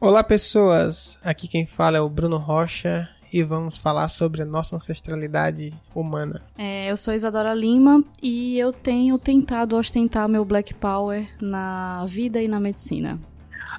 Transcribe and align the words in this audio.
Olá, 0.00 0.22
pessoas! 0.22 1.18
Aqui 1.24 1.48
quem 1.48 1.66
fala 1.66 1.96
é 1.96 2.00
o 2.00 2.08
Bruno 2.08 2.36
Rocha 2.36 3.08
e 3.32 3.42
vamos 3.42 3.76
falar 3.76 4.08
sobre 4.08 4.42
a 4.42 4.44
nossa 4.44 4.76
ancestralidade 4.76 5.74
humana. 5.92 6.40
É, 6.56 6.88
eu 6.88 6.96
sou 6.96 7.12
Isadora 7.12 7.52
Lima 7.52 8.04
e 8.22 8.56
eu 8.56 8.72
tenho 8.72 9.18
tentado 9.18 9.76
ostentar 9.76 10.28
meu 10.28 10.44
Black 10.44 10.72
Power 10.72 11.28
na 11.42 12.06
vida 12.06 12.40
e 12.40 12.46
na 12.46 12.60
medicina. 12.60 13.18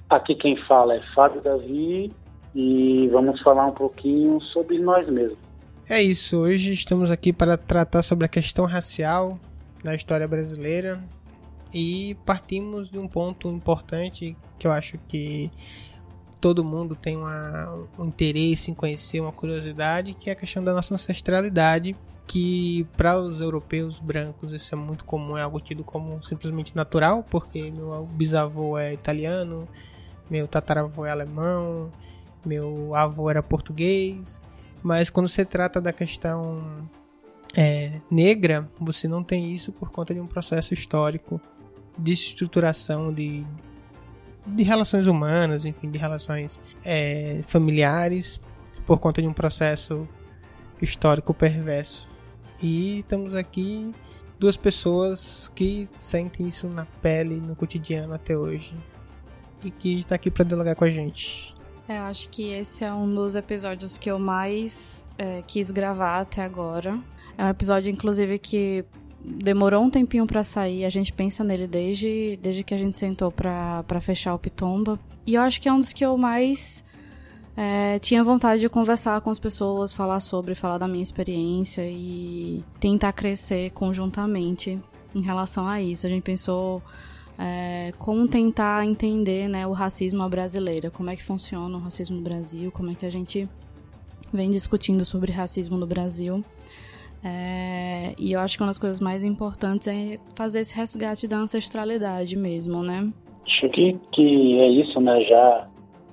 Aqui 0.10 0.36
quem 0.36 0.58
fala 0.68 0.96
é 0.96 1.02
Fábio 1.16 1.42
Davi 1.42 2.12
e 2.54 3.08
vamos 3.14 3.42
falar 3.42 3.68
um 3.68 3.74
pouquinho 3.74 4.42
sobre 4.42 4.78
nós 4.78 5.08
mesmos. 5.08 5.38
É 5.88 6.04
isso, 6.04 6.40
hoje 6.40 6.74
estamos 6.74 7.12
aqui 7.12 7.32
para 7.32 7.56
tratar 7.56 8.02
sobre 8.02 8.26
a 8.26 8.30
questão 8.30 8.66
racial 8.66 9.40
na 9.86 9.96
história 9.96 10.28
brasileira 10.28 11.02
e 11.74 12.18
partimos 12.26 12.90
de 12.90 13.00
um 13.00 13.08
ponto 13.08 13.48
importante 13.48 14.36
que 14.58 14.68
eu 14.68 14.72
acho 14.72 14.98
que 15.08 15.50
todo 16.40 16.64
mundo 16.64 16.96
tem 16.96 17.18
uma, 17.18 17.88
um 17.98 18.06
interesse 18.06 18.72
em 18.72 18.74
conhecer, 18.74 19.20
uma 19.20 19.32
curiosidade, 19.32 20.14
que 20.14 20.30
é 20.30 20.34
a 20.34 20.36
questão 20.36 20.64
da 20.64 20.74
nossa 20.74 20.94
ancestralidade, 20.94 21.96
que 22.26 22.88
para 22.96 23.18
os 23.20 23.42
europeus 23.42 24.00
brancos 24.00 24.54
isso 24.54 24.74
é 24.74 24.78
muito 24.78 25.04
comum, 25.04 25.38
é 25.38 25.42
algo 25.42 25.60
tido 25.60 25.84
como 25.84 26.22
simplesmente 26.22 26.76
natural, 26.76 27.26
porque 27.30 27.72
meu 27.72 28.06
bisavô 28.06 28.78
é 28.78 28.94
italiano, 28.94 29.68
meu 30.30 30.48
tataravô 30.48 31.06
é 31.06 31.12
alemão, 31.12 31.92
meu 32.46 32.96
avô 32.96 33.30
era 33.30 33.44
português, 33.44 34.42
mas 34.82 35.10
quando 35.10 35.28
se 35.28 35.44
trata 35.44 35.82
da 35.82 35.92
questão 35.92 36.88
é, 37.58 38.00
negra, 38.10 38.70
você 38.80 39.08
não 39.08 39.24
tem 39.24 39.52
isso 39.52 39.72
por 39.72 39.92
conta 39.92 40.14
de 40.14 40.20
um 40.20 40.28
processo 40.28 40.74
histórico 40.74 41.42
de 41.98 42.12
estruturação 42.12 43.12
de, 43.12 43.46
de 44.46 44.64
relações 44.64 45.08
humanas, 45.08 45.66
enfim, 45.66 45.90
de 45.90 45.98
relações 45.98 46.62
é, 46.84 47.42
familiares, 47.48 48.40
por 48.86 49.00
conta 49.00 49.22
de 49.22 49.28
um 49.28 49.34
processo 49.34 50.08
histórico 50.82 51.34
perverso. 51.34 52.08
E 52.62 53.00
estamos 53.00 53.34
aqui 53.34 53.94
duas 54.40 54.58
pessoas 54.58 55.52
que 55.54 55.88
sentem 55.96 56.48
isso 56.48 56.68
na 56.68 56.86
pele, 57.02 57.36
no 57.36 57.56
cotidiano 57.56 58.14
até 58.14 58.38
hoje. 58.38 58.76
E 59.64 59.70
que 59.70 60.00
está 60.00 60.16
aqui 60.16 60.32
para 60.32 60.46
dialogar 60.46 60.76
com 60.76 60.86
a 60.86 60.90
gente. 60.90 61.54
É, 61.88 61.98
eu 61.98 62.04
acho 62.04 62.30
que 62.30 62.52
esse 62.52 62.86
é 62.86 62.94
um 62.94 63.14
dos 63.14 63.36
episódios 63.36 63.98
que 63.98 64.10
eu 64.10 64.20
mais 64.20 65.06
é, 65.18 65.42
quis 65.46 65.72
gravar 65.72 66.22
até 66.22 66.44
agora. 66.44 67.00
É 67.38 67.44
um 67.44 67.50
episódio, 67.50 67.92
inclusive, 67.92 68.38
que 68.40 68.86
demorou 69.24 69.84
um 69.84 69.90
tempinho 69.90 70.26
para 70.26 70.44
sair. 70.44 70.86
A 70.86 70.90
gente 70.90 71.12
pensa 71.12 71.44
nele 71.44 71.68
desde, 71.68 72.40
desde 72.42 72.64
que 72.64 72.74
a 72.74 72.78
gente 72.78 72.98
sentou 72.98 73.32
para 73.32 74.02
fechar 74.02 74.34
o 74.34 74.40
Pitomba. 74.40 75.00
E 75.26 75.36
eu 75.36 75.42
acho 75.42 75.62
que 75.62 75.68
é 75.70 75.74
um 75.74 75.80
dos 75.80 75.94
que 75.94 76.06
eu 76.06 76.18
mais 76.18 76.84
é, 77.56 78.00
tinha 78.00 78.24
vontade 78.24 78.62
de 78.62 78.70
conversar 78.70 79.20
com 79.22 79.30
as 79.30 79.38
pessoas, 79.38 79.92
falar 79.92 80.20
sobre, 80.20 80.56
falar 80.56 80.78
da 80.78 80.88
minha 80.88 81.04
experiência 81.04 81.84
e 81.86 82.64
tentar 82.80 83.12
crescer 83.14 83.72
conjuntamente 83.72 84.80
em 85.14 85.22
relação 85.22 85.68
a 85.68 85.82
isso. 85.82 86.08
A 86.08 86.10
gente 86.10 86.24
pensou 86.24 86.82
é, 87.38 87.94
como 87.98 88.28
tentar 88.28 88.86
entender 88.86 89.48
né, 89.48 89.68
o 89.68 89.74
racismo 89.74 90.28
brasileiro, 90.30 90.90
como 90.92 91.10
é 91.10 91.16
que 91.16 91.24
funciona 91.24 91.78
o 91.78 91.82
racismo 91.82 92.18
no 92.18 92.22
Brasil, 92.22 92.72
como 92.72 92.92
é 92.92 92.96
que 92.96 93.06
a 93.06 93.10
gente 93.10 93.48
vem 94.32 94.50
discutindo 94.50 95.04
sobre 95.04 95.32
racismo 95.32 95.78
no 95.78 95.88
Brasil. 95.88 96.44
É, 97.24 98.14
e 98.18 98.32
eu 98.32 98.40
acho 98.40 98.58
que 98.58 98.64
uma 98.64 98.70
das 98.70 98.78
coisas 98.78 99.00
mais 99.00 99.24
importantes 99.24 99.88
é 99.88 100.18
fazer 100.36 100.62
esse 100.62 100.76
resgate 100.76 101.28
da 101.28 101.38
ancestralidade 101.38 102.38
mesmo, 102.38 102.82
né? 102.82 103.12
Acho 103.46 103.70
que, 103.70 104.00
que 104.14 104.60
é 104.60 104.70
isso, 104.70 105.02
né? 105.02 105.22
Já 105.24 105.68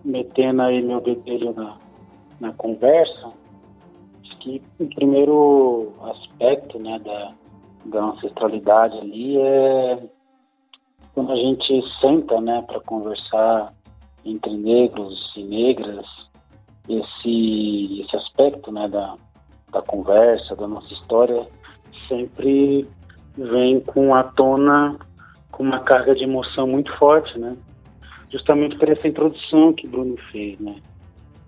metendo 0.05 0.62
aí 0.62 0.83
meu 0.83 1.00
bedelho 1.00 1.53
na, 1.53 1.77
na 2.41 2.53
conversa, 2.53 3.33
acho 4.22 4.39
que 4.39 4.62
o 4.78 4.87
primeiro 4.87 5.93
aspecto 6.03 6.78
né, 6.78 6.99
da, 7.00 7.33
da 7.84 8.05
ancestralidade 8.05 8.97
ali 8.99 9.37
é 9.38 10.03
quando 11.15 11.33
a 11.33 11.37
gente 11.37 11.83
senta 12.00 12.41
né, 12.41 12.62
para 12.67 12.78
conversar 12.81 13.73
entre 14.25 14.55
negros 14.56 15.33
e 15.37 15.43
negras, 15.43 16.06
esse, 16.88 18.03
esse 18.03 18.17
aspecto 18.17 18.71
né, 18.71 18.87
da, 18.88 19.17
da 19.76 19.82
conversa, 19.82 20.56
da 20.56 20.66
nossa 20.66 20.92
história, 20.94 21.47
sempre 22.09 22.88
vem 23.37 23.81
com 23.81 24.14
a 24.14 24.22
tona 24.22 24.97
com 25.50 25.62
uma 25.62 25.81
carga 25.81 26.14
de 26.14 26.25
emoção 26.25 26.66
muito 26.66 26.94
forte, 26.98 27.38
né? 27.38 27.56
Justamente 28.31 28.76
por 28.76 28.88
essa 28.88 29.06
introdução 29.06 29.72
que 29.72 29.88
Bruno 29.88 30.16
fez, 30.31 30.59
né? 30.59 30.76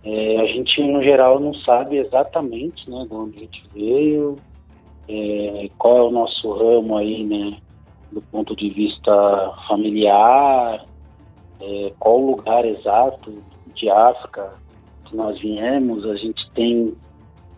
É, 0.05 0.41
a 0.41 0.47
gente, 0.47 0.81
no 0.83 1.03
geral, 1.03 1.41
não 1.41 1.53
sabe 1.55 1.99
exatamente 1.99 2.89
né, 2.89 3.05
de 3.07 3.15
onde 3.15 3.37
a 3.37 3.41
gente 3.41 3.69
veio, 3.75 4.37
é, 5.09 5.69
qual 5.77 5.99
é 5.99 6.03
o 6.03 6.11
nosso 6.11 6.51
ramo 6.53 6.97
aí, 6.97 7.25
né? 7.25 7.59
Do 8.13 8.23
ponto 8.23 8.57
de 8.57 8.71
vista 8.71 9.53
familiar, 9.69 10.85
é, 11.61 11.93
qual 11.99 12.21
o 12.21 12.31
lugar 12.37 12.65
exato 12.65 13.43
de 13.75 13.91
África 13.91 14.55
que 15.07 15.17
nós 15.17 15.39
viemos. 15.41 16.07
A 16.07 16.17
gente 16.17 16.51
tem 16.53 16.95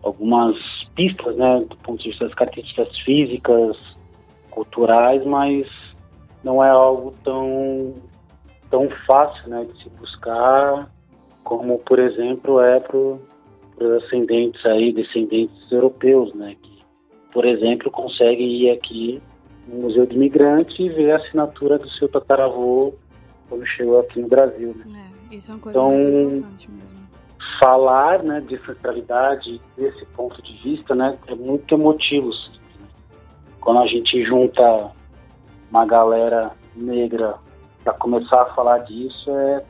algumas 0.03 0.55
pistas, 0.95 1.35
né, 1.37 1.65
do 1.69 1.75
ponto 1.77 2.01
de 2.01 2.09
vista 2.09 2.25
das 2.25 2.33
características 2.33 2.97
físicas, 2.99 3.77
culturais, 4.49 5.25
mas 5.25 5.67
não 6.43 6.63
é 6.63 6.69
algo 6.69 7.13
tão 7.23 7.93
tão 8.69 8.89
fácil, 9.05 9.49
né, 9.49 9.65
de 9.65 9.83
se 9.83 9.89
buscar 9.89 10.89
como, 11.43 11.79
por 11.79 11.99
exemplo, 11.99 12.61
é 12.61 12.79
para 12.79 12.97
os 12.97 14.03
ascendentes 14.03 14.65
aí, 14.65 14.93
descendentes 14.93 15.71
europeus, 15.71 16.33
né, 16.33 16.55
que, 16.61 16.79
por 17.33 17.45
exemplo, 17.45 17.91
conseguem 17.91 18.47
ir 18.61 18.71
aqui 18.71 19.21
no 19.67 19.81
Museu 19.81 20.05
do 20.05 20.15
Imigrante 20.15 20.81
e 20.81 20.89
ver 20.89 21.11
a 21.11 21.17
assinatura 21.17 21.77
do 21.77 21.89
seu 21.91 22.07
tataravô 22.07 22.93
quando 23.49 23.65
chegou 23.65 23.99
aqui 23.99 24.21
no 24.21 24.29
Brasil. 24.29 24.73
Né? 24.75 24.85
É, 25.31 25.35
isso 25.35 25.51
é 25.51 25.55
uma 25.55 25.61
coisa 25.61 25.77
então, 25.77 25.91
muito 25.91 26.07
importante 26.07 26.71
mesmo 26.71 27.00
falar 27.61 28.23
né, 28.23 28.41
de 28.41 28.57
centralidade 28.65 29.61
desse 29.77 30.03
ponto 30.07 30.41
de 30.41 30.53
vista 30.63 30.95
né, 30.95 31.17
é 31.27 31.35
muito 31.35 31.75
emotivo. 31.75 32.29
Né? 32.29 32.87
Quando 33.59 33.81
a 33.81 33.87
gente 33.87 34.25
junta 34.25 34.91
uma 35.69 35.85
galera 35.85 36.51
negra 36.75 37.35
para 37.83 37.93
começar 37.93 38.41
a 38.41 38.53
falar 38.55 38.79
disso, 38.79 39.29
é 39.29 39.63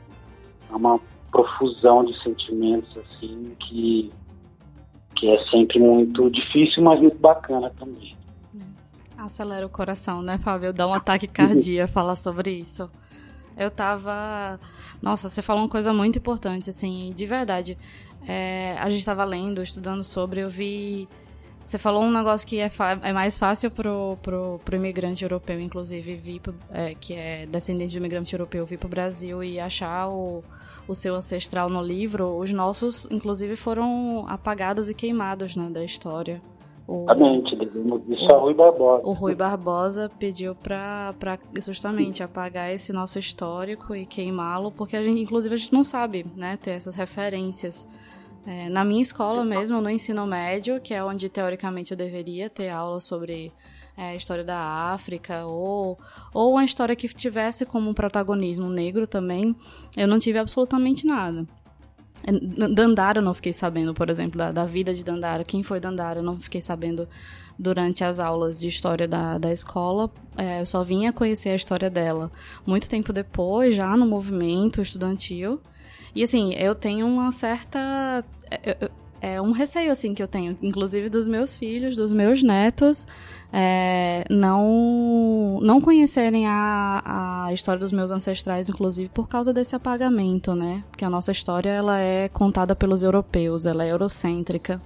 uma 0.70 0.98
profusão 1.30 2.04
de 2.04 2.18
sentimentos 2.22 2.96
assim 2.96 3.54
que, 3.60 4.10
que 5.16 5.28
é 5.28 5.44
sempre 5.50 5.78
muito 5.78 6.30
difícil, 6.30 6.82
mas 6.82 6.98
muito 6.98 7.18
bacana 7.18 7.70
também. 7.78 8.16
Acelera 9.18 9.64
o 9.64 9.70
coração, 9.70 10.20
né, 10.22 10.38
Fábio? 10.38 10.72
Dá 10.72 10.86
um 10.86 10.94
ataque 10.94 11.28
cardíaco 11.28 11.88
falar 11.92 12.16
sobre 12.16 12.50
isso. 12.50 12.90
Eu 13.56 13.70
tava. 13.70 14.58
Nossa, 15.00 15.28
você 15.28 15.42
falou 15.42 15.62
uma 15.62 15.68
coisa 15.68 15.92
muito 15.92 16.18
importante, 16.18 16.70
assim, 16.70 17.12
de 17.14 17.26
verdade. 17.26 17.78
É, 18.26 18.76
a 18.78 18.88
gente 18.88 19.04
tava 19.04 19.24
lendo, 19.24 19.62
estudando 19.62 20.04
sobre, 20.04 20.40
eu 20.40 20.50
vi. 20.50 21.08
Você 21.62 21.78
falou 21.78 22.02
um 22.02 22.10
negócio 22.10 22.46
que 22.46 22.58
é, 22.58 22.70
é 23.02 23.12
mais 23.12 23.38
fácil 23.38 23.70
pro, 23.70 24.18
pro, 24.20 24.60
pro 24.64 24.76
imigrante 24.76 25.22
europeu, 25.22 25.60
inclusive, 25.60 26.16
vir 26.16 26.40
pro, 26.40 26.54
é, 26.70 26.94
que 26.94 27.14
é 27.14 27.46
descendente 27.46 27.92
de 27.92 27.98
imigrante 27.98 28.34
europeu, 28.34 28.66
vir 28.66 28.78
pro 28.78 28.88
Brasil 28.88 29.44
e 29.44 29.60
achar 29.60 30.08
o, 30.08 30.42
o 30.88 30.94
seu 30.94 31.14
ancestral 31.14 31.68
no 31.68 31.80
livro. 31.80 32.36
Os 32.36 32.50
nossos, 32.50 33.06
inclusive, 33.10 33.54
foram 33.54 34.24
apagados 34.28 34.90
e 34.90 34.94
queimados 34.94 35.54
né, 35.54 35.68
da 35.70 35.84
história. 35.84 36.42
O, 36.86 37.04
Exatamente, 37.04 37.54
isso 38.08 38.26
é 38.30 38.36
Rui 38.36 38.54
Barbosa. 38.54 39.06
O 39.06 39.12
Rui 39.12 39.34
Barbosa 39.34 40.10
pediu 40.18 40.54
para 40.54 41.38
justamente 41.58 42.22
apagar 42.22 42.72
esse 42.72 42.92
nosso 42.92 43.18
histórico 43.18 43.94
e 43.94 44.04
queimá-lo, 44.04 44.72
porque 44.72 44.96
a 44.96 45.02
gente, 45.02 45.22
inclusive, 45.22 45.54
a 45.54 45.58
gente 45.58 45.72
não 45.72 45.84
sabe, 45.84 46.26
né, 46.36 46.58
ter 46.60 46.72
essas 46.72 46.94
referências. 46.94 47.86
É, 48.44 48.68
na 48.68 48.84
minha 48.84 49.00
escola 49.00 49.44
mesmo, 49.44 49.80
no 49.80 49.88
ensino 49.88 50.26
médio, 50.26 50.80
que 50.80 50.92
é 50.92 51.04
onde 51.04 51.28
teoricamente 51.28 51.92
eu 51.92 51.96
deveria 51.96 52.50
ter 52.50 52.70
aula 52.70 52.98
sobre 52.98 53.52
é, 53.96 54.10
a 54.10 54.16
história 54.16 54.42
da 54.42 54.58
África, 54.58 55.46
ou, 55.46 55.96
ou 56.34 56.52
uma 56.52 56.64
história 56.64 56.96
que 56.96 57.06
tivesse 57.08 57.64
como 57.64 57.94
protagonismo 57.94 58.68
negro 58.68 59.06
também, 59.06 59.54
eu 59.96 60.08
não 60.08 60.18
tive 60.18 60.38
absolutamente 60.38 61.06
nada. 61.06 61.46
Dandara 62.72 63.18
eu 63.18 63.22
não 63.22 63.34
fiquei 63.34 63.52
sabendo, 63.52 63.92
por 63.92 64.08
exemplo, 64.08 64.38
da, 64.38 64.52
da 64.52 64.64
vida 64.64 64.94
de 64.94 65.04
Dandara. 65.04 65.44
Quem 65.44 65.62
foi 65.62 65.80
Dandara 65.80 66.20
eu 66.20 66.22
não 66.22 66.36
fiquei 66.36 66.62
sabendo 66.62 67.08
durante 67.58 68.04
as 68.04 68.18
aulas 68.18 68.58
de 68.58 68.68
história 68.68 69.08
da, 69.08 69.38
da 69.38 69.52
escola. 69.52 70.10
É, 70.36 70.60
eu 70.60 70.66
só 70.66 70.82
vinha 70.82 71.12
conhecer 71.12 71.50
a 71.50 71.54
história 71.54 71.90
dela 71.90 72.30
muito 72.66 72.88
tempo 72.88 73.12
depois, 73.12 73.74
já 73.74 73.96
no 73.96 74.06
movimento 74.06 74.80
estudantil. 74.80 75.60
E 76.14 76.22
assim, 76.22 76.54
eu 76.54 76.74
tenho 76.74 77.06
uma 77.06 77.32
certa. 77.32 78.24
Eu, 78.64 78.90
é 79.22 79.40
um 79.40 79.52
receio, 79.52 79.92
assim, 79.92 80.14
que 80.14 80.22
eu 80.22 80.26
tenho, 80.26 80.58
inclusive 80.60 81.08
dos 81.08 81.28
meus 81.28 81.56
filhos, 81.56 81.94
dos 81.94 82.12
meus 82.12 82.42
netos, 82.42 83.06
é, 83.52 84.24
não, 84.28 85.60
não 85.62 85.80
conhecerem 85.80 86.44
a, 86.48 87.44
a 87.46 87.52
história 87.52 87.78
dos 87.78 87.92
meus 87.92 88.10
ancestrais, 88.10 88.68
inclusive 88.68 89.08
por 89.10 89.28
causa 89.28 89.52
desse 89.52 89.76
apagamento, 89.76 90.56
né? 90.56 90.82
Porque 90.90 91.04
a 91.04 91.10
nossa 91.10 91.30
história, 91.30 91.70
ela 91.70 92.00
é 92.00 92.28
contada 92.30 92.74
pelos 92.74 93.04
europeus, 93.04 93.64
ela 93.64 93.84
é 93.84 93.92
eurocêntrica. 93.92 94.82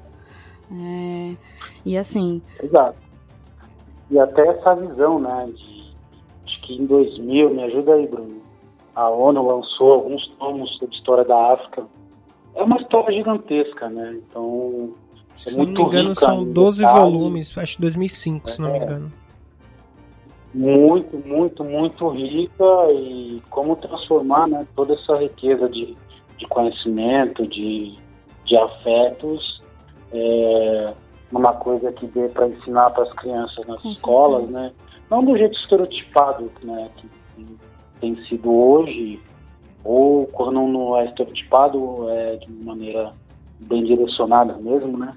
É, 0.71 1.35
e 1.87 1.97
assim... 1.97 2.43
Exato. 2.63 2.99
E 4.11 4.19
até 4.19 4.47
essa 4.49 4.75
visão, 4.75 5.19
né, 5.19 5.47
de, 5.47 6.61
que 6.61 6.75
em 6.75 6.85
2000, 6.85 7.55
me 7.55 7.63
ajuda 7.63 7.95
aí, 7.95 8.07
Bruno, 8.07 8.43
a 8.95 9.09
ONU 9.09 9.47
lançou 9.47 9.95
alguns 9.95 10.29
tomos 10.39 10.71
sobre 10.77 10.95
história 10.95 11.25
da 11.25 11.55
África, 11.55 11.87
é 12.57 12.63
uma 12.63 12.81
história 12.81 13.15
gigantesca, 13.15 13.89
né? 13.89 14.19
Então, 14.29 14.91
é 15.35 15.51
se 15.51 15.59
não 15.59 15.67
me 15.67 15.83
engano, 15.83 16.15
são 16.15 16.45
12 16.45 16.79
detalhes. 16.79 17.01
volumes, 17.01 17.59
acho 17.59 17.81
2005, 17.81 18.49
é, 18.49 18.51
se 18.51 18.63
não 18.63 18.73
me 18.73 18.79
é. 18.79 18.83
engano. 18.83 19.13
Muito, 20.55 21.19
muito, 21.19 21.63
muito 21.63 22.09
rica 22.09 22.65
e 22.91 23.43
como 23.51 23.77
transformar 23.77 24.49
né, 24.49 24.67
toda 24.75 24.95
essa 24.95 25.17
riqueza 25.19 25.69
de, 25.69 25.95
de 26.39 26.47
conhecimento, 26.47 27.47
de, 27.47 27.95
de 28.47 28.57
afetos, 28.57 29.63
é, 30.13 30.95
numa 31.31 31.53
coisa 31.53 31.93
que 31.93 32.07
dê 32.07 32.29
para 32.29 32.49
ensinar 32.49 32.89
para 32.91 33.03
as 33.03 33.13
crianças 33.13 33.67
nas 33.67 33.83
Com 33.83 33.93
escolas, 33.93 34.45
certeza. 34.45 34.61
né? 34.61 34.73
Não 35.11 35.23
do 35.23 35.37
jeito 35.37 35.55
estereotipado 35.59 36.51
né, 36.63 36.89
que 36.97 37.07
tem 38.01 38.17
sido 38.25 38.51
hoje, 38.51 39.21
ou 39.87 40.27
quando 40.27 40.53
não 40.67 40.97
é 40.97 41.07
estereotipado, 41.07 42.09
é 42.11 42.37
de 42.37 42.51
maneira 42.51 43.13
bem 43.61 43.85
direcionada 43.85 44.55
mesmo, 44.55 44.99
né? 44.99 45.13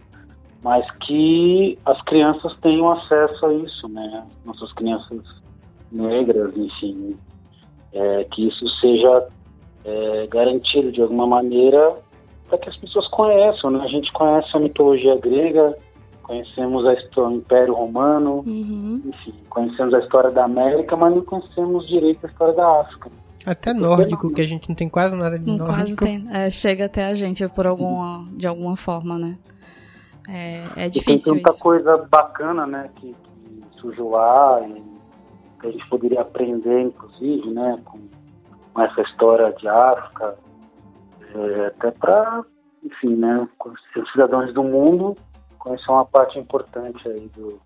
Mas 0.64 0.86
que 1.06 1.78
as 1.86 2.00
crianças 2.04 2.56
tenham 2.62 2.92
acesso 2.92 3.46
a 3.46 3.54
isso, 3.54 3.88
né? 3.88 4.28
Nossas 4.46 4.72
crianças 4.74 5.22
negras, 5.92 6.56
enfim, 6.56 7.18
é, 7.94 8.24
que 8.26 8.48
isso 8.48 8.70
seja 8.80 9.28
é, 9.86 10.28
garantido 10.28 10.92
de 10.92 11.02
alguma 11.02 11.26
maneira 11.26 11.96
para 12.48 12.58
que 12.58 12.70
as 12.70 12.78
pessoas 12.78 13.08
conheçam, 13.08 13.72
né? 13.72 13.82
A 13.84 13.88
gente 13.88 14.12
conhece 14.12 14.50
a 14.54 14.60
mitologia 14.60 15.16
grega, 15.18 15.76
conhecemos 16.22 16.86
a 16.86 16.94
história, 16.94 17.30
o 17.30 17.38
Império 17.38 17.74
Romano, 17.74 18.44
uhum. 18.46 19.02
enfim, 19.06 19.34
conhecemos 19.50 19.94
a 19.94 20.00
história 20.00 20.30
da 20.30 20.46
América, 20.46 20.96
mas 20.96 21.16
não 21.16 21.24
conhecemos 21.24 21.88
direito 21.88 22.26
a 22.26 22.30
história 22.30 22.54
da 22.54 22.82
África. 22.82 23.10
Até 23.46 23.74
nórdico, 23.74 24.32
que 24.32 24.42
a 24.42 24.46
gente 24.46 24.68
não 24.68 24.76
tem 24.76 24.90
quase 24.90 25.16
nada 25.16 25.40
de 25.40 25.46
não 25.46 25.58
nórdico. 25.58 26.04
Quase 26.04 26.20
tem. 26.20 26.28
É, 26.32 26.50
chega 26.50 26.86
até 26.86 27.06
a 27.06 27.14
gente 27.14 27.48
por 27.50 27.66
alguma, 27.66 28.28
de 28.34 28.48
alguma 28.48 28.76
forma, 28.76 29.18
né? 29.18 29.38
É, 30.28 30.86
é 30.86 30.90
difícil 30.90 31.34
tem 31.34 31.42
tanta 31.44 31.56
isso. 31.56 31.64
coisa 31.64 31.98
bacana, 31.98 32.68
né, 32.68 32.90
que, 32.96 33.16
que, 33.16 33.80
surgiu 33.80 34.10
lá 34.10 34.62
e 34.62 34.84
que 35.60 35.68
a 35.68 35.72
gente 35.72 35.90
poderia 35.90 36.22
aprender, 36.22 36.82
inclusive, 36.82 37.50
né, 37.50 37.80
com, 37.84 38.00
com 38.74 38.82
essa 38.82 39.02
história 39.02 39.52
de 39.54 39.68
África, 39.68 40.38
é, 41.34 41.66
até 41.68 41.92
para, 41.92 42.46
enfim, 42.84 43.16
né, 43.16 43.48
os 43.66 44.12
cidadãos 44.12 44.54
do 44.54 44.64
mundo 44.64 45.16
conhecer 45.58 45.92
uma 45.92 46.06
parte 46.06 46.40
importante 46.40 47.08
aí 47.08 47.30
do, 47.36 47.60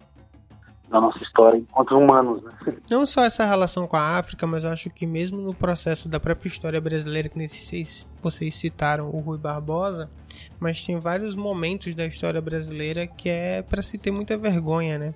da 0.93 1.01
nossa 1.01 1.17
história 1.23 1.57
enquanto 1.57 1.97
humanos. 1.97 2.43
Né? 2.43 2.51
Não 2.89 3.03
só 3.03 3.23
essa 3.25 3.43
relação 3.43 3.87
com 3.87 3.97
a 3.97 4.17
África, 4.19 4.45
mas 4.45 4.63
acho 4.63 4.91
que 4.91 5.07
mesmo 5.07 5.41
no 5.41 5.53
processo 5.53 6.07
da 6.07 6.19
própria 6.19 6.47
história 6.47 6.79
brasileira, 6.79 7.27
que 7.27 7.37
nesses, 7.37 8.07
vocês 8.21 8.53
citaram 8.53 9.09
o 9.09 9.19
Rui 9.19 9.39
Barbosa, 9.39 10.07
mas 10.59 10.85
tem 10.85 10.99
vários 10.99 11.35
momentos 11.35 11.95
da 11.95 12.05
história 12.05 12.39
brasileira 12.39 13.07
que 13.07 13.27
é 13.27 13.63
para 13.63 13.81
se 13.81 13.97
ter 13.97 14.11
muita 14.11 14.37
vergonha, 14.37 14.99
né? 14.99 15.15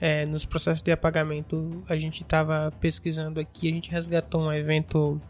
É, 0.00 0.26
nos 0.26 0.44
processos 0.44 0.82
de 0.82 0.90
apagamento, 0.90 1.70
a 1.88 1.96
gente 1.96 2.22
estava 2.22 2.72
pesquisando 2.80 3.38
aqui, 3.38 3.70
a 3.70 3.72
gente 3.72 3.90
resgatou 3.92 4.40
um 4.42 4.52
evento 4.52 5.20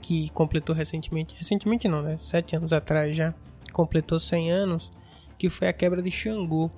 que 0.00 0.30
completou 0.30 0.74
recentemente, 0.74 1.36
recentemente 1.36 1.86
não, 1.88 2.00
né? 2.00 2.16
Sete 2.18 2.56
anos 2.56 2.72
atrás 2.72 3.14
já, 3.14 3.34
completou 3.70 4.18
100 4.18 4.50
anos, 4.50 4.90
que 5.36 5.50
foi 5.50 5.68
a 5.68 5.72
quebra 5.74 6.00
de 6.00 6.10
Xangô, 6.10 6.70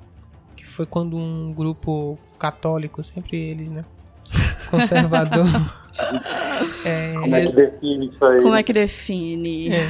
que 0.56 0.66
foi 0.66 0.86
quando 0.86 1.16
um 1.16 1.52
grupo 1.52 2.18
católico, 2.38 3.02
sempre 3.04 3.36
eles, 3.36 3.70
né? 3.70 3.84
Conservador. 4.70 5.46
é, 6.84 7.14
Como 7.20 7.36
é 7.36 7.46
que 7.46 7.52
define 7.52 8.08
isso 8.08 8.24
aí? 8.24 8.42
Como 8.42 8.54
é 8.54 8.62
que 8.62 8.72
define? 8.72 9.68
É. 9.68 9.86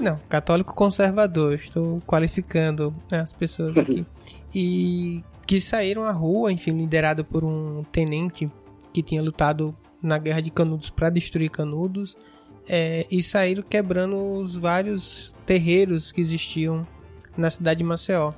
Não, 0.00 0.18
católico 0.28 0.74
conservador, 0.74 1.54
estou 1.54 2.00
qualificando 2.06 2.94
né, 3.10 3.20
as 3.20 3.32
pessoas 3.32 3.76
aqui. 3.76 4.06
E 4.58 5.22
que 5.46 5.60
saíram 5.60 6.04
à 6.04 6.12
rua, 6.12 6.50
enfim, 6.50 6.70
liderado 6.70 7.22
por 7.22 7.44
um 7.44 7.84
tenente 7.92 8.50
que 8.90 9.02
tinha 9.02 9.20
lutado 9.20 9.76
na 10.00 10.16
Guerra 10.16 10.40
de 10.40 10.50
Canudos 10.50 10.88
para 10.88 11.10
destruir 11.10 11.50
Canudos, 11.50 12.16
é, 12.66 13.06
e 13.10 13.22
saíram 13.22 13.62
quebrando 13.62 14.16
os 14.16 14.56
vários 14.56 15.34
terreiros 15.44 16.10
que 16.10 16.22
existiam 16.22 16.86
na 17.36 17.50
cidade 17.50 17.78
de 17.78 17.84
Maceió. 17.84 18.32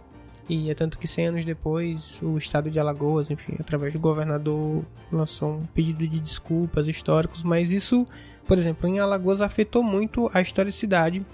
E 0.49 0.71
é 0.71 0.75
tanto 0.75 0.99
que 0.99 1.07
100 1.07 1.27
anos 1.27 1.45
depois, 1.45 2.19
o 2.23 2.39
estado 2.39 2.71
de 2.71 2.79
Alagoas, 2.79 3.31
enfim, 3.31 3.55
através 3.59 3.93
do 3.93 3.99
governador, 3.99 4.83
lançou 5.13 5.57
um 5.57 5.67
pedido 5.67 6.07
de 6.09 6.19
desculpas 6.19 6.89
históricos, 6.89 7.43
mas 7.43 7.71
isso, 7.71 8.07
por 8.47 8.57
exemplo, 8.57 8.89
em 8.89 8.99
Alagoas 8.99 9.43
afetou 9.43 9.83
muito 9.83 10.31
a 10.33 10.41
historicidade 10.41 11.25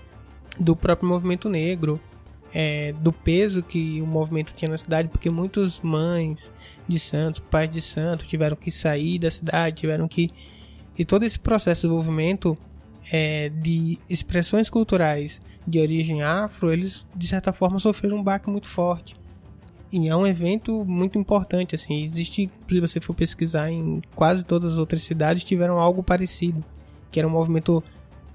do 0.58 0.74
próprio 0.74 1.08
movimento 1.08 1.48
negro, 1.48 2.00
é, 2.52 2.92
do 2.92 3.12
peso 3.12 3.62
que 3.62 4.00
o 4.00 4.06
movimento 4.06 4.52
tinha 4.54 4.70
na 4.70 4.76
cidade, 4.76 5.08
porque 5.08 5.30
muitas 5.30 5.80
mães 5.80 6.52
de 6.86 6.98
santos, 6.98 7.40
pais 7.40 7.70
de 7.70 7.80
santos 7.80 8.26
tiveram 8.26 8.56
que 8.56 8.70
sair 8.70 9.18
da 9.18 9.30
cidade, 9.30 9.76
tiveram 9.76 10.08
que. 10.08 10.30
E 10.96 11.04
todo 11.04 11.24
esse 11.24 11.38
processo 11.38 11.82
de 11.82 11.88
desenvolvimento 11.88 12.56
é, 13.10 13.48
de 13.48 13.98
expressões 14.08 14.70
culturais 14.70 15.42
de 15.66 15.80
origem 15.80 16.22
afro, 16.22 16.72
eles 16.72 17.06
de 17.14 17.26
certa 17.26 17.52
forma 17.52 17.78
sofreram 17.78 18.18
um 18.18 18.22
baque 18.22 18.50
muito 18.50 18.68
forte. 18.68 19.16
E 19.90 20.08
é 20.08 20.16
um 20.16 20.26
evento 20.26 20.84
muito 20.84 21.18
importante, 21.18 21.74
assim, 21.74 22.02
existe, 22.02 22.50
se 22.68 22.80
você 22.80 23.00
for 23.00 23.14
pesquisar 23.14 23.70
em 23.70 24.02
quase 24.14 24.44
todas 24.44 24.72
as 24.72 24.78
outras 24.78 25.02
cidades 25.02 25.44
tiveram 25.44 25.78
algo 25.78 26.02
parecido, 26.02 26.64
que 27.12 27.20
era 27.20 27.28
um 27.28 27.30
movimento 27.30 27.82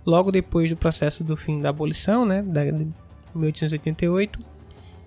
logo 0.05 0.31
depois 0.31 0.69
do 0.69 0.77
processo 0.77 1.23
do 1.23 1.35
fim 1.35 1.59
da 1.59 1.69
abolição, 1.69 2.25
né, 2.25 2.41
da, 2.41 2.63
de 2.63 2.87
1888, 3.35 4.39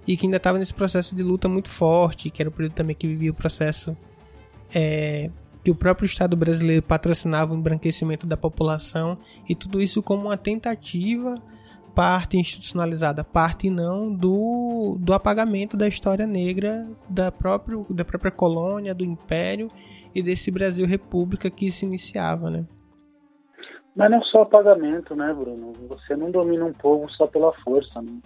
e 0.06 0.16
que 0.16 0.26
ainda 0.26 0.36
estava 0.36 0.58
nesse 0.58 0.74
processo 0.74 1.16
de 1.16 1.22
luta 1.22 1.48
muito 1.48 1.70
forte, 1.70 2.28
que 2.28 2.42
era 2.42 2.50
o 2.50 2.52
período 2.52 2.74
também 2.74 2.94
que 2.94 3.06
vivia 3.06 3.30
o 3.30 3.34
processo 3.34 3.96
é, 4.74 5.31
que 5.62 5.70
o 5.70 5.74
próprio 5.74 6.06
Estado 6.06 6.36
brasileiro 6.36 6.82
patrocinava 6.82 7.55
o 7.55 7.56
embranquecimento 7.56 8.26
da 8.26 8.36
população 8.36 9.17
e 9.48 9.55
tudo 9.55 9.81
isso 9.81 10.02
como 10.02 10.26
uma 10.26 10.36
tentativa 10.36 11.41
parte 11.94 12.37
institucionalizada, 12.37 13.22
parte 13.22 13.69
não 13.70 14.13
do, 14.13 14.96
do 14.99 15.13
apagamento 15.13 15.77
da 15.77 15.87
história 15.87 16.27
negra 16.27 16.87
da, 17.08 17.31
próprio, 17.31 17.87
da 17.91 18.05
própria 18.05 18.31
colônia, 18.31 18.94
do 18.94 19.05
império 19.05 19.70
e 20.15 20.22
desse 20.22 20.51
Brasil 20.51 20.87
República 20.87 21.51
que 21.51 21.70
se 21.70 21.84
iniciava, 21.87 22.51
né? 22.51 22.67
Mas 23.94 24.11
não 24.11 24.19
é 24.19 24.25
só 24.25 24.43
apagamento, 24.43 25.15
né, 25.15 25.34
Bruno? 25.34 25.72
Você 25.89 26.17
não 26.17 26.31
domina 26.31 26.65
um 26.65 26.72
povo 26.72 27.11
só 27.11 27.27
pela 27.27 27.53
força, 27.63 28.01
né? 28.01 28.19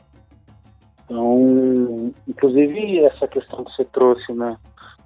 Então, 1.05 2.13
inclusive 2.27 3.05
essa 3.05 3.29
questão 3.29 3.65
que 3.65 3.73
você 3.73 3.85
trouxe, 3.85 4.33
né, 4.33 4.57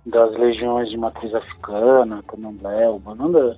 das 0.06 0.32
legiões 0.32 0.88
de 0.88 0.96
matriz 0.96 1.34
africana, 1.34 2.22
candomblé, 2.26 2.88
umbanda, 2.88 3.56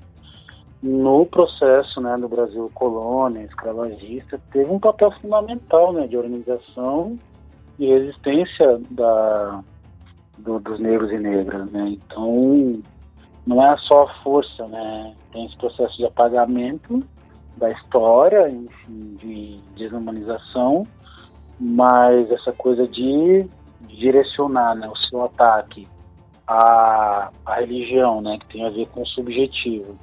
no 0.82 1.24
processo 1.26 2.00
né, 2.00 2.16
do 2.18 2.28
Brasil 2.28 2.68
colônia, 2.74 3.44
escravagista, 3.44 4.40
teve 4.52 4.68
um 4.68 4.80
papel 4.80 5.12
fundamental 5.20 5.92
né, 5.92 6.08
de 6.08 6.16
organização 6.16 7.16
e 7.78 7.86
resistência 7.86 8.80
da, 8.90 9.62
do, 10.38 10.58
dos 10.58 10.80
negros 10.80 11.12
e 11.12 11.18
negras. 11.18 11.70
Né? 11.70 11.90
Então, 11.90 12.82
não 13.46 13.64
é 13.64 13.76
só 13.78 14.02
a 14.02 14.14
força, 14.24 14.66
né? 14.66 15.14
tem 15.32 15.46
esse 15.46 15.56
processo 15.56 15.96
de 15.96 16.04
apagamento 16.04 17.02
da 17.56 17.70
história, 17.70 18.50
enfim, 18.50 19.16
de 19.20 19.60
desumanização, 19.76 20.84
mas 21.60 22.28
essa 22.32 22.52
coisa 22.52 22.88
de 22.88 23.46
direcionar 23.82 24.74
né, 24.74 24.88
o 24.88 24.96
seu 24.96 25.22
ataque 25.22 25.86
à, 26.46 27.30
à 27.46 27.54
religião, 27.54 28.20
né, 28.20 28.36
que 28.40 28.46
tem 28.54 28.66
a 28.66 28.70
ver 28.70 28.88
com 28.88 29.02
o 29.02 29.06
subjetivo 29.06 29.96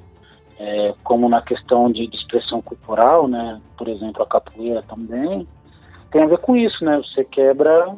é, 0.60 0.94
como 1.02 1.26
na 1.26 1.40
questão 1.40 1.90
de, 1.90 2.06
de, 2.06 2.16
expressão 2.18 2.60
corporal, 2.60 3.26
né? 3.26 3.58
Por 3.78 3.88
exemplo, 3.88 4.22
a 4.22 4.26
capoeira 4.26 4.82
também 4.82 5.48
tem 6.12 6.22
a 6.22 6.26
ver 6.26 6.38
com 6.38 6.54
isso, 6.54 6.84
né? 6.84 6.98
Você 6.98 7.24
quebra, 7.24 7.96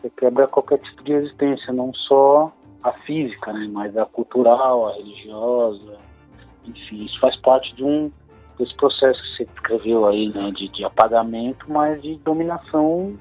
você 0.00 0.08
quebra 0.16 0.48
qualquer 0.48 0.78
tipo 0.78 1.04
de 1.04 1.12
resistência, 1.12 1.74
não 1.74 1.92
só 1.92 2.50
a 2.82 2.92
física, 2.92 3.52
né? 3.52 3.68
Mas 3.70 3.94
a 3.94 4.06
cultural, 4.06 4.88
a 4.88 4.94
religiosa, 4.94 5.98
enfim, 6.64 7.04
isso 7.04 7.20
faz 7.20 7.36
parte 7.36 7.74
de 7.76 7.84
um 7.84 8.10
desse 8.58 8.74
processo 8.76 9.20
que 9.20 9.36
você 9.36 9.44
descreveu 9.44 10.06
aí, 10.06 10.30
né, 10.30 10.50
de, 10.52 10.68
de 10.70 10.82
apagamento, 10.82 11.70
mas 11.70 12.00
de 12.00 12.16
dominação 12.24 13.14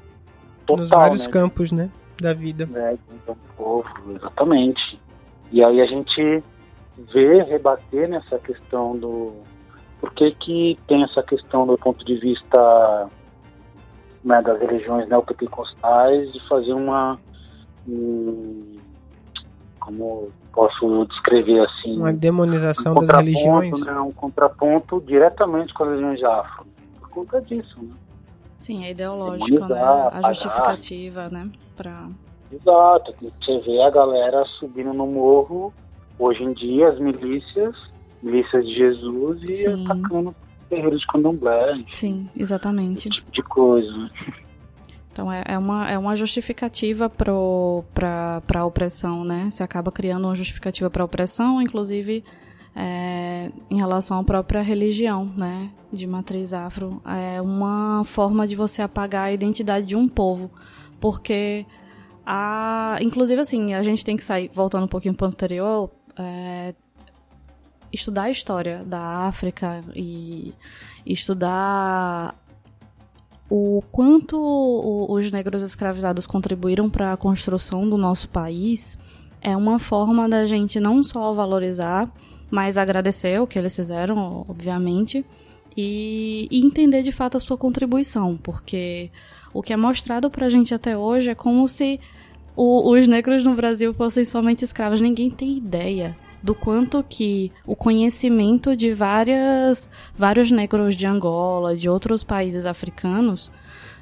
total, 0.66 0.80
Nos 0.80 0.90
vários 0.92 1.28
né, 1.28 1.34
campos, 1.34 1.72
né, 1.74 1.92
da 2.22 2.34
vida. 2.34 2.66
né, 2.68 2.98
do 3.28 3.36
povo, 3.58 3.90
exatamente. 4.16 4.98
E 5.52 5.62
aí 5.62 5.82
a 5.82 5.86
gente 5.86 6.42
vê, 6.98 7.44
rebater 7.44 8.10
nessa 8.10 8.40
questão 8.40 8.94
do... 8.94 9.34
Por 10.00 10.14
que 10.14 10.32
que 10.32 10.80
tem 10.88 11.04
essa 11.04 11.24
questão 11.24 11.66
do 11.66 11.78
ponto 11.78 12.04
de 12.06 12.16
vista 12.18 13.10
né, 14.24 14.42
das 14.42 14.60
religiões 14.60 15.08
neopentecostais 15.08 16.32
de 16.32 16.48
fazer 16.48 16.74
uma... 16.74 17.20
Um, 17.88 18.76
como 19.80 20.30
posso 20.52 21.06
descrever 21.06 21.60
assim? 21.60 21.98
Uma 21.98 22.12
demonização 22.12 22.94
um 22.94 23.00
das 23.02 23.10
religiões. 23.10 23.86
Né, 23.86 23.94
um 24.00 24.12
contraponto 24.12 25.00
diretamente 25.02 25.74
com 25.74 25.84
as 25.84 25.90
religiões 25.90 26.24
afro. 26.24 26.66
Por 27.00 27.10
conta 27.10 27.42
disso, 27.42 27.80
né? 27.84 27.94
Sim, 28.58 28.86
é 28.86 28.92
ideológico, 28.92 29.66
né? 29.68 29.82
A 30.12 30.22
justificativa, 30.34 31.30
né? 31.30 31.52
Pra... 31.76 32.08
Exato. 32.52 33.14
Você 33.22 33.60
vê 33.60 33.82
a 33.84 33.90
galera 33.90 34.44
subindo 34.60 34.94
no 34.94 35.06
morro, 35.06 35.74
hoje 36.18 36.44
em 36.44 36.54
dia, 36.54 36.90
as 36.90 37.00
milícias, 37.00 37.76
milícias 38.22 38.66
de 38.66 38.76
Jesus, 38.76 39.44
e 39.44 39.54
Sim. 39.54 39.86
atacando 39.86 40.36
terreiros 40.70 41.00
de 41.00 41.08
candomblé, 41.08 41.84
Sim, 41.92 42.30
exatamente. 42.36 43.08
esse 43.08 43.10
tipo 43.10 43.32
de 43.32 43.44
coisa. 43.44 44.12
Então 45.12 45.32
é, 45.32 45.44
é 45.48 45.58
uma, 45.58 45.90
é 45.90 45.98
uma 45.98 46.16
justificativa 46.16 47.10
para 47.10 48.42
a 48.54 48.66
opressão, 48.66 49.24
né? 49.24 49.50
Você 49.50 49.64
acaba 49.64 49.90
criando 49.90 50.26
uma 50.26 50.36
justificativa 50.36 50.90
para 50.90 51.04
a 51.04 51.06
opressão, 51.06 51.62
inclusive 51.62 52.22
é, 52.76 53.50
em 53.70 53.78
relação 53.78 54.20
à 54.20 54.24
própria 54.26 54.62
religião, 54.62 55.32
né? 55.38 55.70
De 55.92 56.06
matriz 56.06 56.54
afro. 56.54 57.02
É 57.06 57.42
uma 57.42 58.04
forma 58.04 58.46
de 58.46 58.58
você 58.58 58.82
apagar 58.82 59.28
a 59.28 59.32
identidade 59.32 59.86
de 59.86 59.96
um 59.96 60.06
povo. 60.06 60.52
Porque, 61.00 61.66
a, 62.26 62.98
inclusive 63.00 63.40
assim, 63.40 63.74
a 63.74 63.84
gente 63.84 64.04
tem 64.04 64.18
que 64.18 64.24
sair, 64.24 64.50
voltando 64.52 64.84
um 64.84 64.90
pouquinho 64.90 65.14
para 65.14 65.26
o 65.26 65.28
anterior, 65.30 65.90
é, 66.18 66.74
estudar 67.92 68.24
a 68.24 68.32
história 68.32 68.84
da 68.84 69.28
África 69.28 69.84
e 69.96 70.54
estudar 71.06 72.36
o 73.50 73.84
quanto 73.92 74.38
os 75.10 75.32
negros 75.32 75.62
escravizados 75.62 76.26
contribuíram 76.26 76.90
para 76.90 77.14
a 77.14 77.18
construção 77.18 77.88
do 77.88 77.98
nosso 77.98 78.28
país 78.30 78.98
é 79.40 79.56
uma 79.56 79.78
forma 79.78 80.28
da 80.28 80.46
gente 80.46 80.80
não 80.80 81.04
só 81.04 81.32
valorizar, 81.34 82.12
mas 82.50 82.78
agradecer 82.78 83.40
o 83.40 83.46
que 83.46 83.60
eles 83.60 83.76
fizeram, 83.76 84.44
obviamente, 84.50 85.24
e, 85.78 86.48
entender 86.52 87.04
de 87.04 87.12
fato 87.12 87.38
a 87.38 87.40
sua 87.40 87.56
contribuição, 87.56 88.38
porque 88.38 89.12
o 89.54 89.62
que 89.62 89.74
é 89.74 89.78
mostrado 89.78 90.30
pra 90.32 90.50
gente 90.50 90.74
até 90.74 90.98
hoje 90.98 91.30
é 91.30 91.36
como 91.36 91.68
se 91.68 92.00
o- 92.56 92.92
os 92.92 93.08
negros 93.08 93.44
no 93.44 93.54
Brasil 93.56 93.94
fossem 93.94 94.26
somente 94.26 94.64
escravos. 94.64 95.02
Ninguém 95.02 95.30
tem 95.30 95.54
ideia 95.58 96.16
do 96.42 96.54
quanto 96.54 97.04
que 97.08 97.52
o 97.66 97.76
conhecimento 97.76 98.76
de 98.76 98.94
várias, 98.94 99.90
vários 100.16 100.52
negros 100.52 100.96
de 100.96 101.08
Angola, 101.08 101.76
de 101.76 101.90
outros 101.90 102.24
países 102.24 102.66
africanos, 102.66 103.52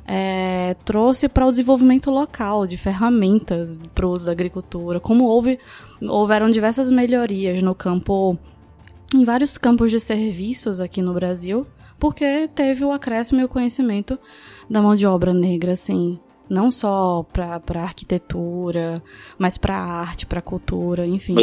é, 0.06 0.76
trouxe 0.84 1.30
para 1.30 1.46
o 1.46 1.50
desenvolvimento 1.50 2.12
local 2.12 2.68
de 2.68 2.78
ferramentas 2.78 3.82
para 3.96 4.06
o 4.06 4.12
uso 4.12 4.26
da 4.26 4.34
agricultura. 4.34 5.00
Como 5.00 5.24
houve, 5.24 5.58
houveram 6.02 6.50
diversas 6.50 6.92
melhorias 6.92 7.62
no 7.62 7.74
campo, 7.74 8.38
em 9.16 9.24
vários 9.24 9.58
campos 9.58 9.90
de 9.92 10.02
serviços 10.02 10.82
aqui 10.82 11.02
no 11.02 11.14
Brasil, 11.14 11.66
porque 11.98 12.50
teve 12.54 12.84
o 12.84 12.92
acréscimo 12.92 13.40
e 13.40 13.46
o 13.46 13.50
conhecimento 13.50 14.20
da 14.70 14.82
mão 14.82 14.94
de 14.94 15.08
obra 15.08 15.34
negra, 15.34 15.72
assim, 15.72 16.20
não 16.50 16.70
só 16.70 17.26
para 17.32 17.82
arquitetura, 17.82 19.02
mas 19.38 19.58
para 19.58 19.76
arte, 19.78 20.26
para 20.26 20.42
cultura, 20.42 21.06
enfim 21.06 21.36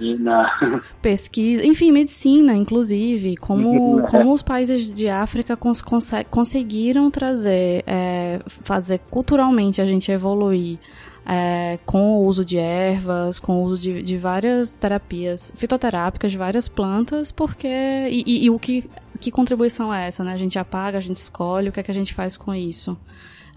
E 0.00 0.14
na, 0.16 0.80
pesquisa, 1.02 1.64
enfim, 1.64 1.92
medicina, 1.92 2.54
inclusive, 2.54 3.36
como, 3.36 4.00
É. 4.00 4.02
como 4.10 4.32
os 4.32 4.42
países 4.42 4.92
de 4.92 5.08
África 5.08 5.56
cons 5.56 5.80
conse- 5.82 6.24
conseguiram 6.30 7.10
trazer, 7.10 7.82
é, 7.86 8.40
fazer 8.46 9.00
culturalmente 9.10 9.80
a 9.80 9.86
gente 9.86 10.10
evoluir 10.10 10.78
é, 11.26 11.78
com 11.86 12.18
o 12.18 12.24
uso 12.26 12.44
de 12.44 12.58
ervas, 12.58 13.38
com 13.38 13.60
o 13.60 13.62
uso 13.64 13.78
de, 13.78 14.02
de 14.02 14.16
várias 14.18 14.76
terapias 14.76 15.50
fitoterápicas, 15.56 16.30
de 16.32 16.36
várias 16.36 16.68
plantas, 16.68 17.30
porque. 17.32 17.66
E, 17.66 18.22
e- 18.26 18.44
e 18.44 18.50
o 18.50 18.58
que, 18.58 18.90
que 19.18 19.30
contribuição 19.30 19.92
é 19.94 20.06
essa, 20.08 20.22
né? 20.22 20.34
A 20.34 20.36
gente 20.36 20.58
apaga, 20.58 20.98
a 20.98 21.00
gente 21.00 21.16
escolhe, 21.16 21.70
o 21.70 21.72
que 21.72 21.80
é 21.80 21.82
que 21.82 21.90
a 21.90 21.94
gente 21.94 22.12
faz 22.12 22.36
com 22.36 22.54
isso? 22.54 22.94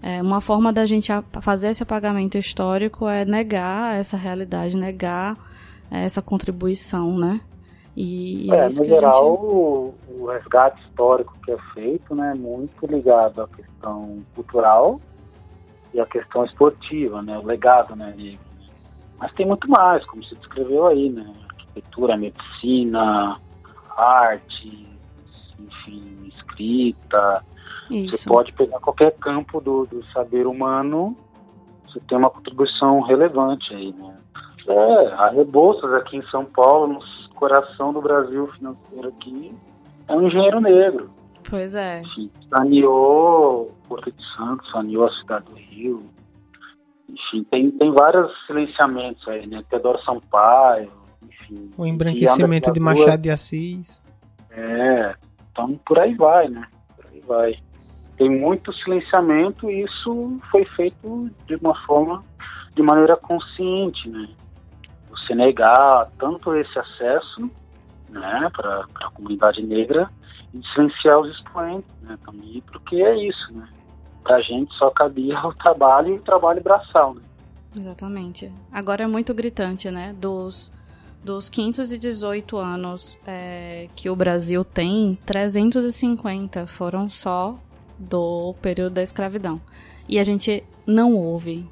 É, 0.02 0.22
uma 0.22 0.40
forma 0.40 0.72
da 0.72 0.86
gente 0.86 1.10
fazer 1.40 1.70
esse 1.70 1.82
apagamento 1.82 2.38
histórico 2.38 3.08
é 3.08 3.24
negar 3.24 3.96
essa 3.96 4.16
realidade, 4.16 4.76
negar 4.76 5.36
essa 5.90 6.22
contribuição, 6.22 7.18
né? 7.18 7.40
E, 7.96 8.48
é, 8.52 8.68
isso 8.68 8.80
no 8.80 8.88
geral, 8.88 9.32
gente... 9.32 9.44
o, 9.44 9.94
o 10.22 10.26
resgate 10.26 10.80
histórico 10.82 11.34
que 11.44 11.50
é 11.50 11.58
feito, 11.74 12.14
né, 12.14 12.30
é 12.30 12.34
muito 12.34 12.86
ligado 12.86 13.42
à 13.42 13.48
questão 13.48 14.22
cultural 14.36 15.00
e 15.92 15.98
à 15.98 16.06
questão 16.06 16.44
esportiva, 16.44 17.20
né, 17.22 17.36
o 17.36 17.44
legado, 17.44 17.96
né. 17.96 18.14
Mas 19.18 19.32
tem 19.32 19.44
muito 19.44 19.68
mais, 19.68 20.04
como 20.06 20.22
você 20.22 20.36
descreveu 20.36 20.86
aí, 20.86 21.10
né, 21.10 21.28
arquitetura, 21.48 22.16
medicina, 22.16 23.40
arte, 23.96 24.86
enfim, 25.58 26.32
escrita. 26.36 27.42
Você 27.88 27.96
Isso. 27.96 28.28
pode 28.28 28.52
pegar 28.52 28.78
qualquer 28.80 29.12
campo 29.18 29.60
do, 29.60 29.86
do 29.86 30.04
saber 30.12 30.46
humano, 30.46 31.16
você 31.86 32.00
tem 32.00 32.18
uma 32.18 32.30
contribuição 32.30 33.00
relevante 33.00 33.74
aí, 33.74 33.92
né. 33.92 34.16
É, 34.66 35.06
a 35.14 35.30
Rebouças 35.30 35.92
aqui 35.94 36.18
em 36.18 36.22
São 36.30 36.44
Paulo, 36.44 36.94
no 36.94 37.00
coração 37.34 37.92
do 37.92 38.02
Brasil 38.02 38.46
financeiro 38.48 39.08
aqui, 39.08 39.54
é 40.06 40.12
um 40.12 40.26
engenheiro 40.26 40.60
negro. 40.60 41.10
Pois 41.48 41.74
é. 41.74 42.02
Enfim, 42.02 42.30
saneou 42.50 43.72
Porto 43.88 44.12
de 44.12 44.22
Santos, 44.36 44.70
saneou 44.70 45.06
a 45.06 45.12
cidade 45.14 45.46
do 45.46 45.54
Rio. 45.54 46.02
Enfim, 47.08 47.44
tem, 47.50 47.70
tem 47.70 47.90
vários 47.92 48.30
silenciamentos 48.46 49.26
aí, 49.26 49.46
né? 49.46 49.64
Teodoro 49.70 49.98
Sampaio, 50.04 50.90
enfim. 51.22 51.70
O 51.78 51.86
embranquecimento 51.86 52.70
de. 52.70 52.80
Machado 52.80 53.22
de 53.22 53.30
Assis. 53.30 54.02
É, 54.50 55.14
então 55.50 55.80
por 55.86 55.98
aí 55.98 56.14
vai, 56.14 56.48
né? 56.48 56.66
Por 56.96 57.06
aí 57.10 57.20
vai. 57.20 57.67
Tem 58.18 58.28
muito 58.28 58.72
silenciamento 58.72 59.70
e 59.70 59.84
isso 59.84 60.40
foi 60.50 60.64
feito 60.64 61.30
de 61.46 61.54
uma 61.54 61.74
forma, 61.86 62.24
de 62.74 62.82
maneira 62.82 63.16
consciente, 63.16 64.08
né? 64.08 64.28
Você 65.08 65.36
negar 65.36 66.10
tanto 66.18 66.52
esse 66.56 66.78
acesso, 66.78 67.48
né, 68.10 68.50
para 68.54 68.84
a 69.02 69.10
comunidade 69.10 69.62
negra 69.62 70.10
e 70.52 70.60
silenciar 70.74 71.20
os 71.20 71.30
expoentes, 71.30 71.90
né, 72.02 72.18
também, 72.24 72.60
porque 72.72 72.96
é 72.96 73.16
isso, 73.24 73.52
né? 73.52 73.68
Pra 74.24 74.40
gente 74.42 74.74
só 74.74 74.90
cabia 74.90 75.38
o 75.46 75.54
trabalho 75.54 76.14
e 76.14 76.18
o 76.18 76.22
trabalho 76.22 76.60
braçal, 76.60 77.14
né? 77.14 77.22
Exatamente. 77.76 78.50
Agora 78.72 79.04
é 79.04 79.06
muito 79.06 79.32
gritante, 79.32 79.90
né? 79.90 80.12
Dos, 80.18 80.72
dos 81.22 81.48
518 81.48 82.56
anos 82.56 83.16
é, 83.24 83.88
que 83.94 84.10
o 84.10 84.16
Brasil 84.16 84.64
tem, 84.64 85.16
350 85.24 86.66
foram 86.66 87.08
só 87.08 87.58
do 87.98 88.54
período 88.60 88.94
da 88.94 89.02
escravidão. 89.02 89.60
E 90.08 90.18
a 90.18 90.24
gente 90.24 90.62
não 90.86 91.14
ouve 91.14 91.66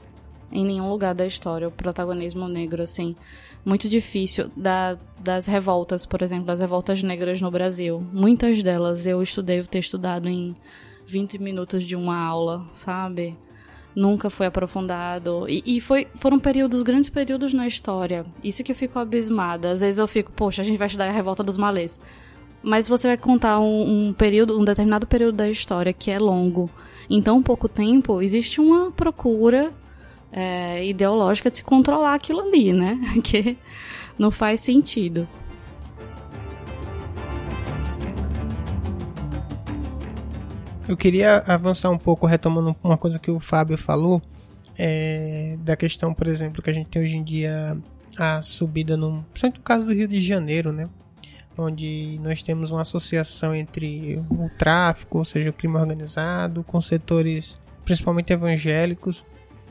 em 0.52 0.64
nenhum 0.64 0.90
lugar 0.90 1.14
da 1.14 1.26
história 1.26 1.68
o 1.68 1.72
protagonismo 1.72 2.48
negro, 2.48 2.82
assim. 2.82 3.16
Muito 3.64 3.88
difícil 3.88 4.50
da, 4.56 4.96
das 5.18 5.46
revoltas, 5.46 6.06
por 6.06 6.22
exemplo, 6.22 6.46
das 6.46 6.60
revoltas 6.60 7.02
negras 7.02 7.40
no 7.40 7.50
Brasil. 7.50 8.04
Muitas 8.12 8.62
delas 8.62 9.06
eu 9.06 9.20
estudei, 9.22 9.62
ter 9.64 9.80
estudado 9.80 10.28
em 10.28 10.54
20 11.06 11.38
minutos 11.38 11.82
de 11.82 11.96
uma 11.96 12.16
aula, 12.16 12.64
sabe? 12.74 13.36
nunca 13.96 14.28
foi 14.28 14.44
aprofundado. 14.44 15.46
E, 15.48 15.62
e 15.64 15.80
foi, 15.80 16.06
foram 16.14 16.38
períodos, 16.38 16.82
grandes 16.82 17.08
períodos 17.08 17.54
na 17.54 17.66
história. 17.66 18.26
Isso 18.44 18.62
que 18.62 18.70
eu 18.70 18.76
fico 18.76 18.98
abismada. 18.98 19.70
Às 19.70 19.80
vezes 19.80 19.98
eu 19.98 20.06
fico, 20.06 20.30
poxa, 20.30 20.60
a 20.60 20.64
gente 20.64 20.76
vai 20.76 20.86
estudar 20.86 21.08
a 21.08 21.10
revolta 21.10 21.42
dos 21.42 21.56
malês. 21.56 22.00
Mas 22.66 22.88
você 22.88 23.06
vai 23.06 23.16
contar 23.16 23.60
um, 23.60 24.08
um 24.08 24.12
período, 24.12 24.58
um 24.58 24.64
determinado 24.64 25.06
período 25.06 25.36
da 25.36 25.48
história 25.48 25.92
que 25.92 26.10
é 26.10 26.18
longo. 26.18 26.68
Em 27.08 27.22
tão 27.22 27.40
pouco 27.40 27.68
tempo, 27.68 28.20
existe 28.20 28.60
uma 28.60 28.90
procura 28.90 29.72
é, 30.32 30.84
ideológica 30.84 31.48
de 31.48 31.58
se 31.58 31.62
controlar 31.62 32.14
aquilo 32.14 32.40
ali, 32.40 32.72
né? 32.72 32.98
Que 33.22 33.56
não 34.18 34.32
faz 34.32 34.62
sentido. 34.62 35.28
Eu 40.88 40.96
queria 40.96 41.44
avançar 41.46 41.90
um 41.90 41.98
pouco, 41.98 42.26
retomando 42.26 42.74
uma 42.82 42.98
coisa 42.98 43.20
que 43.20 43.30
o 43.30 43.38
Fábio 43.38 43.78
falou, 43.78 44.20
é, 44.76 45.56
da 45.60 45.76
questão, 45.76 46.12
por 46.12 46.26
exemplo, 46.26 46.60
que 46.60 46.70
a 46.70 46.72
gente 46.72 46.88
tem 46.88 47.00
hoje 47.00 47.16
em 47.16 47.22
dia 47.22 47.78
a 48.18 48.42
subida, 48.42 48.96
no, 48.96 49.24
principalmente 49.30 49.58
no 49.58 49.64
caso 49.64 49.86
do 49.86 49.94
Rio 49.94 50.08
de 50.08 50.20
Janeiro, 50.20 50.72
né? 50.72 50.88
Onde 51.56 52.18
nós 52.22 52.42
temos 52.42 52.70
uma 52.70 52.82
associação 52.82 53.54
entre 53.54 54.22
o 54.30 54.50
tráfico, 54.58 55.18
ou 55.18 55.24
seja, 55.24 55.50
o 55.50 55.52
crime 55.52 55.76
organizado, 55.76 56.62
com 56.62 56.80
setores 56.80 57.60
principalmente 57.84 58.32
evangélicos, 58.32 59.24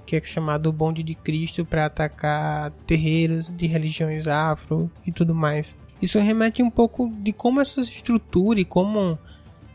que 0.06 0.16
é 0.16 0.22
chamado 0.22 0.72
Bonde 0.72 1.04
de 1.04 1.16
Cristo, 1.16 1.66
para 1.66 1.86
atacar 1.86 2.72
terreiros 2.88 3.52
de 3.52 3.68
religiões 3.68 4.28
afro 4.28 4.90
e 5.06 5.12
tudo 5.12 5.36
mais. 5.36 5.76
Isso 6.02 6.20
remete 6.20 6.62
um 6.62 6.70
pouco 6.70 7.10
de 7.10 7.34
como 7.34 7.60
essa 7.60 7.82
estrutura 7.82 8.60
e 8.60 8.66
como 8.66 9.18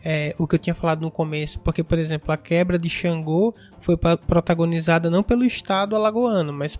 é, 0.03 0.35
o 0.37 0.47
que 0.47 0.55
eu 0.55 0.59
tinha 0.59 0.73
falado 0.73 1.01
no 1.01 1.11
começo, 1.11 1.59
porque, 1.59 1.83
por 1.83 1.99
exemplo, 1.99 2.31
a 2.31 2.37
quebra 2.37 2.79
de 2.79 2.89
Xangô 2.89 3.53
foi 3.81 3.97
protagonizada 3.97 5.09
não 5.09 5.21
pelo 5.21 5.43
Estado 5.43 5.95
alagoano, 5.95 6.51
mas 6.51 6.79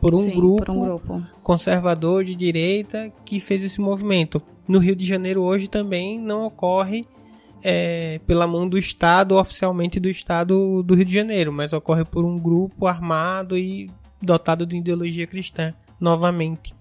por 0.00 0.14
um, 0.14 0.24
Sim, 0.24 0.34
grupo, 0.34 0.64
por 0.64 0.74
um 0.74 0.80
grupo 0.80 1.22
conservador 1.42 2.24
de 2.24 2.34
direita 2.34 3.12
que 3.24 3.38
fez 3.38 3.62
esse 3.62 3.80
movimento. 3.80 4.42
No 4.72 4.78
Rio 4.78 4.96
de 4.96 5.04
Janeiro 5.04 5.42
hoje 5.42 5.68
também 5.68 6.18
não 6.18 6.46
ocorre 6.46 7.04
é, 7.62 8.18
pela 8.26 8.46
mão 8.46 8.66
do 8.66 8.78
Estado, 8.78 9.36
oficialmente 9.36 10.00
do 10.00 10.08
Estado 10.08 10.82
do 10.82 10.94
Rio 10.94 11.04
de 11.04 11.12
Janeiro, 11.12 11.52
mas 11.52 11.74
ocorre 11.74 12.06
por 12.06 12.24
um 12.24 12.38
grupo 12.38 12.86
armado 12.86 13.58
e 13.58 13.90
dotado 14.22 14.64
de 14.64 14.78
ideologia 14.78 15.26
cristã, 15.26 15.74
novamente. 16.00 16.74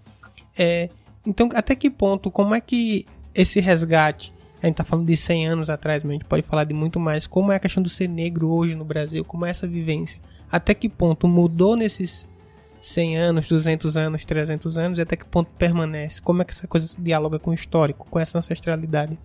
É, 0.58 0.88
então, 1.28 1.50
até 1.54 1.76
que 1.76 1.90
ponto, 1.90 2.32
como 2.32 2.56
é 2.56 2.62
que 2.62 3.06
esse 3.36 3.60
resgate, 3.60 4.34
a 4.64 4.68
gente 4.68 4.76
está 4.76 4.86
falando 4.86 5.08
de 5.08 5.18
100 5.18 5.50
anos 5.50 5.70
atrás, 5.70 6.02
mas 6.06 6.12
a 6.12 6.14
gente 6.14 6.26
pode 6.30 6.44
falar 6.44 6.64
de 6.64 6.74
muito 6.74 6.98
mais, 6.98 7.28
como 7.28 7.52
é 7.52 7.58
a 7.58 7.60
questão 7.60 7.84
do 7.84 7.90
ser 7.90 8.08
negro 8.08 8.48
hoje 8.52 8.74
no 8.74 8.86
Brasil, 8.86 9.26
como 9.26 9.46
é 9.46 9.50
essa 9.50 9.68
vivência? 9.68 10.18
Até 10.50 10.74
que 10.74 10.88
ponto 10.88 11.28
mudou 11.28 11.76
nesses 11.76 12.30
100 12.82 13.18
anos, 13.18 13.48
200 13.48 13.96
anos, 13.96 14.26
300 14.26 14.78
anos 14.78 15.00
e 15.00 15.02
até 15.02 15.16
que 15.16 15.26
ponto 15.26 15.52
permanece? 15.52 16.22
Como 16.22 16.42
é 16.42 16.46
que 16.46 16.52
essa 16.52 16.68
coisa 16.68 16.88
se 16.88 17.00
dialoga 17.00 17.38
com 17.38 17.52
o 17.52 17.54
histórico, 17.54 18.08
com 18.10 18.20
essa 18.20 18.40
ancestralidade? 18.40 19.18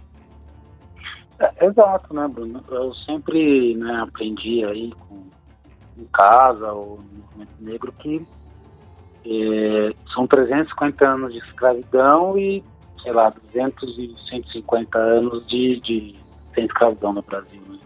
É, 1.38 1.66
exato, 1.66 2.14
né, 2.14 2.28
Bruno? 2.28 2.62
Eu 2.70 2.94
sempre 2.94 3.74
né, 3.76 4.00
aprendi 4.02 4.64
aí 4.64 4.92
com, 4.92 5.24
em 5.98 6.04
casa 6.12 6.70
ou 6.72 6.98
no 6.98 7.18
movimento 7.22 7.52
negro 7.60 7.92
que 7.98 8.26
é, 9.24 9.94
são 10.14 10.26
350 10.26 11.06
anos 11.06 11.32
de 11.32 11.38
escravidão 11.38 12.38
e, 12.38 12.62
sei 13.02 13.12
lá, 13.12 13.30
200 13.52 13.98
e 13.98 14.14
150 14.30 14.98
anos 14.98 15.46
de, 15.46 15.80
de 15.80 16.14
sem 16.54 16.66
escravidão 16.66 17.12
no 17.12 17.22
Brasil. 17.22 17.60
Né? 17.68 17.78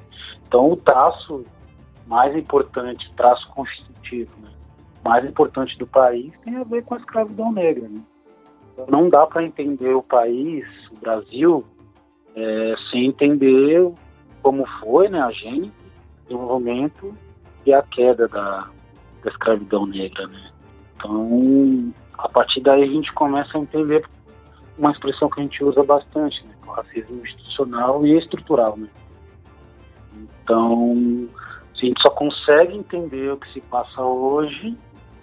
Então, 0.47 0.71
o 0.73 0.77
traço 0.77 1.45
mais 2.07 2.35
importante, 2.37 3.11
traço 3.17 3.49
constitutivo, 3.49 4.31
né? 4.43 4.51
Mais 5.05 5.25
importante 5.25 5.79
do 5.79 5.87
país 5.87 6.33
tem 6.45 6.57
a 6.57 6.65
ver 6.65 6.85
com 6.85 6.95
a 6.95 6.99
escravidão 6.99 7.53
negra. 7.53 7.89
Né? 7.89 8.01
Não 8.89 9.09
dá 9.09 9.27
para 9.27 9.43
entender 9.43 9.95
o 9.95 10.03
país, 10.03 10.65
o 10.91 11.01
Brasil, 11.01 11.65
é, 12.35 12.75
sem 12.91 13.07
entender 13.07 13.91
como 14.43 14.67
foi 14.81 15.09
né, 15.09 15.21
a 15.21 15.31
gênese, 15.31 15.69
o 15.69 16.23
desenvolvimento 16.29 17.15
e 17.67 17.73
a 17.73 17.83
queda 17.83 18.29
da, 18.29 18.69
da 19.23 19.31
escravidão 19.31 19.87
negra. 19.87 20.27
Né? 20.27 20.51
Então, 20.97 21.93
a 22.19 22.29
partir 22.29 22.61
daí 22.61 22.83
a 22.83 22.87
gente 22.87 23.13
começa 23.13 23.57
a 23.57 23.61
entender 23.61 24.05
uma 24.79 24.93
expressão 24.93 25.29
que 25.29 25.41
a 25.41 25.43
gente 25.43 25.63
usa 25.63 25.83
bastante, 25.83 26.45
né, 26.47 26.55
o 26.67 26.71
racismo 26.71 27.21
institucional 27.23 28.07
e 28.07 28.17
estrutural. 28.19 28.77
Né? 28.77 28.89
Então, 30.43 31.29
a 31.75 31.79
gente 31.79 32.01
só 32.01 32.11
consegue 32.11 32.77
entender 32.77 33.33
o 33.33 33.37
que 33.37 33.53
se 33.53 33.61
passa 33.63 34.03
hoje 34.03 34.77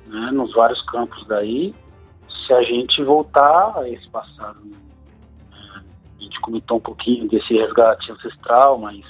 né, 0.07 0.31
nos 0.31 0.53
vários 0.53 0.81
campos 0.85 1.25
daí, 1.27 1.73
se 2.45 2.53
a 2.53 2.61
gente 2.63 3.03
voltar 3.03 3.73
a 3.77 3.89
esse 3.89 4.09
passado. 4.09 4.59
Né? 4.65 4.77
A 6.17 6.23
gente 6.23 6.39
comentou 6.41 6.77
um 6.77 6.81
pouquinho 6.81 7.27
desse 7.27 7.53
resgate 7.53 8.11
ancestral, 8.11 8.77
mas 8.77 9.03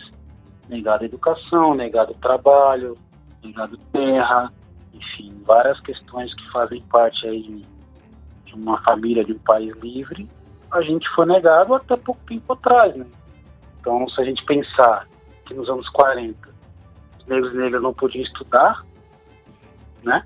negado 0.68 1.04
a 1.04 1.06
educação, 1.06 1.74
negado 1.74 2.14
trabalho, 2.16 2.98
negado 3.44 3.78
terra, 3.92 4.52
enfim, 4.94 5.42
várias 5.46 5.80
questões 5.82 6.34
que 6.34 6.52
fazem 6.52 6.82
parte 6.84 7.28
aí 7.28 7.66
de 8.46 8.54
uma 8.56 8.82
família, 8.82 9.24
de 9.24 9.34
um 9.34 9.40
país 9.40 9.76
livre, 9.78 10.28
a 10.72 10.82
gente 10.82 11.08
foi 11.16 11.26
negado 11.26 11.74
até 11.74 11.96
pouco 11.96 12.20
tempo 12.28 12.54
atrás, 12.54 12.96
né? 12.96 13.06
Então, 13.80 14.08
se 14.10 14.22
a 14.22 14.26
gente 14.26 14.44
pensar 14.46 15.08
que 15.46 15.54
nos 15.54 15.70
anos 15.70 15.88
40 15.90 16.50
os 17.20 17.26
negros 17.26 17.54
e 17.54 17.58
negras 17.58 17.82
não 17.82 17.94
podiam 17.94 18.24
estudar, 18.24 18.84
né? 20.04 20.26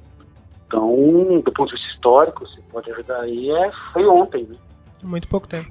Então, 0.72 1.42
do 1.42 1.52
ponto 1.52 1.68
de 1.68 1.74
vista 1.74 1.94
histórico, 1.94 2.48
você 2.48 2.62
pode 2.72 2.90
ajudar 2.92 3.22
aí, 3.22 3.50
é, 3.52 3.72
foi 3.92 4.08
ontem, 4.08 4.46
né? 4.46 4.56
Muito 5.04 5.28
pouco 5.28 5.48
tempo. 5.48 5.70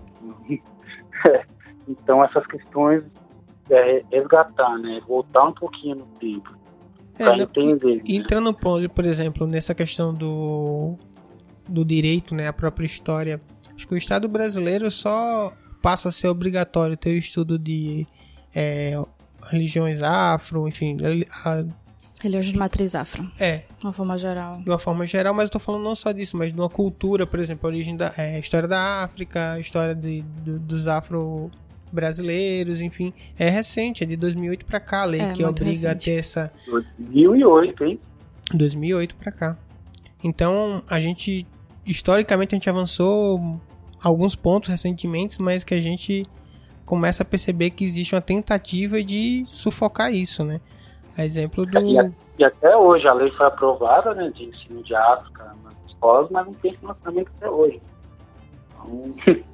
é, 1.27 1.45
então, 1.89 2.23
essas 2.23 2.47
questões, 2.47 3.03
é, 3.71 4.05
resgatar, 4.13 4.77
né? 4.79 5.01
Voltar 5.09 5.45
um 5.45 5.53
pouquinho 5.53 5.97
no 5.97 6.07
tempo. 6.19 6.55
É, 7.19 7.25
pra 7.25 7.37
entender. 7.37 7.97
Né? 7.97 8.03
Entrando, 8.07 8.53
por 8.53 9.05
exemplo, 9.05 9.47
nessa 9.47 9.75
questão 9.75 10.13
do, 10.13 10.97
do 11.67 11.83
direito, 11.83 12.35
né? 12.35 12.49
A 12.49 12.53
própria 12.53 12.85
história. 12.85 13.41
Acho 13.75 13.89
que 13.89 13.95
o 13.95 13.97
Estado 13.97 14.29
brasileiro 14.29 14.91
só 14.91 15.53
passa 15.81 16.11
a 16.11 16.13
ser 16.13 16.29
obrigatório 16.29 16.97
ter 16.97 17.11
o 17.11 17.19
estudo 17.19 17.59
de 17.59 18.05
é, 18.55 19.03
religiões 19.49 20.03
afro, 20.03 20.69
enfim, 20.69 20.99
a 22.21 22.23
Religião 22.23 22.53
de 22.53 22.59
matriz 22.59 22.95
afro. 22.95 23.27
É. 23.39 23.63
De 23.79 23.85
uma 23.85 23.93
forma 23.93 24.19
geral. 24.19 24.61
De 24.61 24.69
uma 24.69 24.79
forma 24.79 25.07
geral, 25.07 25.35
mas 25.35 25.45
eu 25.45 25.51
tô 25.51 25.59
falando 25.59 25.83
não 25.83 25.95
só 25.95 26.13
disso, 26.13 26.37
mas 26.37 26.53
de 26.53 26.59
uma 26.59 26.69
cultura, 26.69 27.27
por 27.27 27.41
exemplo, 27.41 27.67
a 27.67 27.73
origem 27.73 27.97
da 27.97 28.13
é, 28.17 28.39
história 28.39 28.69
da 28.69 29.03
África, 29.03 29.53
a 29.53 29.61
história 29.61 29.95
de, 29.95 30.23
do, 30.23 30.59
dos 30.59 30.87
afro 30.87 31.51
brasileiros, 31.91 32.81
enfim, 32.81 33.13
é 33.39 33.49
recente, 33.49 34.05
é 34.05 34.07
de 34.07 34.17
2008 34.17 34.65
para 34.65 34.79
cá 34.79 35.03
a 35.03 35.05
lei 35.07 35.21
é, 35.21 35.33
que 35.33 35.45
obriga 35.45 35.71
recente. 35.71 35.87
a 35.87 35.95
ter 35.97 36.21
essa 36.21 36.53
2008, 36.99 37.85
hein? 37.85 38.01
2008 38.55 39.17
para 39.17 39.33
cá. 39.33 39.59
Então, 40.23 40.85
a 40.89 41.01
gente 41.01 41.47
historicamente 41.85 42.55
a 42.55 42.57
gente 42.57 42.71
avançou 42.71 43.61
alguns 44.03 44.35
pontos 44.35 44.69
recentemente, 44.69 45.41
mas 45.41 45.65
que 45.65 45.75
a 45.75 45.81
gente 45.81 46.27
começa 46.85 47.23
a 47.23 47.27
perceber 47.27 47.71
que 47.71 47.85
existe 47.85 48.15
uma 48.15 48.21
tentativa 48.21 49.03
de 49.03 49.45
sufocar 49.49 50.13
isso, 50.13 50.45
né? 50.45 50.61
A 51.17 51.25
exemplo 51.25 51.67
do. 51.67 51.79
E, 51.79 51.97
e, 52.39 52.45
até 52.45 52.77
hoje 52.77 53.07
a 53.09 53.15
lei 53.15 53.31
foi 53.33 53.47
aprovada, 53.47 54.15
né, 54.15 54.31
de 54.31 54.45
ensino 54.45 54.83
de 54.83 54.95
África 54.95 55.55
nas 55.65 55.75
escolas, 55.89 56.31
mas 56.31 56.47
não 56.47 56.55
tem 56.55 56.75
financiamento 56.77 57.31
até 57.37 57.51
hoje. 57.51 57.81
Então, 58.71 59.15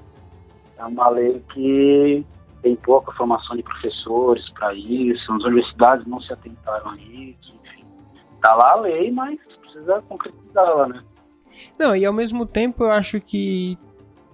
é 0.78 0.84
uma 0.84 1.08
lei 1.08 1.42
que 1.52 2.24
tem 2.62 2.76
pouca 2.76 3.12
formação 3.12 3.56
de 3.56 3.62
professores 3.62 4.48
para 4.50 4.74
isso, 4.74 5.32
as 5.32 5.44
universidades 5.44 6.06
não 6.06 6.20
se 6.20 6.32
atentaram 6.32 6.90
a 6.90 6.96
isso, 6.96 7.54
enfim. 7.64 7.84
Tá 8.42 8.54
lá 8.54 8.72
a 8.72 8.80
lei, 8.80 9.10
mas 9.10 9.38
precisa 9.60 10.02
concretizá-la, 10.08 10.88
né? 10.88 11.02
Não, 11.78 11.96
e 11.96 12.04
ao 12.04 12.12
mesmo 12.12 12.44
tempo 12.44 12.84
eu 12.84 12.90
acho 12.90 13.20
que, 13.20 13.78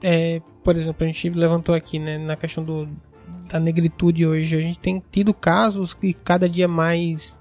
é, 0.03 0.41
por 0.65 0.75
exemplo, 0.77 1.05
a 1.05 1.07
gente 1.07 1.31
levantou 1.31 1.75
aqui, 1.75 1.99
né, 1.99 2.19
na 2.19 2.37
questão 2.37 2.65
do, 2.65 2.89
da 3.53 3.61
negritude 3.61 4.27
hoje. 4.27 4.57
A 4.57 4.61
gente 4.61 4.79
tem 4.79 5.03
tido 5.11 5.35
casos 5.35 5.93
que 5.93 6.15
cada 6.15 6.49
dia 6.49 6.67
mais. 6.67 7.37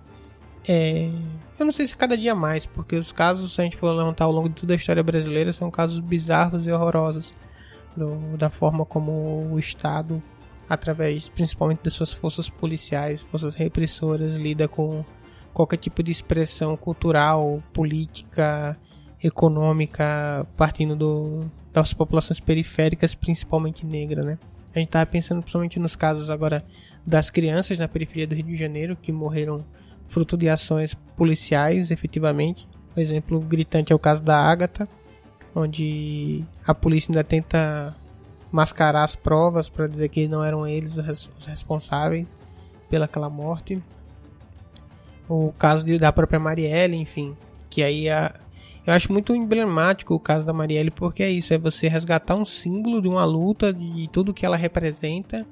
É, 0.67 1.09
eu 1.57 1.65
não 1.65 1.71
sei 1.71 1.87
se 1.87 1.95
cada 1.95 2.17
dia 2.17 2.35
mais, 2.35 2.65
porque 2.65 2.95
os 2.95 3.11
casos, 3.11 3.55
se 3.55 3.61
a 3.61 3.63
gente 3.63 3.77
for 3.77 3.89
levantar 3.91 4.25
ao 4.25 4.31
longo 4.31 4.49
de 4.49 4.55
toda 4.55 4.73
a 4.73 4.75
história 4.75 5.01
brasileira, 5.01 5.53
são 5.53 5.71
casos 5.71 5.99
bizarros 5.99 6.67
e 6.67 6.71
horrorosos. 6.71 7.33
Do, 7.95 8.37
da 8.37 8.49
forma 8.49 8.85
como 8.85 9.49
o 9.51 9.59
Estado, 9.59 10.21
através 10.69 11.27
principalmente 11.27 11.83
das 11.83 11.93
suas 11.93 12.13
forças 12.13 12.49
policiais, 12.49 13.21
forças 13.21 13.53
repressoras, 13.55 14.35
lida 14.35 14.65
com 14.67 15.03
qualquer 15.53 15.75
tipo 15.75 16.01
de 16.01 16.09
expressão 16.09 16.77
cultural, 16.77 17.61
política, 17.73 18.79
econômica, 19.21 20.47
partindo 20.55 20.95
do, 20.95 21.51
das 21.73 21.93
populações 21.93 22.39
periféricas, 22.39 23.13
principalmente 23.13 23.85
negra, 23.85 24.23
né? 24.23 24.37
A 24.73 24.79
gente 24.79 24.87
estava 24.87 25.05
pensando 25.05 25.41
principalmente 25.41 25.79
nos 25.79 25.95
casos 25.95 26.29
agora 26.29 26.63
das 27.05 27.29
crianças 27.29 27.77
na 27.77 27.87
periferia 27.87 28.27
do 28.27 28.35
Rio 28.35 28.45
de 28.45 28.55
Janeiro 28.55 28.95
que 28.95 29.11
morreram 29.11 29.65
fruto 30.07 30.37
de 30.37 30.47
ações 30.49 30.93
policiais, 31.15 31.91
efetivamente. 31.91 32.67
O 32.95 32.99
exemplo 32.99 33.39
gritante 33.39 33.91
é 33.91 33.95
o 33.95 33.99
caso 33.99 34.23
da 34.23 34.37
Ágata, 34.37 34.87
onde 35.55 36.43
a 36.65 36.73
polícia 36.73 37.11
ainda 37.11 37.23
tenta 37.23 37.95
mascarar 38.51 39.03
as 39.03 39.15
provas 39.15 39.69
para 39.69 39.87
dizer 39.87 40.09
que 40.09 40.27
não 40.27 40.43
eram 40.43 40.67
eles 40.67 40.97
os 40.97 41.45
responsáveis 41.45 42.35
pelaquela 42.89 43.29
morte. 43.29 43.81
O 45.27 45.53
caso 45.57 45.85
de, 45.85 45.97
da 45.97 46.11
própria 46.11 46.39
Marielle, 46.39 46.97
enfim, 46.97 47.35
que 47.69 47.81
aí 47.81 48.09
a, 48.09 48.33
eu 48.85 48.93
acho 48.93 49.11
muito 49.11 49.35
emblemático 49.35 50.13
o 50.13 50.19
caso 50.19 50.45
da 50.45 50.53
Marielle, 50.53 50.91
porque 50.91 51.21
é 51.21 51.29
isso, 51.29 51.53
é 51.53 51.57
você 51.57 51.87
resgatar 51.87 52.35
um 52.35 52.45
símbolo 52.45 53.01
de 53.01 53.07
uma 53.07 53.23
luta, 53.23 53.71
de 53.71 54.07
tudo 54.07 54.33
que 54.33 54.45
ela 54.45 54.57
representa, 54.57 55.45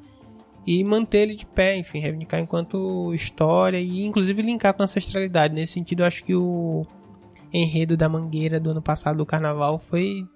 e 0.65 0.83
manter 0.83 1.19
ele 1.19 1.35
de 1.35 1.45
pé, 1.45 1.77
enfim, 1.77 1.99
reivindicar 1.99 2.39
enquanto 2.39 3.13
história 3.13 3.79
e 3.79 4.05
inclusive 4.05 4.41
linkar 4.41 4.73
com 4.73 4.81
a 4.81 4.85
ancestralidade. 4.85 5.53
Nesse 5.53 5.73
sentido, 5.73 6.01
eu 6.01 6.05
acho 6.05 6.23
que 6.23 6.35
o 6.35 6.85
enredo 7.53 7.95
da 7.95 8.09
Mangueira 8.09 8.59
do 8.59 8.71
ano 8.71 8.81
passado 8.81 9.17
do 9.17 9.25
Carnaval 9.25 9.79
foi 9.79 10.27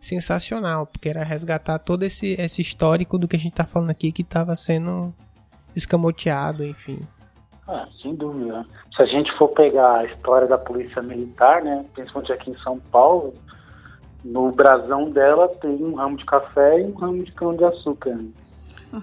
sensacional, 0.00 0.86
porque 0.86 1.08
era 1.08 1.24
resgatar 1.24 1.78
todo 1.78 2.02
esse, 2.04 2.34
esse 2.40 2.62
histórico 2.62 3.18
do 3.18 3.26
que 3.26 3.36
a 3.36 3.38
gente 3.38 3.52
tá 3.52 3.64
falando 3.64 3.90
aqui 3.90 4.12
que 4.12 4.22
estava 4.22 4.54
sendo 4.54 5.12
escamoteado, 5.74 6.64
enfim. 6.64 7.00
Ah, 7.66 7.86
sem 8.00 8.14
dúvida. 8.14 8.64
Se 8.98 9.02
a 9.04 9.06
gente 9.06 9.32
for 9.38 9.46
pegar 9.50 9.98
a 9.98 10.04
história 10.06 10.48
da 10.48 10.58
polícia 10.58 11.00
militar, 11.00 11.62
né, 11.62 11.84
principalmente 11.94 12.32
aqui 12.32 12.50
em 12.50 12.58
São 12.58 12.80
Paulo, 12.90 13.32
no 14.24 14.50
brasão 14.50 15.08
dela 15.08 15.46
tem 15.60 15.70
um 15.84 15.94
ramo 15.94 16.16
de 16.16 16.24
café 16.24 16.80
e 16.80 16.84
um 16.84 16.94
ramo 16.94 17.22
de 17.22 17.30
cão 17.30 17.54
de 17.54 17.64
açúcar. 17.64 18.16
Né? 18.16 18.28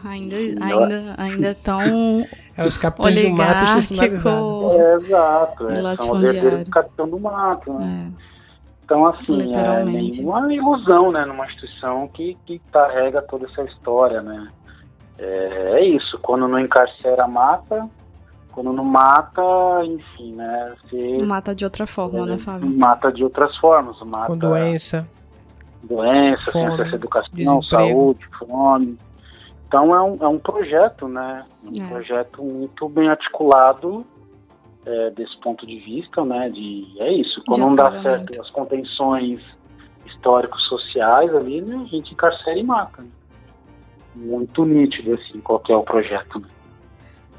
Ainda, 0.04 0.36
ainda, 0.36 1.16
ainda 1.18 1.56
tão. 1.64 2.28
É 2.58 2.66
os 2.66 2.76
capitães 2.76 3.22
do 3.22 3.30
mato 3.30 3.64
institucionalizados. 3.64 4.76
É, 4.76 4.94
exato. 5.00 5.70
É, 5.70 5.96
são 5.96 6.12
os 6.12 6.24
herdeiros 6.24 6.66
do 6.66 6.72
capitão 6.72 7.08
do 7.08 7.18
mato. 7.18 7.72
Né? 7.72 8.12
É. 8.12 8.26
Então, 8.84 9.06
assim, 9.06 9.38
é 9.56 9.86
nenhuma 9.86 10.54
ilusão, 10.54 11.10
né, 11.10 11.24
numa 11.24 11.46
instituição 11.46 12.06
que, 12.10 12.38
que 12.46 12.60
carrega 12.70 13.22
toda 13.22 13.46
essa 13.46 13.64
história, 13.64 14.22
né. 14.22 14.50
É, 15.18 15.80
é 15.80 15.86
isso, 15.86 16.20
quando 16.22 16.50
não 16.50 16.60
encarcera, 16.60 17.26
mata, 17.30 17.90
quando 18.56 18.72
não 18.72 18.86
mata, 18.86 19.42
enfim, 19.84 20.34
né, 20.34 20.74
você... 20.82 21.22
Mata 21.24 21.54
de 21.54 21.66
outra 21.66 21.86
forma, 21.86 22.20
é, 22.20 22.26
né, 22.26 22.38
Fábio? 22.40 22.70
Mata 22.70 23.12
de 23.12 23.24
outras 23.24 23.56
formas, 23.58 24.00
mata... 24.02 24.28
Com 24.28 24.38
doença. 24.38 25.08
Doença, 25.84 26.52
fome, 26.52 26.66
sem 26.66 26.66
acesso 26.66 26.94
à 26.94 26.96
educação, 26.96 27.34
desemprego. 27.34 27.70
saúde, 27.70 28.30
fome. 28.40 28.98
Então, 29.68 29.94
é 29.94 30.02
um, 30.02 30.18
é 30.22 30.28
um 30.28 30.40
projeto, 30.40 31.08
né, 31.08 31.46
um 31.64 31.84
é. 31.84 31.88
projeto 31.90 32.42
muito 32.42 32.88
bem 32.88 33.10
articulado 33.10 34.06
é, 34.86 35.10
desse 35.12 35.36
ponto 35.40 35.66
de 35.66 35.80
vista, 35.80 36.24
né? 36.24 36.50
De 36.50 36.96
é 37.00 37.12
isso. 37.12 37.42
Quando 37.48 37.62
não 37.62 37.76
dá 37.76 38.02
certo 38.02 38.40
as 38.40 38.50
contenções 38.52 39.42
históricos 40.06 40.62
sociais 40.68 41.34
ali, 41.36 41.62
né, 41.62 41.76
a 41.76 41.88
gente 41.88 42.14
encarcera 42.14 42.58
e 42.58 42.64
mata. 42.64 43.02
Né? 43.02 43.10
Muito 44.16 44.64
nítido 44.64 45.16
assim, 45.16 45.42
qual 45.42 45.62
é 45.68 45.76
o 45.76 45.84
projeto. 45.84 46.40
Né? 46.40 46.48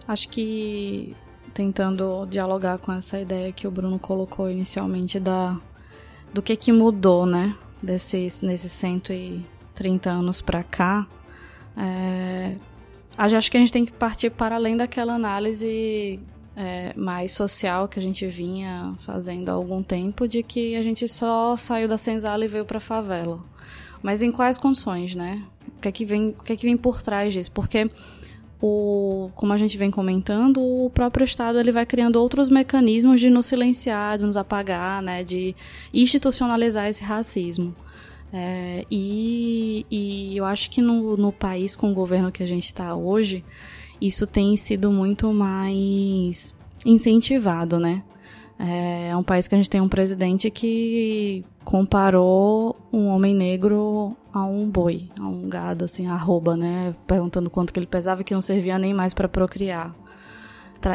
Acho 0.06 0.28
que 0.28 1.14
tentando 1.52 2.26
dialogar 2.26 2.78
com 2.78 2.92
essa 2.92 3.18
ideia 3.18 3.52
que 3.52 3.66
o 3.66 3.70
Bruno 3.70 3.98
colocou 3.98 4.50
inicialmente 4.50 5.18
da 5.18 5.58
do 6.32 6.42
que 6.42 6.54
que 6.54 6.70
mudou, 6.70 7.24
né? 7.24 7.56
Desses 7.82 8.42
nesses 8.42 8.72
130 8.72 10.10
anos 10.10 10.40
para 10.40 10.62
cá, 10.62 11.06
é, 11.76 12.56
acho 13.16 13.50
que 13.50 13.56
a 13.56 13.60
gente 13.60 13.72
tem 13.72 13.84
que 13.84 13.92
partir 13.92 14.30
para 14.30 14.56
além 14.56 14.76
daquela 14.76 15.14
análise 15.14 16.20
é, 16.56 16.94
mais 16.96 17.32
social 17.32 17.86
que 17.86 17.98
a 17.98 18.02
gente 18.02 18.26
vinha 18.26 18.94
fazendo 18.98 19.50
há 19.50 19.52
algum 19.52 19.82
tempo, 19.82 20.26
de 20.26 20.42
que 20.42 20.74
a 20.74 20.82
gente 20.82 21.06
só 21.06 21.54
saiu 21.54 21.86
da 21.86 21.98
senzala 21.98 22.44
e 22.44 22.48
veio 22.48 22.64
para 22.64 22.78
a 22.78 22.80
favela. 22.80 23.40
Mas 24.02 24.22
em 24.22 24.30
quais 24.30 24.56
condições, 24.56 25.14
né? 25.14 25.42
O 25.76 25.80
que 25.80 25.88
é 25.88 25.92
que 25.92 26.04
vem, 26.04 26.28
o 26.30 26.42
que 26.42 26.52
é 26.52 26.56
que 26.56 26.66
vem 26.66 26.76
por 26.76 27.02
trás 27.02 27.32
disso? 27.32 27.52
Porque 27.52 27.90
o, 28.60 29.30
como 29.34 29.52
a 29.52 29.56
gente 29.56 29.76
vem 29.76 29.90
comentando, 29.90 30.60
o 30.60 30.90
próprio 30.90 31.24
Estado 31.24 31.58
ele 31.58 31.72
vai 31.72 31.84
criando 31.84 32.16
outros 32.16 32.48
mecanismos 32.48 33.20
de 33.20 33.28
nos 33.28 33.46
silenciar, 33.46 34.18
de 34.18 34.24
nos 34.24 34.36
apagar, 34.36 35.02
né, 35.02 35.22
de 35.22 35.54
institucionalizar 35.92 36.88
esse 36.88 37.04
racismo. 37.04 37.74
É, 38.32 38.84
e, 38.90 39.86
e, 39.90 40.36
eu 40.36 40.44
acho 40.44 40.70
que 40.70 40.82
no, 40.82 41.16
no 41.16 41.32
país 41.32 41.76
com 41.76 41.90
o 41.90 41.94
governo 41.94 42.32
que 42.32 42.42
a 42.42 42.46
gente 42.46 42.66
está 42.66 42.94
hoje, 42.94 43.44
isso 44.00 44.26
tem 44.26 44.56
sido 44.56 44.90
muito 44.90 45.32
mais 45.32 46.54
incentivado, 46.84 47.78
né? 47.78 48.02
É 48.58 49.14
um 49.14 49.22
país 49.22 49.46
que 49.46 49.54
a 49.54 49.58
gente 49.58 49.68
tem 49.68 49.80
um 49.80 49.88
presidente 49.88 50.50
que 50.50 51.44
comparou 51.62 52.76
um 52.90 53.08
homem 53.08 53.34
negro 53.34 54.16
a 54.32 54.44
um 54.44 54.68
boi, 54.68 55.10
a 55.18 55.26
um 55.26 55.48
gado, 55.48 55.84
assim, 55.84 56.06
arroba, 56.06 56.56
né? 56.56 56.94
Perguntando 57.06 57.50
quanto 57.50 57.72
que 57.72 57.78
ele 57.78 57.86
pesava 57.86 58.24
que 58.24 58.32
não 58.32 58.40
servia 58.40 58.78
nem 58.78 58.94
mais 58.94 59.12
para 59.12 59.28
procriar. 59.28 59.94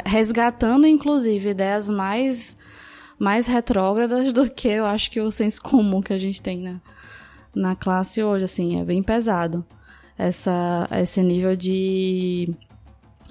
Resgatando, 0.06 0.88
inclusive, 0.88 1.50
ideias 1.50 1.89
mais, 1.89 2.58
mais 3.19 3.45
retrógradas 3.45 4.34
do 4.34 4.50
que 4.50 4.67
eu 4.67 4.86
acho 4.86 5.12
que 5.12 5.19
o 5.19 5.30
senso 5.30 5.62
comum 5.62 6.02
que 6.02 6.13
a 6.13 6.17
gente 6.17 6.41
tem 6.41 6.60
na, 6.60 6.82
na 7.54 7.76
classe 7.76 8.24
hoje, 8.24 8.45
assim, 8.45 8.80
é 8.80 8.84
bem 8.84 9.04
pesado. 9.04 9.63
Essa, 10.17 10.88
esse 11.00 11.21
nível 11.21 11.56
de 11.56 12.56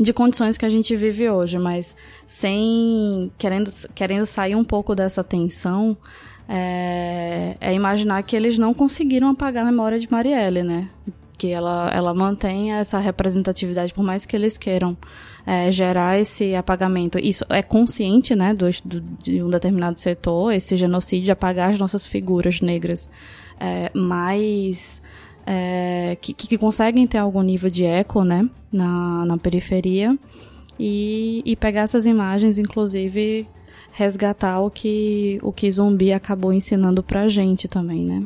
de 0.00 0.14
condições 0.14 0.56
que 0.56 0.64
a 0.64 0.68
gente 0.68 0.96
vive 0.96 1.28
hoje, 1.28 1.58
mas 1.58 1.94
sem 2.26 3.30
querendo, 3.36 3.70
querendo 3.94 4.24
sair 4.24 4.56
um 4.56 4.64
pouco 4.64 4.94
dessa 4.94 5.22
tensão, 5.22 5.96
é, 6.48 7.56
é 7.60 7.74
imaginar 7.74 8.22
que 8.22 8.34
eles 8.34 8.56
não 8.56 8.72
conseguiram 8.72 9.28
apagar 9.28 9.62
a 9.62 9.70
memória 9.70 9.98
de 9.98 10.10
Marielle, 10.10 10.62
né? 10.62 10.88
Que 11.36 11.50
ela, 11.50 11.90
ela 11.94 12.14
mantém 12.14 12.72
essa 12.72 12.98
representatividade, 12.98 13.92
por 13.92 14.02
mais 14.02 14.24
que 14.24 14.34
eles 14.34 14.56
queiram 14.56 14.96
é, 15.46 15.70
gerar 15.70 16.18
esse 16.18 16.54
apagamento. 16.54 17.18
Isso 17.18 17.44
é 17.48 17.62
consciente, 17.62 18.34
né, 18.34 18.54
do, 18.54 18.66
do, 18.84 19.00
de 19.22 19.42
um 19.42 19.50
determinado 19.50 20.00
setor, 20.00 20.52
esse 20.52 20.76
genocídio, 20.76 21.32
apagar 21.32 21.70
as 21.70 21.78
nossas 21.78 22.06
figuras 22.06 22.60
negras. 22.60 23.10
É, 23.58 23.90
mas 23.94 25.02
é, 25.52 26.16
que, 26.20 26.32
que, 26.32 26.56
conseguem 26.56 27.08
ter 27.08 27.18
algum 27.18 27.42
nível 27.42 27.68
de 27.68 27.84
eco, 27.84 28.22
né, 28.22 28.48
na, 28.72 29.24
na 29.24 29.36
periferia 29.36 30.16
e, 30.78 31.42
e 31.44 31.56
pegar 31.56 31.80
essas 31.80 32.06
imagens, 32.06 32.56
inclusive 32.56 33.48
resgatar 33.90 34.60
o 34.60 34.70
que 34.70 35.40
o 35.42 35.52
que 35.52 35.68
Zumbi 35.68 36.12
acabou 36.12 36.52
ensinando 36.52 37.02
pra 37.02 37.26
gente 37.26 37.66
também, 37.66 38.06
né? 38.06 38.24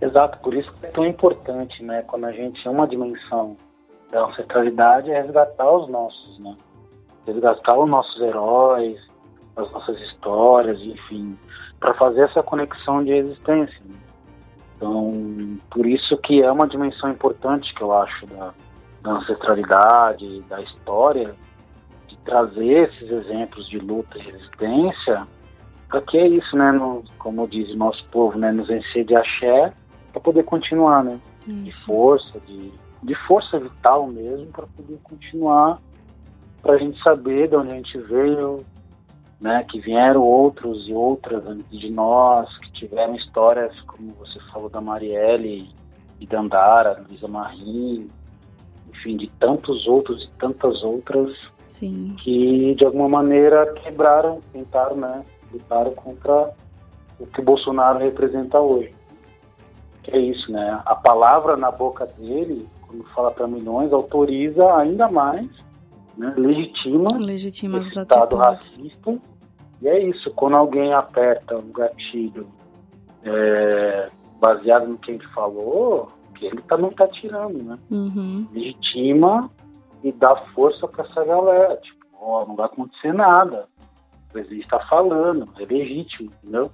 Exato, 0.00 0.38
por 0.38 0.54
isso 0.54 0.72
que 0.74 0.86
é 0.86 0.90
tão 0.90 1.04
importante, 1.04 1.82
né, 1.82 2.02
quando 2.06 2.26
a 2.26 2.32
gente 2.32 2.64
é 2.64 2.70
uma 2.70 2.86
dimensão 2.86 3.56
da 4.12 4.26
ancestralidade 4.26 5.10
é 5.10 5.20
resgatar 5.20 5.72
os 5.72 5.88
nossos, 5.88 6.38
né? 6.38 6.54
Resgatar 7.26 7.78
os 7.78 7.90
nossos 7.90 8.20
heróis, 8.22 8.96
as 9.56 9.70
nossas 9.72 9.98
histórias, 10.02 10.78
enfim, 10.80 11.36
para 11.80 11.94
fazer 11.94 12.22
essa 12.22 12.44
conexão 12.44 13.02
de 13.02 13.10
existência. 13.10 13.80
Né? 13.84 13.96
Então, 14.80 15.58
por 15.70 15.84
isso 15.84 16.16
que 16.24 16.42
é 16.42 16.50
uma 16.50 16.66
dimensão 16.66 17.10
importante 17.10 17.74
que 17.74 17.82
eu 17.82 17.92
acho 17.92 18.26
da, 18.28 18.54
da 19.02 19.10
ancestralidade, 19.12 20.40
da 20.48 20.58
história, 20.62 21.34
de 22.08 22.16
trazer 22.24 22.88
esses 22.88 23.10
exemplos 23.10 23.68
de 23.68 23.78
luta 23.78 24.16
e 24.16 24.22
resistência, 24.22 25.28
para 25.86 26.00
que 26.00 26.16
é 26.16 26.26
isso, 26.26 26.56
né, 26.56 26.72
no, 26.72 27.04
como 27.18 27.46
diz 27.46 27.68
o 27.68 27.76
nosso 27.76 28.02
povo, 28.06 28.38
né, 28.38 28.50
nos 28.50 28.70
encher 28.70 29.04
de 29.04 29.14
axé, 29.14 29.70
para 30.12 30.20
poder 30.22 30.44
continuar, 30.44 31.04
né, 31.04 31.20
isso. 31.46 31.62
de 31.62 31.86
força, 31.86 32.40
de, 32.46 32.72
de 33.02 33.14
força 33.26 33.58
vital 33.58 34.06
mesmo, 34.06 34.46
para 34.46 34.66
poder 34.66 34.98
continuar, 35.02 35.78
para 36.62 36.72
a 36.72 36.78
gente 36.78 36.98
saber 37.02 37.48
de 37.48 37.56
onde 37.56 37.70
a 37.70 37.74
gente 37.74 37.98
veio, 37.98 38.64
né, 39.38 39.62
que 39.68 39.78
vieram 39.78 40.22
outros 40.22 40.88
e 40.88 40.94
outras 40.94 41.46
antes 41.46 41.78
de 41.78 41.90
nós, 41.90 42.48
que 42.60 42.69
tiveram 42.80 43.14
histórias, 43.14 43.78
como 43.82 44.14
você 44.14 44.40
falou 44.52 44.70
da 44.70 44.80
Marielle 44.80 45.68
e 46.18 46.26
da 46.26 46.40
Andara, 46.40 47.04
Luísa 47.06 47.28
Marim, 47.28 48.10
enfim, 48.88 49.18
de 49.18 49.30
tantos 49.38 49.86
outros 49.86 50.24
e 50.24 50.30
tantas 50.38 50.82
outras 50.82 51.30
Sim. 51.66 52.16
que 52.22 52.74
de 52.74 52.84
alguma 52.84 53.08
maneira 53.08 53.72
quebraram, 53.74 54.40
tentaram, 54.52 54.96
né, 54.96 55.22
lutaram 55.52 55.92
contra 55.92 56.52
o 57.18 57.26
que 57.26 57.40
o 57.40 57.44
Bolsonaro 57.44 57.98
representa 57.98 58.58
hoje. 58.58 58.94
Que 60.02 60.12
é 60.12 60.18
isso, 60.18 60.50
né? 60.50 60.80
A 60.86 60.94
palavra 60.94 61.58
na 61.58 61.70
boca 61.70 62.06
dele, 62.06 62.66
quando 62.80 63.04
fala 63.14 63.30
para 63.30 63.46
milhões, 63.46 63.92
autoriza 63.92 64.74
ainda 64.74 65.10
mais 65.10 65.46
né, 66.16 66.32
legitima, 66.36 67.08
legitima 67.18 67.80
esse 67.80 67.98
Estado 67.98 68.36
racista. 68.36 69.18
E 69.82 69.88
é 69.88 69.98
isso, 70.02 70.30
quando 70.30 70.56
alguém 70.56 70.92
aperta 70.94 71.58
o 71.58 71.62
gatilho 71.62 72.46
é, 73.24 74.10
baseado 74.40 74.88
no 74.88 74.98
que 74.98 75.12
ele 75.12 75.26
falou, 75.28 76.08
que 76.34 76.46
ele 76.46 76.62
também 76.62 76.90
está 76.90 77.06
tirando, 77.08 77.62
né? 77.62 77.78
Uhum. 77.90 78.46
Legitima 78.52 79.50
e 80.02 80.10
dá 80.12 80.34
força 80.54 80.88
para 80.88 81.04
essa 81.04 81.24
galera. 81.24 81.76
Tipo, 81.76 82.06
ó, 82.20 82.46
não 82.46 82.56
vai 82.56 82.66
acontecer 82.66 83.12
nada. 83.12 83.68
O 84.28 84.32
presidente 84.32 84.62
está 84.62 84.80
falando, 84.86 85.48
é 85.58 85.64
legítimo, 85.64 86.30
entendeu? 86.42 86.70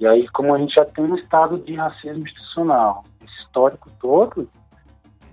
E 0.00 0.06
aí, 0.06 0.28
como 0.28 0.54
a 0.54 0.58
gente 0.58 0.74
já 0.74 0.84
tem 0.84 1.04
um 1.04 1.16
estado 1.16 1.58
de 1.58 1.74
racismo 1.74 2.24
institucional, 2.24 3.04
esse 3.24 3.34
histórico 3.42 3.90
todo, 4.00 4.48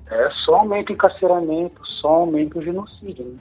é 0.08 0.30
só 0.44 0.56
aumenta 0.56 0.92
o 0.92 0.96
encarceramento, 0.96 1.86
só 2.02 2.10
aumenta 2.10 2.60
o 2.60 2.62
genocídio. 2.62 3.26
Né? 3.26 3.40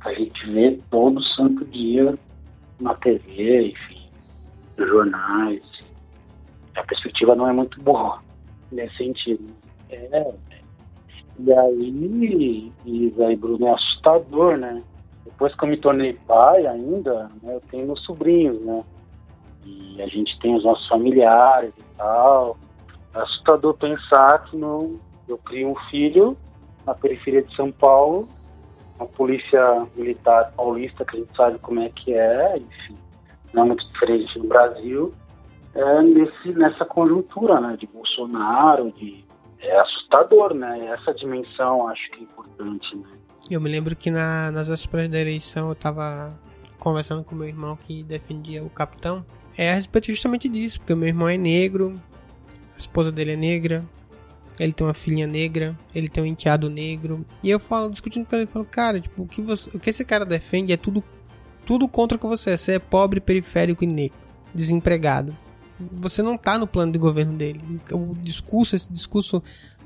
A 0.00 0.12
gente 0.12 0.50
vê 0.50 0.78
todo 0.90 1.22
santo 1.22 1.64
dia 1.66 2.18
na 2.80 2.94
TV, 2.94 3.68
enfim, 3.68 4.08
nos 4.78 4.88
jornais. 4.88 5.75
A 6.76 6.82
perspectiva 6.84 7.34
não 7.34 7.48
é 7.48 7.52
muito 7.52 7.80
boa 7.80 8.20
nesse 8.70 8.96
sentido. 8.96 9.44
É, 9.90 10.34
e 11.38 11.52
aí, 11.52 12.72
e 12.84 13.14
aí, 13.22 13.36
Bruno, 13.36 13.66
é 13.66 13.72
assustador, 13.72 14.56
né? 14.56 14.82
Depois 15.24 15.54
que 15.54 15.64
eu 15.64 15.68
me 15.68 15.76
tornei 15.76 16.14
pai 16.26 16.66
ainda, 16.66 17.30
né, 17.42 17.54
eu 17.54 17.60
tenho 17.70 17.86
meus 17.86 18.02
sobrinhos, 18.04 18.60
né? 18.62 18.84
E 19.64 20.00
a 20.00 20.06
gente 20.06 20.38
tem 20.40 20.54
os 20.54 20.64
nossos 20.64 20.86
familiares 20.88 21.72
e 21.76 21.96
tal. 21.96 22.56
É 23.14 23.18
assustador 23.18 23.74
pensar 23.74 24.44
que 24.44 24.56
no, 24.56 24.98
eu 25.28 25.36
crio 25.38 25.70
um 25.70 25.76
filho 25.90 26.36
na 26.86 26.94
periferia 26.94 27.42
de 27.42 27.54
São 27.54 27.72
Paulo, 27.72 28.28
a 28.98 29.04
polícia 29.04 29.86
militar 29.96 30.52
paulista, 30.56 31.04
que 31.04 31.16
a 31.16 31.20
gente 31.20 31.36
sabe 31.36 31.58
como 31.58 31.80
é 31.80 31.88
que 31.90 32.14
é, 32.14 32.56
enfim, 32.56 32.96
não 33.52 33.64
é 33.64 33.66
muito 33.66 33.86
diferente 33.92 34.38
do 34.38 34.46
Brasil, 34.46 35.12
é 35.76 36.02
nesse, 36.02 36.52
nessa 36.52 36.84
conjuntura 36.84 37.60
né, 37.60 37.76
de 37.76 37.86
Bolsonaro, 37.86 38.90
de, 38.92 39.24
é 39.60 39.78
assustador, 39.80 40.54
né? 40.54 40.86
Essa 40.86 41.12
dimensão 41.12 41.88
acho 41.88 42.10
que 42.10 42.20
é 42.20 42.22
importante, 42.22 42.96
né? 42.96 43.08
Eu 43.50 43.60
me 43.60 43.70
lembro 43.70 43.94
que 43.94 44.10
na, 44.10 44.50
nas 44.50 44.68
vésperas 44.68 45.08
da 45.08 45.20
eleição 45.20 45.68
eu 45.68 45.72
estava 45.72 46.34
conversando 46.78 47.22
com 47.22 47.34
meu 47.34 47.46
irmão 47.46 47.76
que 47.76 48.02
defendia 48.02 48.62
o 48.62 48.70
capitão. 48.70 49.24
É 49.56 49.70
a 49.70 49.74
respeito 49.74 50.06
justamente 50.06 50.48
disso, 50.48 50.80
porque 50.80 50.94
meu 50.94 51.08
irmão 51.08 51.28
é 51.28 51.36
negro, 51.36 52.00
a 52.74 52.78
esposa 52.78 53.12
dele 53.12 53.32
é 53.32 53.36
negra, 53.36 53.84
ele 54.58 54.72
tem 54.72 54.86
uma 54.86 54.94
filhinha 54.94 55.26
negra, 55.26 55.76
ele 55.94 56.08
tem 56.08 56.22
um 56.22 56.26
enteado 56.26 56.68
negro. 56.68 57.24
E 57.42 57.50
eu 57.50 57.60
falo, 57.60 57.90
discutindo 57.90 58.26
com 58.26 58.36
ele, 58.36 58.46
falo, 58.46 58.64
cara, 58.64 59.00
tipo, 59.00 59.22
o 59.22 59.28
que, 59.28 59.40
você, 59.40 59.74
o 59.76 59.80
que 59.80 59.90
esse 59.90 60.04
cara 60.04 60.24
defende 60.24 60.72
é 60.72 60.76
tudo, 60.76 61.04
tudo 61.64 61.88
contra 61.88 62.16
o 62.16 62.20
que 62.20 62.26
você 62.26 62.50
é. 62.50 62.56
Você 62.56 62.72
é 62.74 62.78
pobre, 62.78 63.20
periférico 63.20 63.84
e 63.84 63.86
negro, 63.86 64.16
desempregado. 64.54 65.36
Você 65.78 66.22
não 66.22 66.36
tá 66.36 66.58
no 66.58 66.66
plano 66.66 66.92
de 66.92 66.98
governo 66.98 67.34
dele. 67.34 67.60
O 67.92 68.14
discurso, 68.14 68.74
esse 68.74 68.90
discurso 68.92 69.42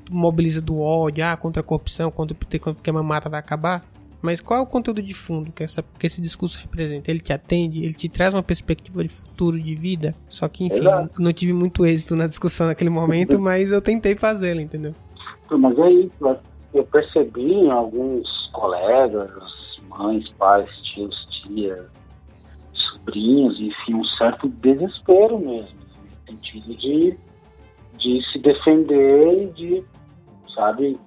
mobiliza 0.09 0.61
do 0.61 0.79
ódio, 0.79 1.25
ah, 1.25 1.37
contra 1.37 1.61
a 1.61 1.63
corrupção, 1.63 2.11
contra 2.11 2.35
que 2.35 2.89
a 2.89 2.93
mamata 2.93 3.29
vai 3.29 3.39
acabar. 3.39 3.83
Mas 4.21 4.39
qual 4.39 4.59
é 4.59 4.63
o 4.63 4.67
conteúdo 4.67 5.01
de 5.01 5.13
fundo 5.15 5.51
que, 5.51 5.63
essa, 5.63 5.83
que 5.97 6.05
esse 6.05 6.21
discurso 6.21 6.59
representa? 6.59 7.09
Ele 7.09 7.19
te 7.19 7.33
atende? 7.33 7.83
Ele 7.83 7.93
te 7.93 8.07
traz 8.07 8.33
uma 8.33 8.43
perspectiva 8.43 9.01
de 9.01 9.09
futuro, 9.09 9.59
de 9.59 9.73
vida? 9.73 10.13
Só 10.29 10.47
que, 10.47 10.65
enfim, 10.65 10.77
Exato. 10.77 11.21
não 11.21 11.33
tive 11.33 11.53
muito 11.53 11.85
êxito 11.85 12.15
na 12.15 12.27
discussão 12.27 12.67
naquele 12.67 12.91
momento, 12.91 13.39
mas 13.39 13.71
eu 13.71 13.81
tentei 13.81 14.15
fazê-la, 14.15 14.61
entendeu? 14.61 14.93
Mas 15.49 15.77
é 15.79 15.91
isso. 15.91 16.37
Eu 16.73 16.83
percebi 16.85 17.51
em 17.51 17.71
alguns 17.71 18.27
colegas, 18.53 19.31
mães, 19.89 20.29
pais, 20.37 20.69
tios, 20.93 21.15
tias, 21.43 21.85
sobrinhos, 22.91 23.59
enfim, 23.59 23.95
um 23.95 24.05
certo 24.17 24.47
desespero 24.47 25.39
mesmo, 25.39 25.80
sentido 26.31 26.75
de, 26.75 27.17
de 27.97 28.31
se 28.31 28.39
defender 28.39 29.43
e 29.43 29.47
de, 29.53 29.83
sabe, 30.55 30.99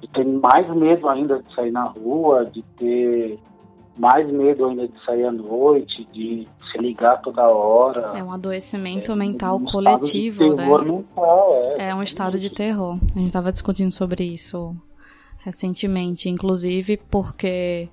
de 0.00 0.08
ter 0.08 0.24
mais 0.24 0.68
medo 0.74 1.08
ainda 1.08 1.42
de 1.42 1.54
sair 1.54 1.70
na 1.70 1.84
rua, 1.84 2.44
de 2.46 2.62
ter 2.76 3.38
mais 3.96 4.30
medo 4.30 4.66
ainda 4.66 4.88
de 4.88 5.04
sair 5.04 5.24
à 5.24 5.32
noite, 5.32 6.06
de 6.12 6.46
se 6.70 6.78
ligar 6.78 7.20
toda 7.20 7.42
hora. 7.42 8.12
É 8.16 8.22
um 8.22 8.32
adoecimento 8.32 9.12
é, 9.12 9.14
mental 9.14 9.56
um 9.56 9.64
coletivo, 9.64 10.54
né? 10.54 10.66
Mental, 10.66 11.60
é, 11.76 11.88
é 11.88 11.94
um 11.94 12.02
estado 12.02 12.38
de 12.38 12.50
terror. 12.50 12.98
A 13.14 13.18
gente 13.18 13.26
estava 13.26 13.52
discutindo 13.52 13.90
sobre 13.90 14.24
isso 14.24 14.74
recentemente, 15.38 16.28
inclusive 16.28 16.96
porque 17.10 17.88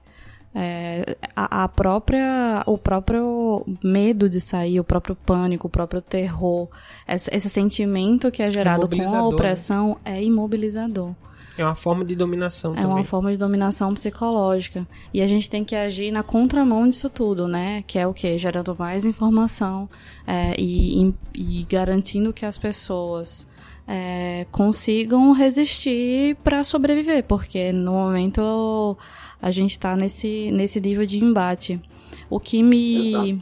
é, 0.54 1.18
a, 1.36 1.64
a, 1.64 1.68
própria, 1.68 2.64
o 2.66 2.78
próprio 2.78 3.66
medo 3.84 4.28
de 4.28 4.42
sair, 4.42 4.80
o 4.80 4.84
próprio 4.84 5.16
pânico, 5.16 5.68
o 5.68 5.70
próprio 5.70 6.02
terror, 6.02 6.68
esse, 7.08 7.30
esse 7.34 7.50
sentimento 7.50 8.32
que 8.32 8.42
é 8.42 8.50
gerado 8.50 8.88
é 8.92 8.98
com 8.98 9.10
a 9.10 9.12
né? 9.12 9.22
opressão 9.22 9.98
né? 10.04 10.18
é 10.18 10.24
imobilizador. 10.24 11.14
É 11.58 11.66
uma 11.66 11.76
forma 11.76 12.06
de 12.06 12.16
dominação 12.16 12.72
é 12.72 12.78
também. 12.78 12.92
Uma 12.92 13.04
forma 13.04 13.32
de 13.32 13.38
dominação 13.38 13.94
psicológica. 13.94 14.88
E 15.14 15.22
a 15.22 15.28
gente 15.28 15.50
tem 15.50 15.66
que 15.66 15.76
agir 15.76 16.10
na 16.10 16.24
contramão 16.24 16.88
disso 16.88 17.10
tudo, 17.10 17.50
né? 17.50 17.84
Que 17.86 18.00
é 18.00 18.08
o 18.08 18.14
quê? 18.14 18.38
Gerando 18.38 18.74
mais 18.80 19.06
informação 19.06 19.90
é, 20.26 20.56
e, 20.58 21.14
e, 21.36 21.66
garantindo 21.70 22.32
que 22.32 22.46
as 22.46 22.58
pessoas 22.58 23.46
é, 23.86 24.48
consigam 24.52 25.34
resistir 25.34 26.38
para 26.46 26.64
sobreviver. 26.64 27.26
Porque 27.26 27.74
no 27.74 27.92
momento 27.92 28.98
a 29.42 29.52
gente 29.52 29.72
está 29.72 29.96
nesse, 29.96 30.52
nesse 30.52 30.80
nível 30.80 31.06
de 31.06 31.24
embate. 31.24 31.82
O 32.30 32.40
que 32.40 32.62
me, 32.62 33.42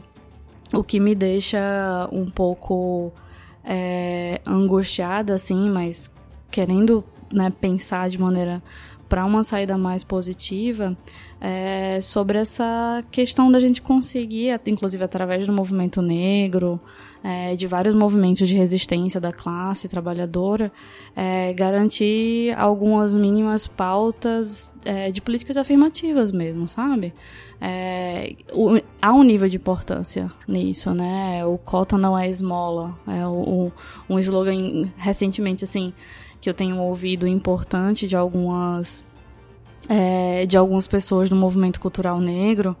o 0.72 0.82
que 0.82 1.00
me 1.00 1.14
deixa 1.14 2.08
um 2.12 2.26
pouco 2.26 3.12
é, 3.64 4.40
angustiada, 4.46 5.34
assim, 5.34 5.68
mas 5.68 6.10
querendo 6.50 7.04
né, 7.32 7.52
pensar 7.60 8.08
de 8.08 8.18
maneira 8.18 8.62
para 9.08 9.24
uma 9.24 9.42
saída 9.42 9.78
mais 9.78 10.04
positiva 10.04 10.96
é, 11.40 12.00
sobre 12.02 12.38
essa 12.38 13.02
questão 13.10 13.50
da 13.50 13.58
gente 13.58 13.80
conseguir, 13.80 14.60
inclusive 14.66 15.02
através 15.02 15.46
do 15.46 15.52
movimento 15.52 16.02
negro, 16.02 16.80
é, 17.22 17.56
de 17.56 17.66
vários 17.66 17.94
movimentos 17.94 18.48
de 18.48 18.54
resistência 18.54 19.20
da 19.20 19.32
classe 19.32 19.88
trabalhadora, 19.88 20.70
é, 21.16 21.52
garantir 21.52 22.56
algumas 22.56 23.14
mínimas 23.14 23.66
pautas 23.66 24.70
é, 24.84 25.10
de 25.10 25.20
políticas 25.20 25.56
afirmativas 25.56 26.30
mesmo, 26.30 26.68
sabe? 26.68 27.12
É, 27.60 28.36
o, 28.52 28.80
há 29.02 29.12
um 29.12 29.22
nível 29.24 29.48
de 29.48 29.56
importância 29.56 30.30
nisso, 30.46 30.92
né? 30.94 31.44
O 31.44 31.58
cota 31.58 31.98
não 31.98 32.16
é 32.16 32.28
esmola, 32.28 32.96
é 33.06 33.26
o, 33.26 33.72
um 34.08 34.18
slogan 34.18 34.88
recentemente 34.96 35.64
assim 35.64 35.92
que 36.40 36.48
eu 36.48 36.54
tenho 36.54 36.78
ouvido 36.78 37.26
importante 37.26 38.06
de 38.06 38.16
algumas 38.16 39.04
é, 39.88 40.44
de 40.46 40.56
algumas 40.56 40.86
pessoas 40.86 41.28
do 41.28 41.36
movimento 41.36 41.80
cultural 41.80 42.20
negro 42.20 42.76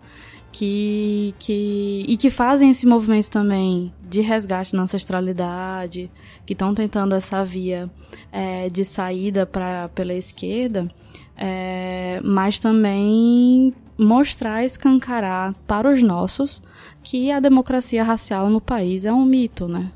que, 0.50 1.34
que 1.38 2.04
e 2.08 2.16
que 2.16 2.30
fazem 2.30 2.70
esse 2.70 2.86
movimento 2.86 3.30
também 3.30 3.92
de 4.08 4.20
resgate 4.20 4.74
na 4.74 4.82
ancestralidade, 4.82 6.10
que 6.46 6.52
estão 6.52 6.74
tentando 6.74 7.14
essa 7.14 7.44
via 7.44 7.90
é, 8.32 8.68
de 8.68 8.84
saída 8.84 9.44
para 9.44 9.88
pela 9.90 10.14
esquerda, 10.14 10.88
é, 11.36 12.20
mas 12.24 12.58
também 12.58 13.74
mostrar, 13.98 14.64
escancarar 14.64 15.54
para 15.66 15.92
os 15.92 16.02
nossos 16.02 16.62
que 17.02 17.30
a 17.30 17.40
democracia 17.40 18.02
racial 18.04 18.48
no 18.48 18.60
país 18.60 19.04
é 19.04 19.12
um 19.12 19.24
mito, 19.24 19.66
né? 19.66 19.90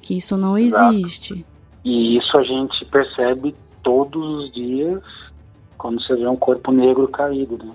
Que 0.00 0.16
isso 0.16 0.36
não 0.36 0.56
existe. 0.56 1.44
E 1.84 2.16
isso 2.16 2.38
a 2.38 2.42
gente 2.42 2.84
percebe 2.86 3.54
todos 3.82 4.44
os 4.44 4.52
dias 4.52 5.02
quando 5.76 6.02
você 6.02 6.16
vê 6.16 6.26
um 6.26 6.36
corpo 6.36 6.72
negro 6.72 7.06
caído, 7.08 7.58
né? 7.58 7.74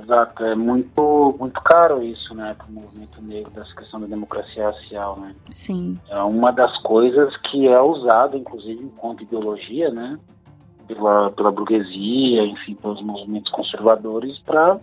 Exato, 0.00 0.44
é 0.44 0.54
muito, 0.54 1.34
muito 1.40 1.60
caro 1.62 2.02
isso, 2.02 2.32
né, 2.34 2.54
para 2.56 2.68
o 2.68 2.72
movimento 2.72 3.20
negro, 3.20 3.50
dessa 3.50 3.74
questão 3.74 4.00
da 4.00 4.06
democracia 4.06 4.66
racial, 4.66 5.18
né? 5.18 5.34
Sim. 5.50 5.98
É 6.08 6.22
uma 6.22 6.52
das 6.52 6.74
coisas 6.82 7.36
que 7.50 7.66
é 7.66 7.80
usada, 7.80 8.36
inclusive, 8.36 8.84
enquanto 8.84 9.24
ideologia, 9.24 9.90
né, 9.90 10.18
pela, 10.86 11.30
pela 11.32 11.50
burguesia, 11.50 12.44
enfim, 12.44 12.74
pelos 12.76 13.02
movimentos 13.02 13.50
conservadores, 13.50 14.38
para 14.40 14.78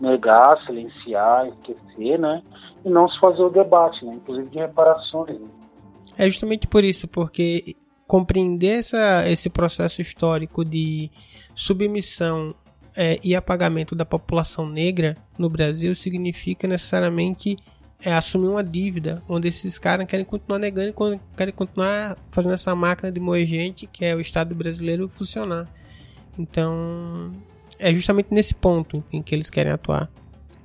negar, 0.00 0.58
silenciar, 0.64 1.46
esquecer, 1.48 2.18
né, 2.18 2.42
e 2.84 2.88
não 2.88 3.06
se 3.08 3.20
fazer 3.20 3.42
o 3.42 3.50
debate, 3.50 4.02
né, 4.04 4.14
inclusive 4.14 4.48
de 4.48 4.58
reparações. 4.58 5.38
Né? 5.38 5.48
É 6.16 6.26
justamente 6.26 6.66
por 6.66 6.82
isso, 6.82 7.06
porque 7.06 7.76
compreender 8.06 8.78
essa, 8.78 9.28
esse 9.28 9.48
processo 9.48 10.00
histórico 10.00 10.64
de 10.64 11.10
submissão 11.54 12.54
é, 12.96 13.18
e 13.22 13.34
apagamento 13.34 13.94
da 13.94 14.04
população 14.04 14.68
negra 14.68 15.16
no 15.38 15.48
Brasil 15.50 15.94
significa 15.94 16.68
necessariamente 16.68 17.56
é, 18.00 18.12
assumir 18.12 18.48
uma 18.48 18.62
dívida, 18.62 19.22
onde 19.28 19.48
esses 19.48 19.78
caras 19.78 20.06
querem 20.06 20.24
continuar 20.24 20.58
negando 20.58 20.90
e 21.14 21.36
querem 21.36 21.54
continuar 21.54 22.16
fazendo 22.30 22.54
essa 22.54 22.74
máquina 22.74 23.10
de 23.10 23.18
moer 23.18 23.46
gente, 23.46 23.86
que 23.86 24.04
é 24.04 24.14
o 24.14 24.20
Estado 24.20 24.54
brasileiro, 24.54 25.08
funcionar. 25.08 25.66
Então, 26.38 27.32
é 27.78 27.92
justamente 27.94 28.28
nesse 28.30 28.54
ponto 28.54 29.02
em 29.12 29.22
que 29.22 29.34
eles 29.34 29.48
querem 29.48 29.72
atuar. 29.72 30.10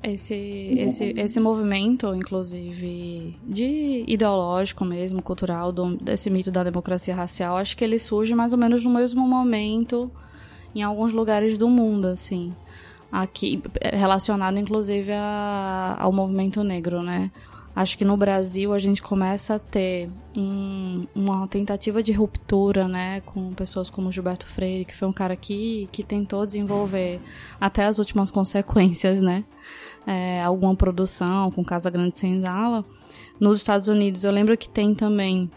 Esse, 0.02 0.34
esse, 0.78 1.14
esse 1.18 1.40
movimento, 1.42 2.16
inclusive, 2.16 3.36
de 3.44 4.06
ideológico 4.08 4.86
mesmo, 4.86 5.22
cultural, 5.22 5.74
do, 5.74 5.98
desse 5.98 6.30
mito 6.30 6.50
da 6.50 6.64
democracia 6.64 7.14
racial, 7.14 7.58
acho 7.58 7.76
que 7.76 7.84
ele 7.84 8.00
surge 8.00 8.34
mais 8.34 8.54
ou 8.54 8.60
menos 8.60 8.84
no 8.86 8.92
mesmo 8.92 9.28
momento 9.28 10.10
em 10.74 10.82
alguns 10.82 11.12
lugares 11.12 11.58
do 11.58 11.68
mundo, 11.68 12.08
assim. 12.08 12.54
Aqui, 13.12 13.62
relacionado 13.92 14.58
inclusive 14.58 15.12
a, 15.12 15.98
ao 16.00 16.14
movimento 16.14 16.64
negro, 16.64 17.04
né? 17.04 17.30
Acho 17.80 17.98
que 17.98 18.04
no 18.04 18.18
Brasil 18.18 18.74
a 18.74 18.78
gente 18.78 19.02
começa 19.02 19.56
a 19.56 19.60
ter 19.60 20.10
um, 20.38 21.08
uma 21.16 21.48
tentativa 21.48 22.04
de 22.04 22.12
ruptura, 22.12 22.90
né, 22.90 23.22
com 23.22 23.54
pessoas 23.54 23.90
como 23.90 24.12
Gilberto 24.12 24.46
Freire, 24.46 24.84
que 24.84 24.94
foi 24.94 25.08
um 25.08 25.14
cara 25.14 25.34
que, 25.38 25.88
que 25.90 26.04
tentou 26.04 26.46
desenvolver 26.46 27.22
até 27.58 27.86
as 27.86 27.98
últimas 27.98 28.32
consequências, 28.36 29.22
né, 29.22 29.46
é, 30.06 30.44
alguma 30.44 30.76
produção 30.76 31.50
com 31.52 31.64
Casa 31.64 31.90
Grande 31.90 32.20
Senzala. 32.20 32.84
Nos 33.40 33.60
Estados 33.60 33.88
Unidos, 33.88 34.26
eu 34.26 34.32
lembro 34.34 34.58
que 34.58 34.68
tem 34.68 34.94
também 34.94 35.50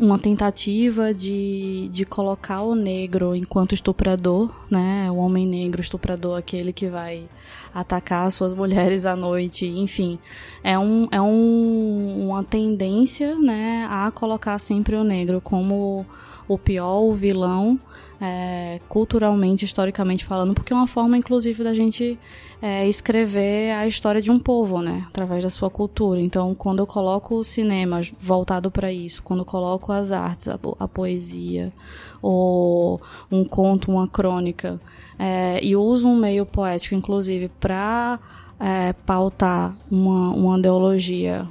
uma 0.00 0.18
tentativa 0.18 1.12
de, 1.12 1.88
de 1.92 2.04
colocar 2.04 2.62
o 2.62 2.74
negro 2.74 3.34
enquanto 3.34 3.74
estuprador, 3.74 4.54
né? 4.70 5.10
O 5.10 5.16
homem 5.16 5.46
negro 5.46 5.80
estuprador, 5.80 6.38
aquele 6.38 6.72
que 6.72 6.86
vai 6.86 7.28
atacar 7.74 8.30
suas 8.30 8.54
mulheres 8.54 9.04
à 9.06 9.14
noite, 9.14 9.66
enfim. 9.66 10.18
É, 10.62 10.78
um, 10.78 11.08
é 11.10 11.20
um, 11.20 12.28
uma 12.28 12.42
tendência, 12.44 13.36
né, 13.36 13.86
a 13.88 14.10
colocar 14.10 14.58
sempre 14.58 14.96
o 14.96 15.04
negro 15.04 15.40
como 15.40 16.06
o 16.46 16.58
pior, 16.58 17.00
o 17.00 17.12
vilão, 17.12 17.78
é, 18.20 18.80
culturalmente, 18.88 19.64
historicamente 19.64 20.24
falando, 20.24 20.54
porque 20.54 20.72
é 20.72 20.76
uma 20.76 20.86
forma, 20.86 21.16
inclusive, 21.16 21.62
da 21.62 21.72
gente 21.72 22.18
é, 22.60 22.88
escrever 22.88 23.72
a 23.72 23.86
história 23.86 24.20
de 24.20 24.30
um 24.30 24.38
povo, 24.38 24.82
né? 24.82 25.06
Através 25.08 25.44
da 25.44 25.50
sua 25.50 25.70
cultura. 25.70 26.20
Então, 26.20 26.54
quando 26.54 26.80
eu 26.80 26.86
coloco 26.86 27.36
o 27.36 27.44
cinema 27.44 28.00
voltado 28.20 28.70
para 28.70 28.92
isso, 28.92 29.22
quando 29.22 29.40
eu 29.40 29.44
coloco 29.44 29.92
as 29.92 30.10
artes, 30.10 30.48
a, 30.48 30.58
a, 30.78 30.88
poesia, 30.88 31.72
ou 32.20 33.00
um 33.30 33.44
conto, 33.44 33.90
uma 33.90 34.08
crônica, 34.08 34.80
é, 35.18 35.60
e 35.62 35.76
uso 35.76 36.08
um 36.08 36.16
meio 36.16 36.44
poético, 36.44 36.96
inclusive, 36.96 37.48
para 37.60 38.18
é, 38.58 38.92
pautar 39.06 39.76
uma, 39.90 40.30
uma 40.30 40.58
ideologia, 40.58 41.46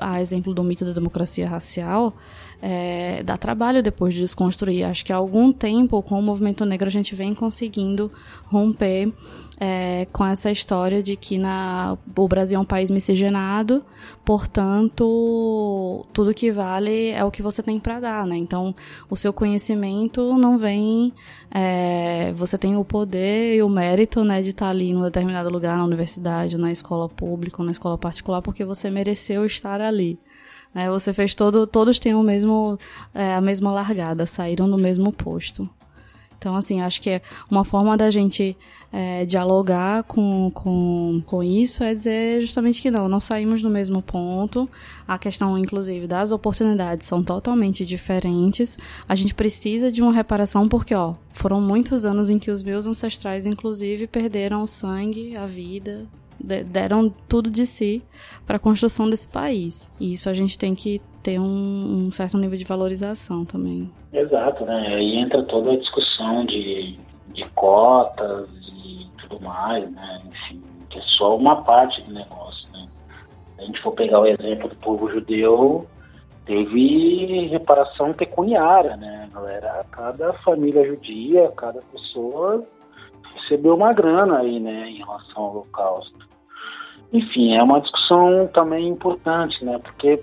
a 0.00 0.20
exemplo 0.20 0.54
do 0.54 0.62
mito 0.62 0.84
da 0.84 0.92
democracia 0.92 1.48
racial, 1.48 2.14
é, 2.66 3.22
dá 3.22 3.36
trabalho 3.36 3.82
depois 3.82 4.14
de 4.14 4.20
desconstruir. 4.20 4.84
Acho 4.84 5.04
que 5.04 5.12
há 5.12 5.16
algum 5.16 5.52
tempo, 5.52 6.02
com 6.02 6.18
o 6.18 6.22
movimento 6.22 6.64
negro, 6.64 6.88
a 6.88 6.90
gente 6.90 7.14
vem 7.14 7.34
conseguindo 7.34 8.10
romper 8.46 9.12
é, 9.60 10.06
com 10.10 10.24
essa 10.24 10.50
história 10.50 11.02
de 11.02 11.14
que 11.14 11.36
na, 11.36 11.98
o 12.16 12.26
Brasil 12.26 12.56
é 12.56 12.60
um 12.60 12.64
país 12.64 12.90
miscigenado, 12.90 13.84
portanto, 14.24 16.06
tudo 16.14 16.32
que 16.32 16.50
vale 16.50 17.10
é 17.10 17.22
o 17.22 17.30
que 17.30 17.42
você 17.42 17.62
tem 17.62 17.78
para 17.78 18.00
dar, 18.00 18.26
né? 18.26 18.38
Então, 18.38 18.74
o 19.10 19.16
seu 19.16 19.30
conhecimento 19.30 20.34
não 20.38 20.56
vem. 20.56 21.12
É, 21.50 22.32
você 22.32 22.56
tem 22.56 22.76
o 22.76 22.84
poder 22.84 23.56
e 23.56 23.62
o 23.62 23.68
mérito 23.68 24.24
né, 24.24 24.40
de 24.40 24.50
estar 24.50 24.70
ali 24.70 24.88
em 24.88 24.96
um 24.96 25.02
determinado 25.02 25.50
lugar, 25.50 25.76
na 25.76 25.84
universidade, 25.84 26.56
na 26.56 26.72
escola 26.72 27.10
pública, 27.10 27.60
ou 27.60 27.66
na 27.66 27.72
escola 27.72 27.98
particular, 27.98 28.40
porque 28.40 28.64
você 28.64 28.88
mereceu 28.88 29.44
estar 29.44 29.82
ali. 29.82 30.18
Né? 30.74 30.90
Você 30.90 31.12
fez 31.12 31.34
todo, 31.34 31.66
todos 31.66 31.98
têm 31.98 32.14
o 32.14 32.22
mesmo, 32.22 32.78
é, 33.14 33.34
a 33.34 33.40
mesma 33.40 33.70
largada, 33.72 34.26
saíram 34.26 34.66
no 34.66 34.76
mesmo 34.76 35.12
posto. 35.12 35.68
Então, 36.44 36.56
assim, 36.56 36.82
acho 36.82 37.00
que 37.00 37.08
é 37.08 37.22
uma 37.50 37.64
forma 37.64 37.96
da 37.96 38.10
gente 38.10 38.54
é, 38.92 39.24
dialogar 39.24 40.02
com, 40.02 40.50
com, 40.52 41.22
com 41.24 41.42
isso 41.42 41.82
é 41.82 41.94
dizer 41.94 42.42
justamente 42.42 42.82
que 42.82 42.90
não, 42.90 43.08
não 43.08 43.18
saímos 43.18 43.62
do 43.62 43.70
mesmo 43.70 44.02
ponto. 44.02 44.68
A 45.08 45.16
questão, 45.16 45.56
inclusive, 45.56 46.06
das 46.06 46.32
oportunidades 46.32 47.06
são 47.06 47.24
totalmente 47.24 47.86
diferentes. 47.86 48.76
A 49.08 49.14
gente 49.14 49.34
precisa 49.34 49.90
de 49.90 50.02
uma 50.02 50.12
reparação 50.12 50.68
porque, 50.68 50.94
ó, 50.94 51.14
foram 51.32 51.62
muitos 51.62 52.04
anos 52.04 52.28
em 52.28 52.38
que 52.38 52.50
os 52.50 52.62
meus 52.62 52.86
ancestrais, 52.86 53.46
inclusive, 53.46 54.06
perderam 54.06 54.62
o 54.62 54.66
sangue, 54.66 55.34
a 55.34 55.46
vida, 55.46 56.06
deram 56.40 57.12
tudo 57.28 57.50
de 57.50 57.66
si 57.66 58.02
para 58.46 58.56
a 58.56 58.60
construção 58.60 59.08
desse 59.08 59.28
país. 59.28 59.92
E 60.00 60.12
isso 60.12 60.28
a 60.28 60.32
gente 60.32 60.58
tem 60.58 60.74
que 60.74 61.00
ter 61.22 61.38
um, 61.38 62.06
um, 62.06 62.12
certo 62.12 62.36
nível 62.36 62.58
de 62.58 62.64
valorização 62.64 63.44
também. 63.44 63.90
Exato, 64.12 64.64
né? 64.64 64.94
Aí 64.94 65.16
entra 65.16 65.42
toda 65.44 65.72
a 65.72 65.76
discussão 65.76 66.44
de, 66.44 66.98
de 67.28 67.48
cotas 67.54 68.48
e 68.76 69.06
tudo 69.22 69.40
mais, 69.40 69.90
né? 69.90 70.22
Enfim, 70.26 70.62
que 70.90 70.98
é 70.98 71.02
só 71.16 71.36
uma 71.36 71.62
parte 71.62 72.02
do 72.02 72.12
negócio, 72.12 72.68
né? 72.72 72.86
Se 73.56 73.62
a 73.62 73.64
gente 73.64 73.80
for 73.80 73.92
pegar 73.92 74.20
o 74.20 74.26
exemplo 74.26 74.68
do 74.68 74.76
povo 74.76 75.10
judeu, 75.10 75.86
teve 76.44 77.46
reparação 77.46 78.12
pecuniária, 78.12 78.96
né? 78.96 79.28
Galera, 79.32 79.84
cada 79.90 80.32
família 80.34 80.86
judia, 80.86 81.50
cada 81.56 81.80
pessoa 81.80 82.64
recebeu 83.44 83.74
uma 83.74 83.92
grana 83.92 84.38
aí, 84.38 84.58
né, 84.58 84.88
em 84.88 84.98
relação 84.98 85.42
ao 85.42 85.50
Holocausto. 85.50 86.23
Enfim, 87.14 87.54
é 87.54 87.62
uma 87.62 87.80
discussão 87.80 88.50
também 88.52 88.88
importante, 88.88 89.64
né, 89.64 89.78
porque 89.78 90.20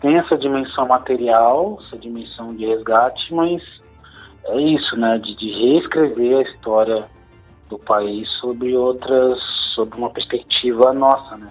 tem 0.00 0.16
essa 0.16 0.36
dimensão 0.38 0.88
material, 0.88 1.78
essa 1.86 1.98
dimensão 1.98 2.54
de 2.56 2.64
resgate, 2.64 3.34
mas 3.34 3.62
é 4.46 4.58
isso, 4.58 4.96
né, 4.96 5.18
de, 5.18 5.36
de 5.36 5.50
reescrever 5.50 6.38
a 6.38 6.50
história 6.50 7.04
do 7.68 7.78
país 7.78 8.26
sobre 8.40 8.74
outras, 8.74 9.38
sobre 9.74 9.98
uma 9.98 10.08
perspectiva 10.08 10.94
nossa, 10.94 11.36
né. 11.36 11.50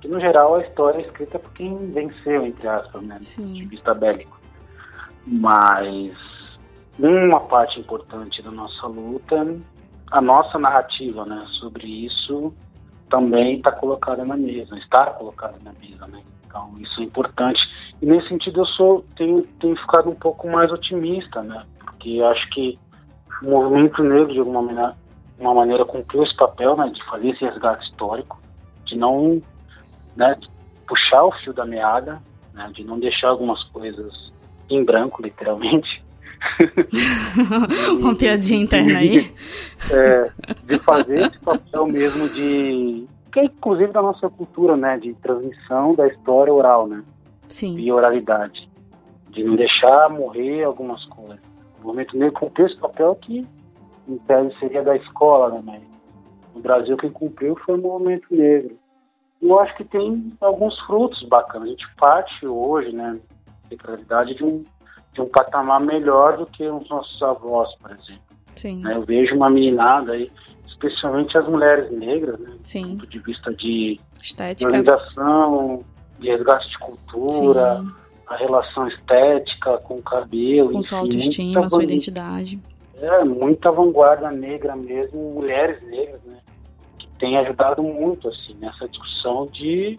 Que 0.00 0.08
no 0.08 0.18
geral 0.18 0.56
a 0.56 0.62
história 0.62 0.98
é 0.98 1.02
escrita 1.02 1.38
por 1.38 1.52
quem 1.52 1.92
venceu, 1.92 2.44
entre 2.44 2.66
aspas, 2.66 3.06
né, 3.06 3.14
Sim. 3.18 3.52
de 3.52 3.64
vista 3.64 3.94
bélico. 3.94 4.36
Mas 5.24 6.12
uma 6.98 7.40
parte 7.40 7.78
importante 7.78 8.42
da 8.42 8.50
nossa 8.50 8.88
luta 8.88 9.46
a 10.10 10.20
nossa 10.20 10.58
narrativa 10.58 11.24
né, 11.24 11.44
sobre 11.60 11.86
isso 11.86 12.52
também 13.08 13.56
está 13.56 13.72
colocada 13.72 14.24
na 14.24 14.36
mesa, 14.36 14.76
está 14.78 15.06
colocada 15.06 15.56
na 15.62 15.72
mesa, 15.72 16.06
né? 16.06 16.22
Então 16.46 16.74
isso 16.78 17.00
é 17.00 17.04
importante. 17.04 17.60
E 18.00 18.06
nesse 18.06 18.28
sentido 18.28 18.60
eu 18.60 18.66
sou 18.66 19.04
tenho, 19.16 19.42
tenho 19.60 19.76
ficado 19.76 20.10
um 20.10 20.14
pouco 20.14 20.48
mais 20.48 20.70
otimista, 20.70 21.42
né? 21.42 21.64
Porque 21.78 22.20
acho 22.22 22.48
que 22.50 22.78
o 23.42 23.50
movimento 23.50 24.02
negro 24.02 24.32
de 24.32 24.38
alguma 24.38 24.62
maneira, 24.62 24.94
uma 25.38 25.54
maneira 25.54 25.84
cumpriu 25.84 26.22
esse 26.22 26.34
papel, 26.36 26.76
né, 26.76 26.88
de 26.88 27.04
fazer 27.04 27.28
esse 27.30 27.44
resgate 27.44 27.84
histórico, 27.90 28.40
de 28.84 28.96
não, 28.96 29.42
né, 30.16 30.34
de 30.40 30.48
puxar 30.86 31.24
o 31.24 31.32
fio 31.32 31.52
da 31.52 31.66
meada, 31.66 32.22
né, 32.54 32.70
de 32.72 32.84
não 32.84 32.98
deixar 32.98 33.28
algumas 33.28 33.62
coisas 33.64 34.32
em 34.70 34.84
branco, 34.84 35.22
literalmente, 35.22 36.02
Uma 38.00 38.14
piadinha 38.14 38.62
interna 38.62 38.98
aí. 38.98 39.32
É, 39.90 40.30
de 40.64 40.78
fazer 40.80 41.26
esse 41.28 41.38
papel 41.40 41.86
mesmo 41.86 42.28
de. 42.28 43.06
que 43.32 43.40
é 43.40 43.44
inclusive 43.44 43.92
da 43.92 44.02
nossa 44.02 44.28
cultura, 44.28 44.76
né? 44.76 44.98
De 44.98 45.14
transmissão 45.14 45.94
da 45.94 46.06
história 46.06 46.52
oral, 46.52 46.86
né? 46.86 47.02
Sim. 47.48 47.78
E 47.78 47.90
oralidade. 47.92 48.68
De 49.30 49.44
não 49.44 49.56
deixar 49.56 50.08
morrer 50.08 50.64
algumas 50.64 51.04
coisas. 51.06 51.40
O 51.80 51.86
movimento 51.86 52.16
negro 52.16 52.40
cumpriu 52.40 52.66
esse 52.66 52.76
papel 52.78 53.14
que, 53.16 53.46
em 54.08 54.18
tese, 54.18 54.58
seria 54.58 54.82
da 54.82 54.96
escola, 54.96 55.50
né? 55.50 55.62
Mas 55.64 55.82
no 56.54 56.60
Brasil, 56.60 56.96
quem 56.96 57.10
cumpriu 57.10 57.56
foi 57.64 57.74
o 57.78 57.82
movimento 57.82 58.26
negro. 58.30 58.76
E 59.42 59.48
eu 59.48 59.60
acho 59.60 59.76
que 59.76 59.84
tem 59.84 60.32
alguns 60.40 60.78
frutos 60.80 61.22
bacanas. 61.28 61.68
A 61.68 61.70
gente 61.70 61.86
parte 61.96 62.46
hoje, 62.46 62.92
né? 62.92 63.18
realidade 63.84 64.34
de 64.34 64.44
um 64.44 64.64
de 65.16 65.22
um 65.22 65.28
patamar 65.28 65.80
melhor 65.80 66.36
do 66.36 66.46
que 66.46 66.68
os 66.68 66.88
nossos 66.88 67.20
avós, 67.22 67.74
por 67.76 67.90
exemplo. 67.90 68.20
Sim. 68.54 68.82
Né, 68.82 68.94
eu 68.94 69.02
vejo 69.02 69.34
uma 69.34 69.50
meninada 69.50 70.12
aí, 70.12 70.30
especialmente 70.66 71.36
as 71.36 71.48
mulheres 71.48 71.90
negras, 71.90 72.38
né, 72.38 72.52
Sim. 72.62 72.82
do 72.82 72.88
ponto 72.90 73.06
de 73.06 73.18
vista 73.20 73.52
de 73.54 73.98
Estética. 74.22 74.66
organização, 74.68 75.84
de 76.18 76.28
resgate 76.28 76.68
de 76.68 76.78
cultura, 76.78 77.80
Sim. 77.80 77.92
a 78.26 78.36
relação 78.36 78.88
estética 78.88 79.78
com 79.78 79.94
o 79.94 80.02
cabelo, 80.02 80.70
com 80.70 80.78
enfim, 80.78 80.88
sua 80.88 80.98
autoestima, 80.98 81.70
sua 81.70 81.82
identidade. 81.82 82.60
É, 82.98 83.24
muita 83.24 83.70
vanguarda 83.70 84.30
negra 84.30 84.76
mesmo, 84.76 85.34
mulheres 85.34 85.82
negras, 85.88 86.20
né, 86.24 86.38
que 86.98 87.08
tem 87.18 87.38
ajudado 87.38 87.82
muito, 87.82 88.28
assim, 88.28 88.54
nessa 88.58 88.86
discussão 88.86 89.46
de 89.46 89.98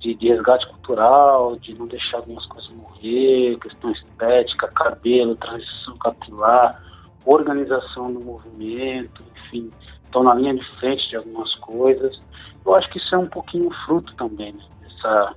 de, 0.00 0.14
de, 0.14 0.28
resgate 0.28 0.66
cultural, 0.68 1.56
de 1.56 1.74
não 1.74 1.86
deixar 1.86 2.18
algumas 2.18 2.44
coisas 2.46 2.70
morrer, 2.70 3.58
questão 3.58 3.90
estética, 3.90 4.68
cabelo, 4.68 5.36
transição 5.36 5.96
capilar, 5.98 6.82
organização 7.24 8.12
do 8.12 8.20
movimento, 8.20 9.22
enfim, 9.36 9.70
estão 10.04 10.22
na 10.22 10.34
linha 10.34 10.54
de 10.54 10.64
frente 10.78 11.08
de 11.08 11.16
algumas 11.16 11.54
coisas. 11.56 12.20
Eu 12.64 12.74
acho 12.74 12.90
que 12.90 12.98
isso 12.98 13.14
é 13.14 13.18
um 13.18 13.28
pouquinho 13.28 13.70
fruto 13.86 14.14
também, 14.16 14.52
né? 14.52 14.64
Dessa, 14.80 15.34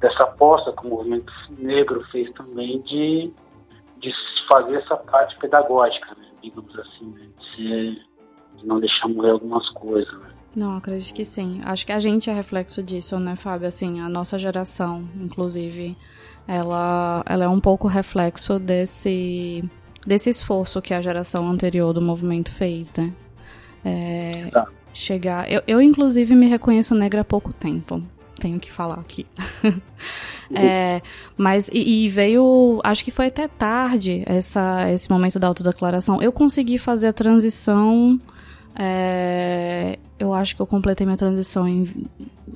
dessa 0.00 0.22
aposta 0.24 0.72
que 0.72 0.86
o 0.86 0.90
movimento 0.90 1.32
negro 1.58 2.02
fez 2.10 2.30
também 2.32 2.80
de, 2.82 3.30
de 3.98 4.12
fazer 4.48 4.76
essa 4.76 4.96
parte 4.96 5.36
pedagógica, 5.38 6.14
né? 6.16 6.26
digamos 6.42 6.78
assim, 6.78 7.06
né? 7.06 7.26
de, 7.56 8.02
de 8.56 8.66
não 8.66 8.80
deixar 8.80 9.08
morrer 9.08 9.30
algumas 9.30 9.68
coisas. 9.70 10.12
Né? 10.20 10.35
Não, 10.56 10.74
acredito 10.74 11.12
que 11.12 11.26
sim. 11.26 11.60
Acho 11.62 11.84
que 11.84 11.92
a 11.92 11.98
gente 11.98 12.30
é 12.30 12.32
reflexo 12.32 12.82
disso, 12.82 13.18
né, 13.20 13.36
Fábio? 13.36 13.68
Assim, 13.68 14.00
a 14.00 14.08
nossa 14.08 14.38
geração, 14.38 15.06
inclusive, 15.20 15.94
ela, 16.48 17.22
ela 17.28 17.44
é 17.44 17.48
um 17.48 17.60
pouco 17.60 17.86
reflexo 17.86 18.58
desse, 18.58 19.62
desse 20.06 20.30
esforço 20.30 20.80
que 20.80 20.94
a 20.94 21.02
geração 21.02 21.46
anterior 21.50 21.92
do 21.92 22.00
movimento 22.00 22.50
fez, 22.50 22.94
né? 22.94 23.12
É, 23.84 24.48
tá. 24.50 24.66
Chegar. 24.94 25.52
Eu, 25.52 25.62
eu, 25.66 25.82
inclusive, 25.82 26.34
me 26.34 26.46
reconheço 26.46 26.94
negra 26.94 27.20
há 27.20 27.24
pouco 27.24 27.52
tempo. 27.52 28.02
Tenho 28.40 28.58
que 28.58 28.72
falar 28.72 28.98
aqui. 28.98 29.26
é, 30.54 31.02
mas, 31.36 31.68
e, 31.70 32.06
e, 32.06 32.08
veio. 32.08 32.80
Acho 32.82 33.04
que 33.04 33.10
foi 33.10 33.26
até 33.26 33.46
tarde 33.46 34.22
essa, 34.24 34.90
esse 34.90 35.10
momento 35.10 35.38
da 35.38 35.48
autodeclaração. 35.48 36.22
Eu 36.22 36.32
consegui 36.32 36.78
fazer 36.78 37.08
a 37.08 37.12
transição 37.12 38.18
é, 38.78 39.98
eu 40.18 40.34
acho 40.34 40.54
que 40.54 40.62
eu 40.62 40.66
completei 40.66 41.06
minha 41.06 41.16
transição 41.16 41.66
em, 41.66 42.06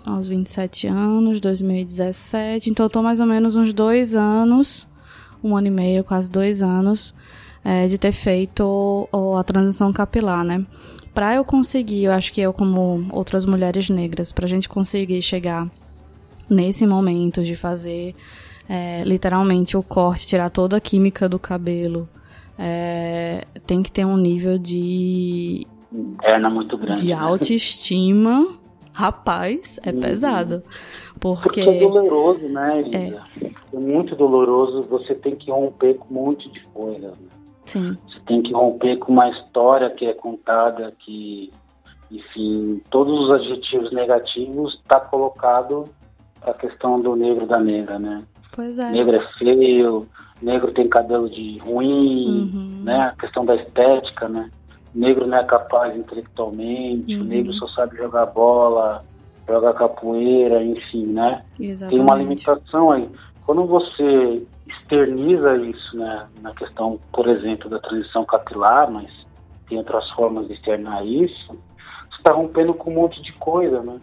aos 0.05 0.29
27 0.29 0.87
anos, 0.87 1.41
2017. 1.41 2.71
Então 2.71 2.87
eu 2.87 2.91
tô 2.91 3.03
mais 3.03 3.21
ou 3.21 3.27
menos 3.27 3.57
uns 3.57 3.73
dois 3.73 4.15
anos, 4.15 4.87
um 5.43 5.57
ano 5.57 5.69
e 5.69 5.71
meio, 5.71 6.05
quase 6.05 6.31
dois 6.31 6.63
anos, 6.63 7.15
é, 7.65 7.87
de 7.87 7.99
ter 7.99 8.13
feito 8.13 9.09
a 9.39 9.45
transição 9.45 9.93
capilar, 9.93 10.45
né? 10.45 10.65
Pra 11.15 11.35
eu 11.35 11.45
conseguir, 11.45 12.05
eu 12.05 12.13
acho 12.13 12.33
que 12.33 12.41
eu, 12.41 12.53
como 12.53 13.07
outras 13.11 13.45
mulheres 13.45 13.91
negras, 13.91 14.31
pra 14.31 14.47
gente 14.47 14.69
conseguir 14.69 15.21
chegar 15.23 15.67
nesse 16.49 16.87
momento 16.87 17.43
de 17.43 17.57
fazer 17.57 18.15
é, 18.69 19.03
literalmente 19.05 19.77
o 19.77 19.83
corte, 19.83 20.27
tirar 20.27 20.51
toda 20.51 20.77
a 20.77 20.81
química 20.81 21.29
do 21.29 21.39
cabelo, 21.39 22.09
é, 22.59 23.45
tem 23.67 23.83
que 23.83 23.91
ter 23.91 24.05
um 24.05 24.17
nível 24.17 24.59
de. 24.59 25.67
Interna 25.93 26.51
muito 26.51 26.77
grande. 26.79 27.03
De 27.03 27.09
né? 27.09 27.15
autoestima. 27.15 28.47
Rapaz, 28.93 29.79
é 29.85 29.91
uhum. 29.91 30.01
pesado. 30.01 30.63
Porque... 31.21 31.43
porque 31.43 31.61
é 31.61 31.81
doloroso, 31.81 32.49
né? 32.49 32.85
É. 32.93 33.47
é 33.75 33.79
muito 33.79 34.17
doloroso. 34.17 34.83
Você 34.85 35.15
tem 35.15 35.37
que 35.37 35.51
romper 35.51 35.95
com 35.95 36.15
um 36.15 36.25
monte 36.25 36.51
de 36.51 36.61
coisas. 36.75 37.13
Né? 37.13 37.29
Sim. 37.65 37.97
Você 38.09 38.21
tem 38.27 38.43
que 38.43 38.53
romper 38.53 38.97
com 38.99 39.13
uma 39.13 39.29
história 39.31 39.91
que 39.91 40.07
é 40.07 40.13
contada, 40.13 40.93
que, 40.99 41.53
enfim, 42.11 42.83
todos 42.91 43.13
os 43.21 43.31
adjetivos 43.31 43.93
negativos 43.93 44.75
está 44.75 44.99
colocado 44.99 45.89
a 46.43 46.53
questão 46.53 47.01
do 47.01 47.15
negro 47.15 47.47
da 47.47 47.61
negra, 47.61 47.99
né? 47.99 48.23
Pois 48.53 48.79
é. 48.79 48.91
Negro 48.91 49.17
é 49.17 49.27
feio, 49.39 50.07
negro 50.43 50.73
tem 50.73 50.89
cabelo 50.89 51.29
de 51.29 51.59
ruim, 51.59 52.51
uhum. 52.53 52.83
né? 52.83 53.13
A 53.13 53.21
questão 53.21 53.45
da 53.45 53.55
estética, 53.55 54.29
né? 54.29 54.51
Negro 54.95 55.27
não 55.27 55.39
é 55.39 55.45
capaz 55.45 55.97
intelectualmente, 55.97 57.15
uhum. 57.15 57.23
o 57.23 57.25
negro 57.25 57.53
só 57.55 57.67
sabe 57.69 57.97
jogar 57.97 58.27
bola, 58.27 59.05
jogar 59.47 59.75
capoeira, 59.75 60.63
enfim, 60.63 61.07
né? 61.07 61.45
Exatamente. 61.59 61.97
Tem 61.97 62.05
uma 62.05 62.17
limitação 62.17 62.91
aí. 62.91 63.09
Quando 63.45 63.67
você 63.67 64.43
externiza 64.67 65.57
isso, 65.57 65.97
né, 65.97 66.27
na 66.41 66.55
questão, 66.55 66.99
por 67.13 67.29
exemplo, 67.29 67.69
da 67.69 67.79
transição 67.81 68.25
capilar, 68.25 68.91
mas 68.91 69.11
tem 69.69 69.79
outras 69.79 70.09
formas 70.11 70.47
de 70.47 70.55
externar 70.55 71.05
isso, 71.07 71.49
você 71.49 72.19
está 72.19 72.33
rompendo 72.33 72.75
com 72.75 72.91
um 72.91 72.95
monte 72.95 73.21
de 73.23 73.33
coisa, 73.35 73.83
né? 73.83 74.01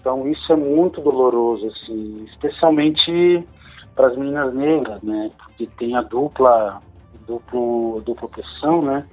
Então 0.00 0.26
isso 0.28 0.52
é 0.52 0.56
muito 0.56 1.00
doloroso, 1.00 1.66
assim, 1.66 2.24
especialmente 2.30 3.46
para 3.94 4.08
as 4.08 4.16
meninas 4.16 4.54
negras, 4.54 5.02
né? 5.02 5.30
Porque 5.38 5.66
tem 5.78 5.96
a 5.96 6.02
dupla, 6.02 6.80
duplo, 7.26 8.00
dupla 8.04 8.26
opressão, 8.26 8.82
né? 8.82 9.06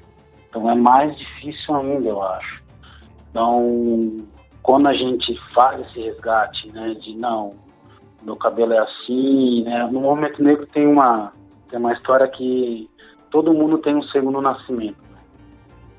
Então 0.54 0.70
é 0.70 0.76
mais 0.76 1.18
difícil 1.18 1.76
ainda, 1.76 2.10
eu 2.10 2.22
acho. 2.22 2.62
Então, 3.32 4.24
quando 4.62 4.88
a 4.88 4.94
gente 4.94 5.36
faz 5.56 5.82
esse 5.82 6.00
resgate, 6.00 6.72
né, 6.72 6.94
de 6.94 7.16
não, 7.16 7.56
meu 8.22 8.36
cabelo 8.36 8.72
é 8.72 8.78
assim, 8.78 9.64
né? 9.64 9.90
No 9.92 10.02
movimento 10.02 10.44
negro 10.44 10.68
tem 10.68 10.86
uma 10.86 11.34
tem 11.70 11.80
uma 11.80 11.94
história 11.94 12.28
que 12.28 12.88
todo 13.32 13.52
mundo 13.52 13.80
tem 13.80 13.96
um 13.96 14.04
segundo 14.04 14.40
nascimento. 14.40 15.02
Né? 15.10 15.18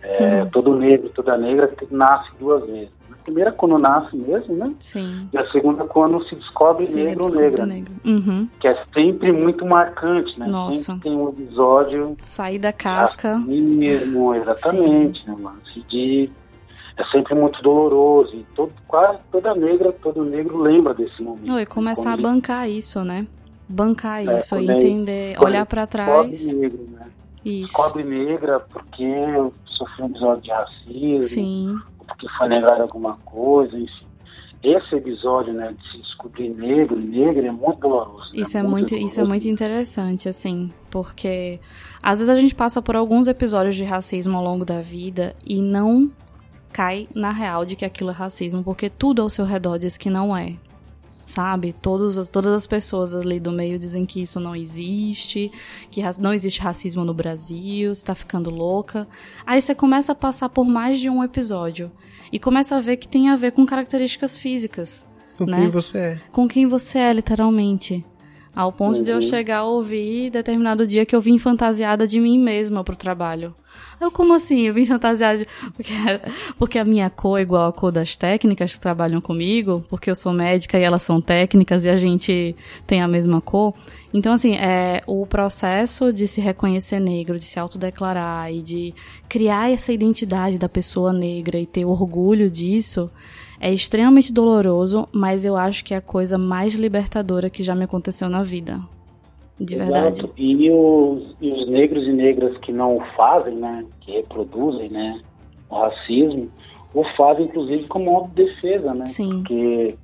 É, 0.02 0.44
todo 0.46 0.76
negro, 0.76 1.10
toda 1.10 1.36
negra 1.36 1.74
nasce 1.90 2.30
duas 2.38 2.64
vezes 2.64 2.94
primeira 3.24 3.50
quando 3.50 3.78
nasce 3.78 4.14
mesmo, 4.16 4.54
né? 4.54 4.72
Sim. 4.78 5.28
E 5.32 5.38
a 5.38 5.50
segunda 5.50 5.84
quando 5.84 6.22
se 6.28 6.36
descobre 6.36 6.86
negro 6.86 7.24
ou 7.24 7.30
negra. 7.34 7.66
Negro. 7.66 7.94
Uhum. 8.04 8.48
Que 8.60 8.68
é 8.68 8.84
sempre 8.92 9.32
muito 9.32 9.64
marcante, 9.64 10.38
né? 10.38 10.46
Nossa. 10.46 10.92
Sempre 10.92 11.10
tem 11.10 11.16
um 11.18 11.28
episódio. 11.30 12.16
Sair 12.22 12.58
da 12.58 12.72
casca. 12.72 13.38
Mesmo, 13.38 14.34
exatamente, 14.36 15.24
Sim. 15.24 15.30
né, 15.30 15.36
mano? 15.40 15.58
De, 15.88 16.30
é 16.96 17.04
sempre 17.06 17.34
muito 17.34 17.60
doloroso. 17.62 18.34
E 18.36 18.46
todo, 18.54 18.72
quase 18.86 19.18
toda 19.32 19.54
negra, 19.54 19.92
todo 19.92 20.24
negro 20.24 20.58
lembra 20.58 20.94
desse 20.94 21.20
momento. 21.22 21.48
Não, 21.48 21.58
e 21.58 21.66
começar 21.66 22.12
a 22.12 22.16
bancar 22.16 22.68
isso, 22.68 23.02
né? 23.02 23.26
Bancar 23.66 24.26
é, 24.26 24.36
isso 24.36 24.56
e 24.58 24.70
entender, 24.70 25.42
olhar 25.42 25.64
para 25.64 25.86
trás. 25.86 26.52
Negro, 26.54 26.86
né? 26.92 27.06
Isso. 27.44 27.74
Descobre 27.74 28.04
negra 28.04 28.60
porque 28.60 29.02
eu 29.02 29.52
sofri 29.66 30.02
um 30.02 30.06
episódio 30.06 30.42
de 30.42 30.50
racismo. 30.50 31.22
Sim 31.22 31.78
porque 32.04 32.28
foi 32.36 32.48
negado 32.48 32.82
alguma 32.82 33.16
coisa, 33.24 33.76
enfim. 33.76 34.06
Esse 34.62 34.94
episódio, 34.94 35.52
né, 35.52 35.74
de 35.78 35.90
se 35.90 35.98
descobrir 35.98 36.48
negro 36.48 36.98
e 36.98 37.04
negra 37.04 37.46
é 37.46 37.50
muito 37.50 37.80
doloroso. 37.80 38.32
Né? 38.32 38.40
Isso 38.40 38.56
é, 38.56 38.60
é 38.60 38.62
muito, 38.62 38.90
doloroso. 38.90 39.06
isso 39.06 39.20
é 39.20 39.24
muito 39.24 39.46
interessante, 39.46 40.28
assim, 40.28 40.72
porque 40.90 41.60
às 42.02 42.18
vezes 42.18 42.34
a 42.34 42.40
gente 42.40 42.54
passa 42.54 42.80
por 42.80 42.96
alguns 42.96 43.28
episódios 43.28 43.76
de 43.76 43.84
racismo 43.84 44.36
ao 44.38 44.42
longo 44.42 44.64
da 44.64 44.80
vida 44.80 45.36
e 45.46 45.60
não 45.60 46.10
cai 46.72 47.08
na 47.14 47.30
real 47.30 47.64
de 47.64 47.76
que 47.76 47.84
aquilo 47.84 48.10
é 48.10 48.12
racismo, 48.12 48.64
porque 48.64 48.88
tudo 48.88 49.22
ao 49.22 49.28
seu 49.28 49.44
redor 49.44 49.78
diz 49.78 49.96
que 49.98 50.08
não 50.08 50.36
é 50.36 50.54
sabe? 51.26 51.74
Todos, 51.80 52.28
todas 52.28 52.52
as 52.52 52.66
pessoas 52.66 53.14
ali 53.14 53.40
do 53.40 53.50
meio 53.50 53.78
dizem 53.78 54.04
que 54.04 54.22
isso 54.22 54.38
não 54.38 54.54
existe, 54.54 55.50
que 55.90 56.02
não 56.20 56.32
existe 56.32 56.60
racismo 56.60 57.04
no 57.04 57.14
Brasil, 57.14 57.92
está 57.92 58.14
ficando 58.14 58.50
louca. 58.50 59.08
Aí 59.46 59.60
você 59.60 59.74
começa 59.74 60.12
a 60.12 60.14
passar 60.14 60.48
por 60.48 60.64
mais 60.64 61.00
de 61.00 61.08
um 61.08 61.22
episódio 61.22 61.90
e 62.32 62.38
começa 62.38 62.76
a 62.76 62.80
ver 62.80 62.96
que 62.96 63.08
tem 63.08 63.30
a 63.30 63.36
ver 63.36 63.52
com 63.52 63.64
características 63.66 64.38
físicas. 64.38 65.06
Com 65.36 65.46
né? 65.46 65.58
quem 65.58 65.70
você 65.70 65.98
é. 65.98 66.20
Com 66.30 66.48
quem 66.48 66.66
você 66.66 66.98
é, 66.98 67.12
literalmente. 67.12 68.04
Ao 68.54 68.72
ponto 68.72 68.98
uhum. 68.98 69.04
de 69.04 69.10
eu 69.10 69.16
uhum. 69.16 69.22
chegar 69.22 69.58
a 69.58 69.64
ouvir 69.64 70.30
determinado 70.30 70.86
dia 70.86 71.04
que 71.04 71.14
eu 71.14 71.20
vim 71.20 71.38
fantasiada 71.38 72.06
de 72.06 72.20
mim 72.20 72.38
mesma 72.38 72.84
pro 72.84 72.94
trabalho. 72.94 73.54
Eu, 74.00 74.10
como 74.10 74.34
assim? 74.34 74.62
Eu 74.62 74.74
vim 74.74 74.84
fantasiada 74.84 75.38
de... 75.38 75.46
Porque, 75.74 75.92
porque 76.58 76.78
a 76.78 76.84
minha 76.84 77.08
cor 77.10 77.38
é 77.38 77.42
igual 77.42 77.68
a 77.68 77.72
cor 77.72 77.90
das 77.90 78.16
técnicas 78.16 78.74
que 78.74 78.80
trabalham 78.80 79.20
comigo, 79.20 79.84
porque 79.88 80.10
eu 80.10 80.14
sou 80.14 80.32
médica 80.32 80.78
e 80.78 80.82
elas 80.82 81.02
são 81.02 81.20
técnicas 81.20 81.84
e 81.84 81.88
a 81.88 81.96
gente 81.96 82.54
tem 82.86 83.02
a 83.02 83.08
mesma 83.08 83.40
cor. 83.40 83.74
Então, 84.12 84.32
assim, 84.32 84.54
é, 84.56 85.02
o 85.06 85.26
processo 85.26 86.12
de 86.12 86.28
se 86.28 86.40
reconhecer 86.40 87.00
negro, 87.00 87.38
de 87.38 87.44
se 87.44 87.58
autodeclarar 87.58 88.52
e 88.52 88.62
de 88.62 88.94
criar 89.28 89.70
essa 89.70 89.92
identidade 89.92 90.58
da 90.58 90.68
pessoa 90.68 91.12
negra 91.12 91.58
e 91.58 91.66
ter 91.66 91.84
orgulho 91.84 92.50
disso 92.50 93.10
é 93.64 93.72
extremamente 93.72 94.30
doloroso, 94.30 95.08
mas 95.10 95.42
eu 95.42 95.56
acho 95.56 95.82
que 95.82 95.94
é 95.94 95.96
a 95.96 96.02
coisa 96.02 96.36
mais 96.36 96.74
libertadora 96.74 97.48
que 97.48 97.62
já 97.62 97.74
me 97.74 97.84
aconteceu 97.84 98.28
na 98.28 98.42
vida. 98.42 98.78
De 99.58 99.76
verdade. 99.76 100.20
Exato. 100.20 100.34
E 100.36 100.70
os, 100.70 101.34
e 101.40 101.50
os 101.50 101.70
negros 101.70 102.06
e 102.06 102.12
negras 102.12 102.58
que 102.58 102.70
não 102.70 102.98
o 102.98 103.00
fazem, 103.16 103.54
né, 103.54 103.86
que 104.02 104.12
reproduzem, 104.12 104.90
né, 104.90 105.18
o 105.70 105.76
racismo, 105.76 106.50
o 106.92 107.04
fazem 107.16 107.46
inclusive 107.46 107.86
como 107.88 108.14
autodefesa, 108.14 108.92
né? 108.92 109.04
Sim. 109.04 109.38
Porque 109.38 109.94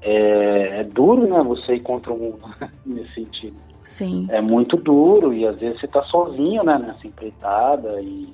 é, 0.00 0.80
é, 0.80 0.84
duro, 0.84 1.28
né, 1.28 1.42
você 1.42 1.74
ir 1.74 1.80
contra 1.80 2.14
o 2.14 2.18
mundo 2.18 2.40
nesse 2.86 3.12
sentido. 3.12 3.56
Sim. 3.82 4.26
É 4.30 4.40
muito 4.40 4.78
duro 4.78 5.34
e 5.34 5.46
às 5.46 5.60
vezes 5.60 5.78
você 5.78 5.86
tá 5.86 6.02
sozinho, 6.04 6.64
né, 6.64 6.78
nessa 6.78 7.06
empreitada 7.06 8.00
e 8.00 8.26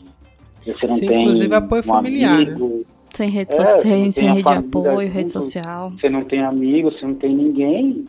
você 0.65 0.87
não 0.87 0.95
Sim, 0.95 1.09
tem 1.09 1.23
inclusive 1.23 1.53
apoio 1.53 1.81
um 1.81 1.85
familiar, 1.85 2.43
amigo, 2.43 2.69
né? 2.69 2.96
Sem 3.17 3.31
rede, 3.31 3.55
é, 3.59 3.65
sem, 3.65 4.11
sem 4.11 4.29
rede 4.29 4.43
de 4.43 4.59
apoio, 4.59 5.11
rede 5.11 5.33
social. 5.33 5.91
Você 5.93 6.11
não 6.11 6.23
tem 6.25 6.43
amigos, 6.43 6.99
você 6.99 7.07
não 7.07 7.15
tem 7.15 7.35
ninguém. 7.35 8.07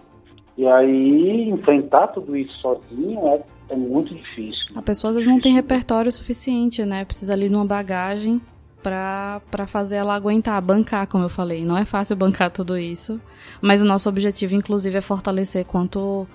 E 0.58 0.68
aí, 0.68 1.50
enfrentar 1.50 2.08
tudo 2.08 2.36
isso 2.36 2.52
sozinho 2.60 3.18
é, 3.28 3.42
é 3.70 3.76
muito 3.78 4.14
difícil. 4.14 4.66
A 4.76 4.82
pessoa 4.82 5.12
às 5.12 5.16
vezes 5.16 5.30
não 5.30 5.40
tem 5.40 5.54
repertório 5.54 6.12
suficiente, 6.12 6.84
né? 6.84 7.06
Precisa 7.06 7.32
ali 7.32 7.48
de 7.48 7.56
uma 7.56 7.66
bagagem 7.66 8.42
para 8.84 9.68
fazer 9.68 9.96
ela 9.96 10.14
aguentar, 10.14 10.62
bancar, 10.62 11.08
como 11.08 11.24
eu 11.24 11.30
falei. 11.30 11.64
Não 11.64 11.78
é 11.78 11.86
fácil 11.86 12.16
bancar 12.16 12.52
tudo 12.52 12.78
isso, 12.78 13.20
mas 13.62 13.82
o 13.82 13.86
nosso 13.86 14.10
objetivo, 14.10 14.56
inclusive, 14.56 14.98
é 14.98 15.02
fortalecer 15.02 15.64
quanto 15.66 16.28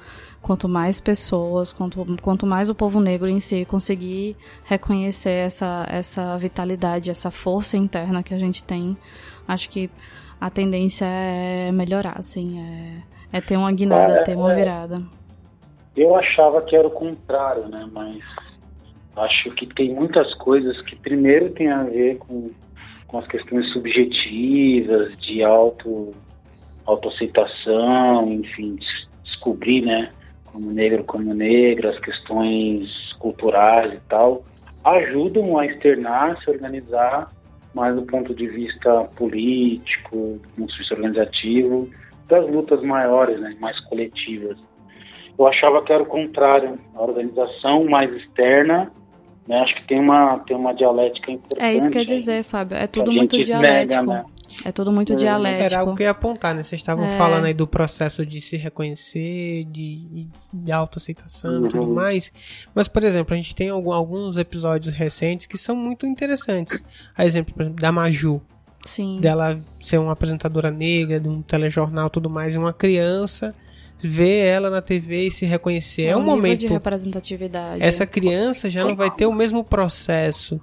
quanto 0.43 0.68
mais 0.68 1.01
pessoas, 1.01 1.72
quanto, 1.72 2.05
quanto 2.20 2.45
mais 2.45 2.68
o 2.68 2.74
povo 2.74 3.01
negro 3.01 3.28
em 3.28 3.38
si 3.38 3.64
conseguir 3.64 4.36
reconhecer 4.64 5.30
essa, 5.30 5.86
essa 5.88 6.36
vitalidade, 6.36 7.11
essa 7.11 7.30
força 7.30 7.76
interna 7.76 8.22
que 8.22 8.34
a 8.34 8.38
gente 8.38 8.62
tem, 8.64 8.97
acho 9.47 9.70
que 9.70 9.88
a 10.40 10.51
tendência 10.51 11.07
é 11.07 11.70
melhorar, 11.70 12.18
assim, 12.18 12.59
é, 12.61 13.38
é 13.38 13.40
ter 13.40 13.57
uma 13.57 13.70
guinada, 13.70 14.14
é, 14.14 14.22
ter 14.24 14.36
uma 14.36 14.53
é. 14.53 14.57
virada. 14.57 15.01
Eu 15.97 16.16
achava 16.16 16.61
que 16.62 16.74
era 16.74 16.88
o 16.88 16.90
contrário, 16.90 17.68
né, 17.68 17.88
mas 17.93 18.18
acho 19.14 19.51
que 19.53 19.66
tem 19.74 19.95
muitas 19.95 20.34
coisas 20.34 20.80
que 20.82 20.97
primeiro 20.97 21.51
tem 21.51 21.70
a 21.70 21.84
ver 21.84 22.18
com, 22.18 22.51
com 23.07 23.18
as 23.18 23.26
questões 23.28 23.70
subjetivas, 23.72 25.16
de 25.18 25.45
auto 25.45 26.12
autoaceitação, 26.84 28.32
enfim, 28.32 28.76
descobrir, 29.22 29.82
né, 29.82 30.11
como 30.53 30.70
negro, 30.70 31.05
como 31.05 31.32
negra, 31.34 31.90
as 31.90 31.98
questões 32.00 32.88
culturais 33.18 33.94
e 33.94 34.00
tal, 34.09 34.44
ajudam 34.84 35.59
a 35.59 35.66
externar, 35.66 36.38
se 36.42 36.50
organizar 36.50 37.30
mais 37.74 37.94
do 37.94 38.03
ponto 38.03 38.34
de 38.34 38.46
vista 38.48 39.05
político, 39.16 40.38
do 40.42 40.48
ponto 40.57 40.72
de 40.72 40.78
vista 40.78 40.94
organizativo, 40.94 41.88
das 42.28 42.46
lutas 42.50 42.82
maiores, 42.82 43.40
né, 43.40 43.57
mais 43.61 43.78
coletivas. 43.86 44.59
Eu 45.38 45.48
achava 45.48 45.82
que 45.82 45.92
era 45.92 46.03
o 46.03 46.07
contrário, 46.07 46.78
a 46.94 47.03
organização 47.03 47.84
mais 47.84 48.12
externa, 48.14 48.92
né, 49.48 49.61
acho 49.61 49.74
que 49.76 49.86
tem 49.88 50.00
uma, 50.00 50.38
tem 50.40 50.57
uma 50.57 50.74
dialética 50.74 51.32
importante. 51.32 51.62
É 51.62 51.74
isso 51.74 51.90
que 51.90 51.98
eu 51.98 52.03
ia 52.03 52.07
dizer, 52.07 52.42
Fábio, 52.44 52.76
é 52.76 52.86
tudo 52.86 53.11
muito 53.12 53.40
dialético. 53.40 54.05
Nega, 54.05 54.22
né? 54.22 54.24
É 54.64 54.72
tudo 54.72 54.92
muito 54.92 55.14
dialético. 55.16 55.64
Era 55.64 55.80
algo 55.80 55.96
que 55.96 56.02
eu 56.02 56.04
ia 56.04 56.10
apontar, 56.10 56.54
né? 56.54 56.62
Vocês 56.62 56.80
estavam 56.80 57.04
é. 57.04 57.18
falando 57.18 57.44
aí 57.44 57.54
do 57.54 57.66
processo 57.66 58.24
de 58.24 58.40
se 58.40 58.56
reconhecer, 58.56 59.64
de, 59.64 60.28
de 60.52 60.72
autoaceitação 60.72 61.52
uhum. 61.52 61.66
e 61.66 61.68
tudo 61.68 61.82
uhum. 61.82 61.94
mais. 61.94 62.32
Mas, 62.74 62.88
por 62.88 63.02
exemplo, 63.02 63.34
a 63.34 63.36
gente 63.36 63.54
tem 63.54 63.70
alguns 63.70 64.36
episódios 64.36 64.94
recentes 64.94 65.46
que 65.46 65.58
são 65.58 65.74
muito 65.74 66.06
interessantes. 66.06 66.82
A 67.16 67.26
exemplo, 67.26 67.54
por 67.54 67.62
exemplo, 67.62 67.80
da 67.80 67.90
Maju. 67.90 68.40
Sim. 68.84 69.20
Dela 69.20 69.60
ser 69.80 69.98
uma 69.98 70.12
apresentadora 70.12 70.70
negra 70.70 71.20
de 71.20 71.28
um 71.28 71.40
telejornal 71.40 72.10
tudo 72.10 72.28
mais, 72.28 72.54
e 72.54 72.58
uma 72.58 72.72
criança 72.72 73.54
ver 74.02 74.46
ela 74.46 74.68
na 74.68 74.82
TV 74.82 75.28
e 75.28 75.30
se 75.30 75.46
reconhecer. 75.46 76.02
É, 76.02 76.06
É 76.08 76.16
um 76.16 76.20
um 76.20 76.22
nível 76.22 76.36
momento. 76.36 76.58
de 76.60 76.66
representatividade. 76.66 77.82
Essa 77.82 78.04
criança 78.04 78.68
já 78.68 78.84
não 78.84 78.96
vai 78.96 79.10
ter 79.10 79.26
o 79.26 79.32
mesmo 79.32 79.62
processo 79.62 80.60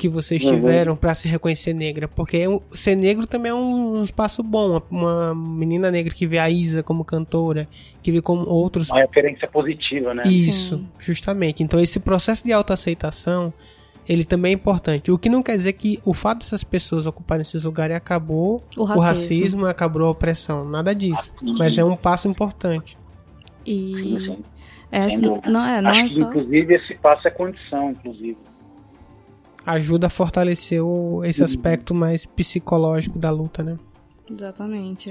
que 0.00 0.08
vocês 0.08 0.42
tiveram 0.42 0.96
pra 0.96 1.14
se 1.14 1.28
reconhecer 1.28 1.74
negra, 1.74 2.08
porque 2.08 2.38
é 2.38 2.46
ser 2.74 2.96
negro 2.96 3.26
também 3.26 3.50
é 3.50 3.54
um, 3.54 4.02
espaço 4.02 4.42
bom. 4.42 4.80
Uma, 4.90 5.34
menina 5.34 5.90
negra 5.90 6.14
que 6.14 6.26
vê 6.26 6.38
a 6.38 6.48
Isa 6.48 6.82
como 6.82 7.04
cantora, 7.04 7.68
que 8.02 8.10
vê 8.10 8.22
como 8.22 8.48
outros 8.48 8.88
Uma 8.88 9.00
referência 9.00 9.46
positiva, 9.46 10.14
né? 10.14 10.22
Isso, 10.24 10.78
Sim. 10.78 10.88
justamente. 10.98 11.62
Então 11.62 11.78
esse 11.78 12.00
processo 12.00 12.42
de 12.46 12.50
autoaceitação, 12.50 13.52
ele 14.08 14.24
também 14.24 14.52
é 14.52 14.54
importante. 14.54 15.12
O 15.12 15.18
que 15.18 15.28
não 15.28 15.42
quer 15.42 15.56
dizer 15.56 15.74
que 15.74 16.00
o 16.02 16.14
fato 16.14 16.38
dessas 16.38 16.64
pessoas 16.64 17.04
ocuparem 17.04 17.42
esses 17.42 17.62
lugares 17.64 17.94
acabou 17.94 18.64
O 18.78 18.80
o 18.80 18.84
racismo. 18.84 19.04
racismo, 19.04 19.66
acabou 19.66 20.06
a 20.06 20.10
opressão, 20.10 20.64
nada 20.64 20.94
disso. 20.94 21.30
Mas 21.42 21.76
é 21.76 21.84
um 21.84 21.94
passo 21.94 22.26
importante. 22.26 22.96
E 23.66 23.92
Sim, 23.94 24.18
sim. 24.24 24.44
é, 24.90 25.16
não 25.18 25.66
é, 25.66 25.82
não 25.82 25.90
Acho 25.90 26.00
é 26.00 26.02
que, 26.04 26.10
só. 26.14 26.22
inclusive, 26.22 26.74
esse 26.74 26.94
passo 26.94 27.28
é 27.28 27.30
condição, 27.30 27.90
inclusive. 27.90 28.38
Ajuda 29.72 30.06
a 30.08 30.10
fortalecer 30.10 30.82
o- 30.84 31.22
esse 31.24 31.40
Uhum. 31.40 31.44
aspecto 31.44 31.94
mais 31.94 32.26
psicológico 32.26 33.18
da 33.18 33.30
luta, 33.30 33.62
né? 33.62 33.78
Exatamente. 34.30 35.10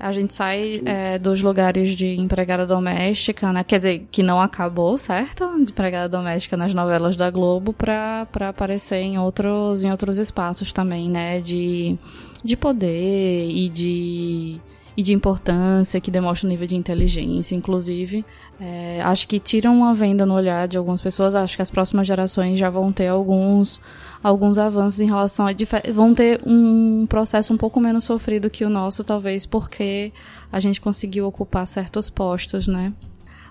A 0.00 0.10
gente 0.10 0.34
sai 0.34 0.82
é, 0.84 1.16
dos 1.16 1.40
lugares 1.42 1.94
de 1.96 2.08
empregada 2.18 2.66
doméstica, 2.66 3.52
né? 3.52 3.62
Quer 3.62 3.78
dizer, 3.78 4.06
que 4.10 4.20
não 4.22 4.40
acabou, 4.40 4.98
certo? 4.98 5.46
De 5.64 5.70
empregada 5.70 6.08
doméstica 6.08 6.56
nas 6.56 6.74
novelas 6.74 7.16
da 7.16 7.30
Globo 7.30 7.72
pra, 7.72 8.26
pra 8.32 8.48
aparecer 8.48 8.96
em 8.96 9.16
outros, 9.18 9.84
em 9.84 9.90
outros 9.92 10.18
espaços 10.18 10.72
também, 10.72 11.08
né? 11.08 11.40
De, 11.40 11.96
de 12.42 12.56
poder 12.56 13.48
e 13.48 13.68
de, 13.68 14.60
e 14.96 15.02
de 15.02 15.12
importância, 15.12 16.00
que 16.00 16.10
demonstra 16.10 16.46
o 16.46 16.50
nível 16.50 16.66
de 16.66 16.76
inteligência, 16.76 17.54
inclusive. 17.54 18.24
É, 18.60 19.00
acho 19.02 19.26
que 19.26 19.38
tiram 19.38 19.74
uma 19.74 19.94
venda 19.94 20.26
no 20.26 20.34
olhar 20.34 20.68
de 20.68 20.76
algumas 20.76 21.00
pessoas. 21.00 21.34
Acho 21.34 21.56
que 21.56 21.62
as 21.62 21.70
próximas 21.70 22.06
gerações 22.06 22.58
já 22.58 22.68
vão 22.68 22.92
ter 22.92 23.08
alguns 23.08 23.80
alguns 24.22 24.56
avanços 24.56 25.00
em 25.00 25.06
relação 25.06 25.46
a 25.46 25.50
vão 25.92 26.14
ter 26.14 26.40
um 26.46 27.06
processo 27.08 27.52
um 27.52 27.56
pouco 27.56 27.80
menos 27.80 28.04
sofrido 28.04 28.48
que 28.48 28.64
o 28.64 28.70
nosso, 28.70 29.02
talvez 29.02 29.44
porque 29.44 30.12
a 30.50 30.60
gente 30.60 30.80
conseguiu 30.80 31.26
ocupar 31.26 31.66
certos 31.66 32.08
postos, 32.08 32.68
né? 32.68 32.92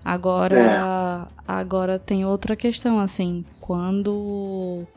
Agora, 0.03 1.27
agora 1.47 1.99
tem 1.99 2.25
outra 2.25 2.55
questão 2.55 2.99
assim, 2.99 3.45
quando 3.59 4.87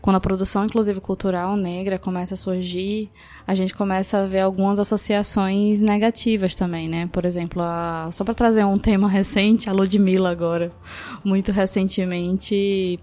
quando 0.00 0.16
a 0.16 0.20
produção 0.20 0.64
inclusive 0.64 1.00
cultural 1.00 1.56
negra 1.56 1.98
começa 1.98 2.34
a 2.34 2.36
surgir, 2.36 3.10
a 3.46 3.54
gente 3.54 3.74
começa 3.74 4.18
a 4.18 4.26
ver 4.26 4.40
algumas 4.40 4.78
associações 4.78 5.80
negativas 5.80 6.54
também, 6.54 6.88
né? 6.88 7.08
Por 7.12 7.24
exemplo, 7.24 7.62
a, 7.62 8.08
só 8.12 8.24
para 8.24 8.34
trazer 8.34 8.64
um 8.64 8.78
tema 8.78 9.08
recente, 9.10 9.68
a 9.68 9.72
Ludmilla 9.72 10.30
agora, 10.30 10.72
muito 11.24 11.52
recentemente 11.52 12.98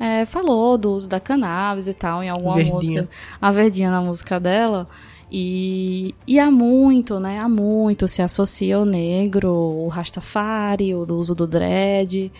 é, 0.00 0.24
falou 0.24 0.78
do 0.78 0.92
uso 0.92 1.08
da 1.08 1.20
cannabis 1.20 1.86
e 1.86 1.92
tal 1.92 2.24
em 2.24 2.30
alguma 2.30 2.54
Verdinha. 2.54 2.74
música, 2.74 3.08
a 3.40 3.52
verdinha 3.52 3.90
na 3.90 4.00
música 4.00 4.40
dela. 4.40 4.88
E, 5.32 6.12
e 6.26 6.40
há 6.40 6.50
muito, 6.50 7.20
né? 7.20 7.38
Há 7.38 7.48
muito 7.48 8.08
se 8.08 8.20
associa 8.20 8.76
ao 8.76 8.84
negro, 8.84 9.52
o 9.52 9.86
Rastafari, 9.86 10.92
o 10.94 11.06
do 11.06 11.16
uso 11.16 11.34
do 11.34 11.46
dread. 11.46 12.32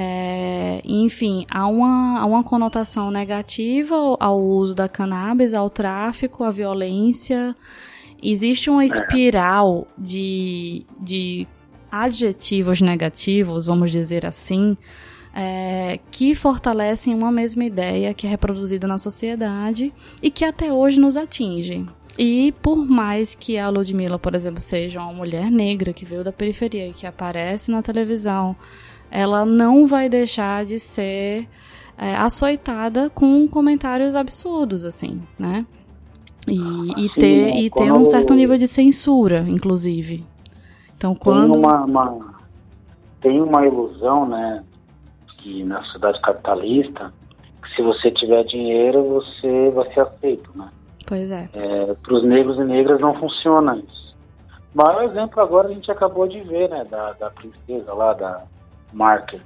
É, 0.00 0.80
enfim, 0.84 1.44
há 1.50 1.66
uma, 1.66 2.20
há 2.20 2.24
uma 2.24 2.44
conotação 2.44 3.10
negativa 3.10 3.96
ao, 4.20 4.40
uso 4.40 4.72
da 4.72 4.88
cannabis, 4.88 5.52
ao 5.52 5.68
tráfico, 5.68 6.44
à 6.44 6.52
violência. 6.52 7.56
Existe 8.22 8.70
uma 8.70 8.84
espiral 8.84 9.88
de, 9.98 10.86
de 11.02 11.48
adjetivos 11.90 12.80
negativos, 12.80 13.66
vamos 13.66 13.90
dizer 13.90 14.24
assim, 14.24 14.76
é, 15.34 15.98
que 16.12 16.32
fortalecem 16.32 17.12
uma 17.12 17.32
mesma 17.32 17.64
ideia 17.64 18.14
que 18.14 18.24
é 18.24 18.30
reproduzida 18.30 18.86
na 18.86 18.98
sociedade 18.98 19.92
e 20.22 20.30
que 20.30 20.44
até 20.44 20.72
hoje 20.72 21.00
nos 21.00 21.16
atinge. 21.16 21.84
E 22.16 22.54
por 22.62 22.76
mais 22.76 23.34
que 23.34 23.58
a 23.58 23.68
Ludmilla, 23.68 24.16
por 24.16 24.36
exemplo, 24.36 24.60
seja 24.60 25.02
uma 25.02 25.12
mulher 25.12 25.50
negra 25.50 25.92
que 25.92 26.04
veio 26.04 26.22
da 26.22 26.32
periferia 26.32 26.86
e 26.86 26.92
que 26.92 27.06
aparece 27.06 27.72
na 27.72 27.82
televisão, 27.82 28.54
ela 29.10 29.44
não 29.44 29.86
vai 29.86 30.08
deixar 30.08 30.64
de 30.64 30.78
ser 30.78 31.48
é, 31.96 32.14
açoitada 32.16 33.10
com 33.10 33.46
comentários 33.48 34.14
absurdos, 34.14 34.84
assim, 34.84 35.22
né? 35.38 35.66
E, 36.46 36.52
e 36.52 37.02
Sim, 37.08 37.14
ter, 37.18 37.56
e 37.56 37.70
ter 37.70 37.92
um 37.92 38.04
certo 38.04 38.32
nível 38.34 38.56
de 38.56 38.66
censura, 38.66 39.44
inclusive. 39.48 40.24
Então, 40.96 41.14
quando. 41.14 41.52
Tem 41.52 41.60
uma, 41.60 41.84
uma- 41.84 42.38
tem 43.20 43.40
uma 43.42 43.66
ilusão, 43.66 44.28
né, 44.28 44.62
que 45.38 45.64
na 45.64 45.82
sociedade 45.84 46.20
capitalista, 46.22 47.12
que 47.62 47.74
se 47.74 47.82
você 47.82 48.10
tiver 48.12 48.44
dinheiro, 48.44 49.02
você 49.08 49.70
vai 49.70 49.92
ser 49.92 50.00
aceito, 50.00 50.50
né? 50.54 50.68
Pois 51.04 51.32
é. 51.32 51.48
Para 52.02 52.14
os 52.14 52.24
negros 52.24 52.56
e 52.58 52.64
negras 52.64 53.00
não 53.00 53.14
funciona 53.18 53.76
isso. 53.76 54.14
O 54.74 54.78
maior 54.82 55.02
exemplo 55.04 55.40
agora 55.42 55.68
a 55.68 55.72
gente 55.72 55.90
acabou 55.90 56.28
de 56.28 56.40
ver, 56.42 56.68
né, 56.70 56.84
da, 56.88 57.12
da 57.14 57.30
princesa 57.30 57.92
lá, 57.92 58.12
da 58.12 58.42
Marker. 58.92 59.40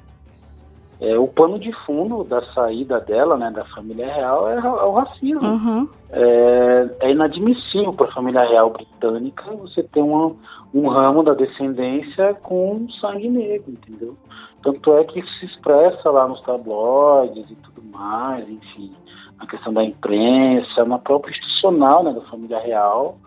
É, 1.02 1.18
o 1.18 1.26
pano 1.26 1.58
de 1.58 1.72
fundo 1.84 2.22
da 2.22 2.40
saída 2.52 3.00
dela, 3.00 3.36
né, 3.36 3.50
da 3.50 3.64
família 3.64 4.06
real, 4.06 4.48
é, 4.48 4.56
é 4.56 4.68
o 4.68 4.92
racismo. 4.92 5.42
Uhum. 5.42 5.88
É, 6.10 6.88
é 7.00 7.10
inadmissível 7.10 7.92
para 7.92 8.06
a 8.06 8.12
família 8.12 8.42
real 8.42 8.70
britânica 8.70 9.50
você 9.50 9.82
ter 9.82 10.00
uma, 10.00 10.36
um 10.72 10.86
ramo 10.86 11.24
da 11.24 11.34
descendência 11.34 12.34
com 12.34 12.88
sangue 13.00 13.28
negro, 13.28 13.72
entendeu? 13.72 14.16
Tanto 14.62 14.96
é 14.96 15.02
que 15.02 15.18
isso 15.18 15.40
se 15.40 15.46
expressa 15.46 16.08
lá 16.08 16.28
nos 16.28 16.40
tabloides 16.42 17.50
e 17.50 17.56
tudo 17.56 17.82
mais, 17.82 18.48
enfim, 18.48 18.94
a 19.40 19.46
questão 19.46 19.72
da 19.72 19.82
imprensa, 19.82 20.84
na 20.84 20.98
própria 21.00 21.32
institucional 21.32 22.04
né, 22.04 22.12
da 22.12 22.20
família 22.22 22.60
real, 22.60 23.18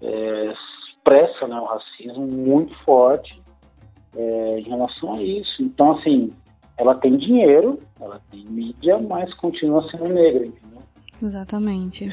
é, 0.00 0.54
expressa 0.92 1.48
né, 1.48 1.58
o 1.58 1.64
racismo 1.64 2.28
muito 2.28 2.72
forte 2.84 3.42
é, 4.18 4.58
em 4.58 4.68
relação 4.68 5.14
a 5.14 5.22
isso. 5.22 5.62
Então, 5.62 5.92
assim, 5.92 6.32
ela 6.76 6.94
tem 6.96 7.16
dinheiro, 7.16 7.78
ela 8.00 8.20
tem 8.30 8.44
mídia, 8.46 8.98
mas 8.98 9.32
continua 9.34 9.88
sendo 9.90 10.08
negra, 10.08 10.44
entendeu? 10.46 10.78
Exatamente. 11.22 12.04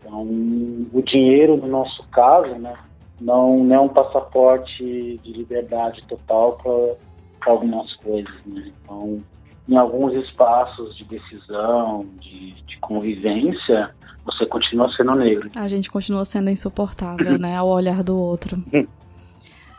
Então, 0.00 0.22
o 0.22 1.02
dinheiro, 1.02 1.56
no 1.56 1.68
nosso 1.68 2.02
caso, 2.08 2.54
né, 2.56 2.74
não, 3.20 3.64
não 3.64 3.74
é 3.74 3.80
um 3.80 3.88
passaporte 3.88 5.18
de 5.22 5.32
liberdade 5.32 6.02
total 6.08 6.58
para 7.42 7.52
algumas 7.52 7.92
coisas. 7.96 8.34
Né? 8.44 8.72
Então, 8.82 9.22
em 9.68 9.76
alguns 9.76 10.12
espaços 10.14 10.96
de 10.96 11.04
decisão, 11.04 12.06
de, 12.20 12.52
de 12.62 12.78
convivência, 12.78 13.90
você 14.24 14.46
continua 14.46 14.88
sendo 14.96 15.14
negro. 15.14 15.50
A 15.56 15.68
gente 15.68 15.90
continua 15.90 16.24
sendo 16.24 16.50
insuportável, 16.50 17.38
né, 17.38 17.56
ao 17.56 17.68
olhar 17.68 18.02
do 18.02 18.16
outro. 18.16 18.56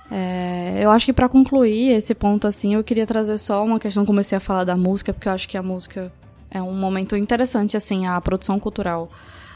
É, 0.10 0.80
eu 0.82 0.90
acho 0.90 1.06
que 1.06 1.14
para 1.14 1.28
concluir 1.28 1.92
esse 1.92 2.16
ponto 2.16 2.48
assim, 2.48 2.76
eu 2.76 2.84
queria 2.84 3.06
trazer 3.06 3.38
só 3.38 3.64
uma 3.64 3.80
questão, 3.80 4.06
comecei 4.06 4.38
a 4.38 4.40
falar 4.40 4.64
da 4.64 4.78
música, 4.78 5.14
porque 5.14 5.28
eu 5.28 5.34
acho 5.34 5.48
que 5.48 5.58
a 5.58 5.64
música 5.64 6.12
é 6.50 6.62
um 6.62 6.74
momento 6.74 7.16
interessante 7.16 7.76
assim, 7.76 8.06
a 8.08 8.20
produção 8.22 8.60
cultural 8.60 9.10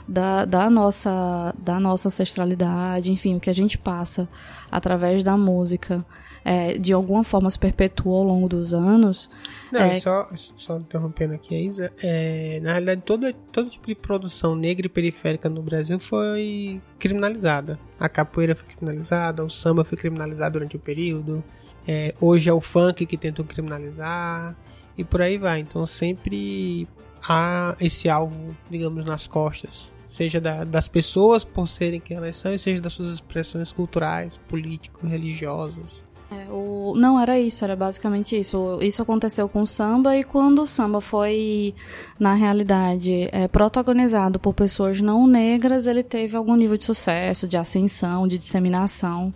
da, 0.08 0.44
da 0.46 0.70
nossa 0.70 1.56
da 1.58 1.80
nossa 1.80 2.10
ancestralidade, 2.10 3.12
enfim, 3.12 3.36
o 3.36 3.40
que 3.40 3.50
a 3.50 3.54
gente 3.54 3.78
passa 3.78 4.28
através 4.70 5.24
da 5.24 5.38
música, 5.38 6.06
é, 6.44 6.78
de 6.78 6.92
alguma 6.94 7.24
forma 7.24 7.50
se 7.50 7.60
perpetua 7.60 8.18
ao 8.18 8.24
longo 8.24 8.48
dos 8.50 8.74
anos. 8.74 9.30
Não, 9.72 9.82
É. 9.82 9.92
e 9.94 10.00
só, 10.02 10.30
só 10.34 10.78
interrompendo 10.78 11.34
aqui 11.36 11.56
a 11.56 11.60
Isa, 11.60 11.94
é, 12.02 12.60
na 12.62 12.72
realidade 12.72 13.02
todo, 13.06 13.32
todo 13.52 13.70
tipo 13.70 13.88
de 13.88 13.96
produção 13.96 14.56
negra 14.56 14.86
e 14.86 14.90
periférica 14.90 15.50
no 15.50 15.62
Brasil 15.62 16.00
foi 16.00 16.82
criminalizada. 17.00 17.80
A 18.00 18.10
capoeira 18.10 18.56
foi 18.56 18.68
criminalizada, 18.68 19.44
o 19.44 19.50
samba 19.50 19.84
foi 19.84 19.98
criminalizado 19.98 20.54
durante 20.54 20.76
o 20.76 20.80
período, 20.80 21.44
é, 21.88 22.14
hoje 22.20 22.50
é 22.50 22.54
o 22.54 22.62
funk 22.62 23.06
que 23.06 23.18
tentam 23.18 23.46
criminalizar, 23.46 24.56
e 24.98 25.04
por 25.04 25.22
aí 25.22 25.38
vai. 25.38 25.60
Então 25.60 25.86
sempre 25.86 26.88
há 27.28 27.76
esse 27.80 28.10
alvo, 28.10 28.56
digamos, 28.70 29.06
nas 29.06 29.28
costas. 29.28 29.96
Seja 30.08 30.42
da- 30.42 30.66
das 30.66 30.90
pessoas 30.90 31.46
por 31.46 31.68
serem 31.68 32.00
quem 32.00 32.18
elas 32.18 32.36
são, 32.36 32.54
e 32.54 32.60
seja 32.60 32.82
das 32.82 32.92
suas 32.94 33.14
expressões 33.14 33.72
culturais, 33.72 34.38
políticos, 34.50 35.10
religiosas. 35.10 36.04
É, 36.32 36.50
o... 36.50 36.94
Não, 36.96 37.20
era 37.20 37.38
isso, 37.38 37.64
era 37.66 37.76
basicamente 37.76 38.40
isso. 38.40 38.80
Isso 38.82 39.02
aconteceu 39.02 39.50
com 39.50 39.62
o 39.64 39.68
samba 39.68 40.16
e 40.18 40.24
quando 40.24 40.62
o 40.62 40.68
samba 40.68 41.02
foi, 41.02 41.76
na 42.18 42.34
realidade, 42.34 43.28
é, 43.34 43.48
protagonizado 43.50 44.40
por 44.40 44.54
pessoas 44.54 45.02
não 45.02 45.28
negras, 45.28 45.88
ele 45.88 46.04
teve 46.04 46.38
algum 46.38 46.56
nível 46.56 46.78
de 46.78 46.86
sucesso, 46.86 47.48
de 47.48 47.58
ascensão, 47.58 48.28
de 48.28 48.38
disseminação. 48.38 49.34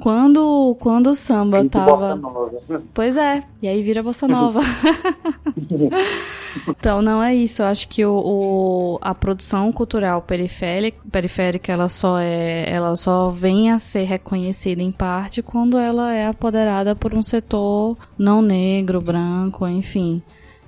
Quando, 0.00 0.76
quando 0.80 1.08
o 1.08 1.14
samba 1.14 1.58
Muito 1.58 1.72
tava. 1.72 1.96
bossa 1.96 2.16
nova. 2.16 2.82
Pois 2.92 3.16
é, 3.16 3.44
e 3.62 3.68
aí 3.68 3.82
vira 3.82 4.02
bossa 4.02 4.26
nova. 4.28 4.60
Então, 6.68 7.02
não 7.02 7.22
é 7.22 7.34
isso. 7.34 7.62
Eu 7.62 7.66
acho 7.66 7.88
que 7.88 8.04
o, 8.04 8.12
o, 8.14 8.98
a 9.02 9.14
produção 9.14 9.72
cultural 9.72 10.22
periférica, 10.22 10.98
periférica, 11.10 11.72
ela 11.72 11.88
só 11.88 12.18
é, 12.18 12.64
ela 12.70 12.94
só 12.96 13.28
vem 13.28 13.72
a 13.72 13.78
ser 13.78 14.04
reconhecida 14.04 14.82
em 14.82 14.92
parte 14.92 15.42
quando 15.42 15.76
ela 15.76 16.12
é 16.12 16.26
apoderada 16.26 16.94
por 16.94 17.14
um 17.14 17.22
setor 17.22 17.96
não 18.16 18.40
negro, 18.40 19.00
branco, 19.00 19.66
enfim. 19.66 20.22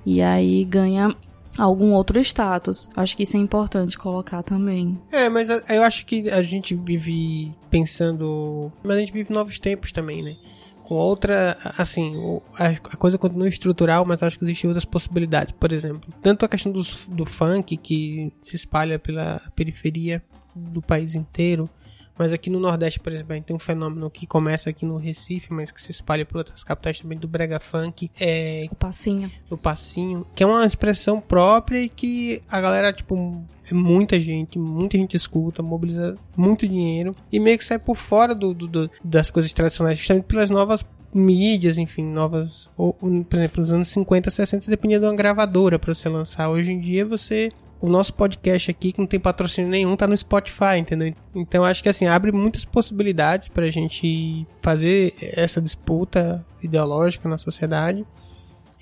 E 0.05 0.21
aí 0.21 0.63
ganha 0.65 1.15
algum 1.57 1.93
outro 1.93 2.19
status. 2.19 2.89
Acho 2.95 3.17
que 3.17 3.23
isso 3.23 3.37
é 3.37 3.39
importante 3.39 3.97
colocar 3.97 4.43
também. 4.43 4.99
É, 5.11 5.29
mas 5.29 5.49
eu 5.49 5.83
acho 5.83 6.05
que 6.05 6.29
a 6.29 6.41
gente 6.41 6.75
vive 6.75 7.53
pensando. 7.69 8.71
Mas 8.83 8.97
a 8.97 8.99
gente 8.99 9.13
vive 9.13 9.33
novos 9.33 9.59
tempos 9.59 9.91
também, 9.91 10.23
né? 10.23 10.35
Com 10.83 10.95
outra. 10.95 11.57
Assim, 11.77 12.39
a 12.57 12.97
coisa 12.97 13.17
continua 13.17 13.47
estrutural, 13.47 14.05
mas 14.05 14.23
acho 14.23 14.37
que 14.37 14.45
existem 14.45 14.69
outras 14.69 14.85
possibilidades. 14.85 15.51
Por 15.51 15.71
exemplo, 15.71 16.13
tanto 16.21 16.45
a 16.45 16.47
questão 16.47 16.71
do, 16.71 16.81
do 17.09 17.25
funk 17.25 17.75
que 17.77 18.31
se 18.41 18.55
espalha 18.55 18.97
pela 18.97 19.41
periferia 19.55 20.23
do 20.55 20.81
país 20.81 21.13
inteiro 21.13 21.69
mas 22.17 22.33
aqui 22.33 22.49
no 22.49 22.59
Nordeste, 22.59 22.99
por 22.99 23.11
exemplo, 23.11 23.33
a 23.33 23.35
gente 23.35 23.45
tem 23.45 23.55
um 23.55 23.59
fenômeno 23.59 24.09
que 24.09 24.25
começa 24.25 24.69
aqui 24.69 24.85
no 24.85 24.97
Recife, 24.97 25.53
mas 25.53 25.71
que 25.71 25.81
se 25.81 25.91
espalha 25.91 26.25
por 26.25 26.37
outras 26.37 26.63
capitais 26.63 26.99
também 26.99 27.17
do 27.17 27.27
brega 27.27 27.59
funk. 27.59 28.09
É... 28.19 28.67
O 28.71 28.75
passinho. 28.75 29.31
O 29.49 29.57
passinho, 29.57 30.25
que 30.35 30.43
é 30.43 30.45
uma 30.45 30.65
expressão 30.65 31.19
própria 31.21 31.79
e 31.79 31.89
que 31.89 32.41
a 32.49 32.59
galera, 32.59 32.91
tipo, 32.91 33.43
é 33.69 33.73
muita 33.73 34.19
gente, 34.19 34.57
muita 34.57 34.97
gente 34.97 35.15
escuta, 35.15 35.61
mobiliza 35.61 36.15
muito 36.35 36.67
dinheiro 36.67 37.13
e 37.31 37.39
meio 37.39 37.57
que 37.57 37.65
sai 37.65 37.77
por 37.77 37.95
fora 37.95 38.33
do, 38.33 38.53
do, 38.53 38.67
do 38.67 38.91
das 39.03 39.29
coisas 39.29 39.51
tradicionais, 39.53 39.99
justamente 39.99 40.25
pelas 40.25 40.49
novas 40.49 40.85
mídias, 41.13 41.77
enfim, 41.77 42.03
novas. 42.03 42.69
Ou, 42.77 42.93
por 42.93 43.35
exemplo, 43.35 43.61
nos 43.61 43.73
anos 43.73 43.87
50, 43.89 44.29
60, 44.29 44.63
você 44.63 44.71
dependia 44.71 44.99
de 44.99 45.05
uma 45.05 45.15
gravadora 45.15 45.77
para 45.79 45.93
você 45.93 46.07
lançar. 46.09 46.49
Hoje 46.49 46.71
em 46.71 46.79
dia 46.79 47.05
você 47.05 47.49
o 47.79 47.87
nosso 47.87 48.13
podcast 48.13 48.71
aqui, 48.71 48.91
que 48.91 48.99
não 48.99 49.07
tem 49.07 49.19
patrocínio 49.19 49.69
nenhum, 49.69 49.95
tá 49.95 50.07
no 50.07 50.17
Spotify, 50.17 50.77
entendeu? 50.79 51.13
Então 51.35 51.63
acho 51.63 51.83
que 51.83 51.89
assim, 51.89 52.07
abre 52.07 52.31
muitas 52.31 52.65
possibilidades 52.65 53.47
pra 53.47 53.69
gente 53.69 54.47
fazer 54.61 55.13
essa 55.21 55.61
disputa 55.61 56.45
ideológica 56.61 57.29
na 57.29 57.37
sociedade. 57.37 58.05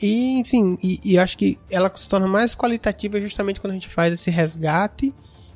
E, 0.01 0.39
enfim, 0.39 0.77
e, 0.81 0.99
e 1.03 1.17
acho 1.17 1.37
que 1.37 1.57
ela 1.69 1.91
se 1.95 2.07
torna 2.07 2.27
mais 2.27 2.55
qualitativa 2.55 3.19
justamente 3.19 3.59
quando 3.59 3.71
a 3.71 3.75
gente 3.75 3.89
faz 3.89 4.13
esse 4.13 4.29
resgate 4.29 5.13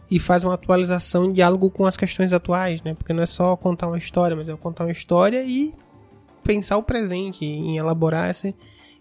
e 0.09 0.19
faz 0.19 0.43
uma 0.43 0.53
atualização 0.53 1.25
em 1.25 1.31
diálogo 1.31 1.69
com 1.69 1.85
as 1.85 1.95
questões 1.95 2.33
atuais, 2.33 2.81
né? 2.81 2.93
Porque 2.93 3.13
não 3.13 3.23
é 3.23 3.25
só 3.25 3.55
contar 3.55 3.87
uma 3.87 3.97
história, 3.97 4.35
mas 4.35 4.49
é 4.49 4.55
contar 4.55 4.85
uma 4.85 4.91
história 4.91 5.43
e 5.43 5.73
pensar 6.43 6.77
o 6.77 6.83
presente, 6.83 7.45
em 7.45 7.77
elaborar 7.77 8.29
esse, 8.29 8.55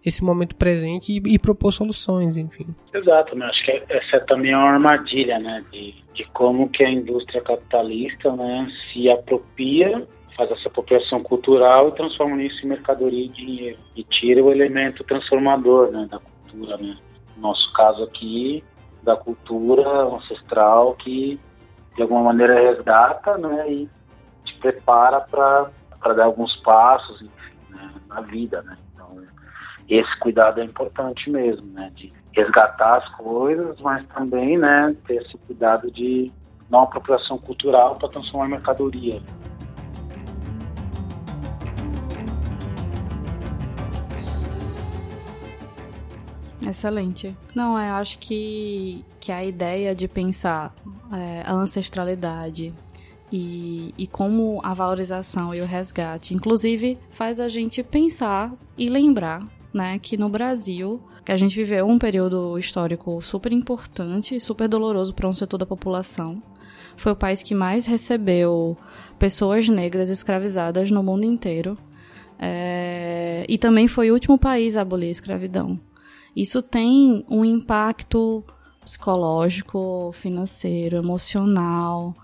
esse 0.09 0.25
momento 0.25 0.57
presente 0.57 1.13
e, 1.13 1.35
e 1.35 1.39
propor 1.39 1.73
soluções, 1.73 2.37
enfim. 2.37 2.67
Exato, 2.93 3.37
né? 3.37 3.47
acho 3.47 3.65
que 3.65 3.71
essa 3.89 4.17
é 4.17 4.21
também 4.21 4.55
uma 4.55 4.73
armadilha, 4.73 5.39
né, 5.39 5.65
de, 5.71 5.95
de 6.15 6.25
como 6.33 6.69
que 6.69 6.85
a 6.85 6.91
indústria 6.91 7.41
capitalista, 7.43 8.35
né, 8.35 8.69
se 8.93 9.11
apropria 9.11 10.07
faz 10.39 10.53
essa 10.53 10.69
apropriação 10.69 11.21
cultural 11.21 11.89
e 11.89 11.93
transforma 11.97 12.41
isso 12.41 12.65
em 12.65 12.69
mercadoria 12.69 13.25
e 13.25 13.29
dinheiro. 13.29 13.79
E 13.97 14.05
tira 14.05 14.43
o 14.43 14.53
elemento 14.53 15.03
transformador 15.03 15.91
né, 15.91 16.07
da 16.09 16.21
cultura. 16.21 16.77
Né? 16.77 16.97
No 17.37 17.43
nosso 17.43 17.73
caso 17.73 18.05
aqui, 18.05 18.63
da 19.03 19.17
cultura 19.17 19.83
ancestral 20.05 20.95
que 20.95 21.41
de 21.97 22.03
alguma 22.03 22.23
maneira 22.23 22.55
resgata 22.71 23.37
né, 23.37 23.69
e 23.69 23.89
te 24.45 24.55
prepara 24.61 25.21
para 25.21 26.15
dar 26.15 26.27
alguns 26.27 26.55
passos 26.59 27.21
enfim, 27.21 27.59
né, 27.71 27.91
na 28.09 28.21
vida. 28.21 28.63
Né? 28.63 28.79
Esse 29.89 30.19
cuidado 30.21 30.61
é 30.61 30.65
importante 30.65 31.31
mesmo, 31.31 31.67
né? 31.73 31.91
De 31.95 32.13
resgatar 32.33 32.99
as 32.99 33.09
coisas, 33.17 33.81
mas 33.81 34.07
também, 34.09 34.57
né, 34.59 34.95
ter 35.07 35.23
esse 35.23 35.37
cuidado 35.39 35.91
de 35.91 36.31
não 36.71 36.83
apropriação 36.83 37.39
cultural 37.39 37.97
para 37.97 38.09
transformar 38.11 38.47
em 38.47 38.51
mercadoria. 38.51 39.23
Excelente. 46.65 47.35
Não, 47.55 47.79
eu 47.79 47.95
acho 47.95 48.19
que, 48.19 49.05
que 49.19 49.33
a 49.33 49.43
ideia 49.43 49.95
de 49.95 50.07
pensar 50.07 50.75
é, 51.11 51.43
a 51.47 51.53
ancestralidade 51.53 52.75
e, 53.33 53.95
e 53.97 54.07
como 54.07 54.61
a 54.63 54.75
valorização 54.75 55.55
e 55.55 55.63
o 55.63 55.65
resgate, 55.65 56.35
inclusive, 56.35 56.99
faz 57.11 57.41
a 57.41 57.49
gente 57.49 57.83
pensar 57.83 58.53
e 58.77 58.89
lembrar 58.89 59.41
né, 59.73 59.99
que 59.99 60.17
no 60.17 60.29
Brasil, 60.29 61.01
que 61.25 61.33
a 61.33 61.37
gente 61.37 61.55
viveu 61.57 61.87
um 61.87 61.99
período 61.99 62.59
histórico 62.59 63.21
super 63.21 63.53
importante 63.53 64.35
e 64.35 64.41
super 64.41 64.69
doloroso 64.69 65.15
para 65.15 65.29
um 65.29 65.33
setor 65.33 65.59
da 65.59 65.67
população. 65.67 66.43
Foi 66.97 67.13
o 67.13 67.17
país 67.17 67.43
que 67.43 67.55
mais 67.55 67.87
recebeu 67.87 68.77
pessoas 69.19 69.69
negras 69.69 70.11
escravizadas 70.11 70.91
no 70.91 71.03
mundo 71.03 71.25
inteiro. 71.25 71.79
É, 72.39 73.45
e 73.49 73.59
também 73.59 73.89
foi 73.89 74.11
o 74.11 74.15
último 74.15 74.39
país 74.39 74.77
a 74.77 74.83
abolir 74.83 75.09
a 75.09 75.13
escravidão. 75.13 75.79
Isso 76.35 76.63
tem 76.63 77.25
um 77.29 77.45
impacto 77.45 78.45
psicológico, 78.81 80.11
financeiro, 80.13 80.97
emocional, 80.97 82.15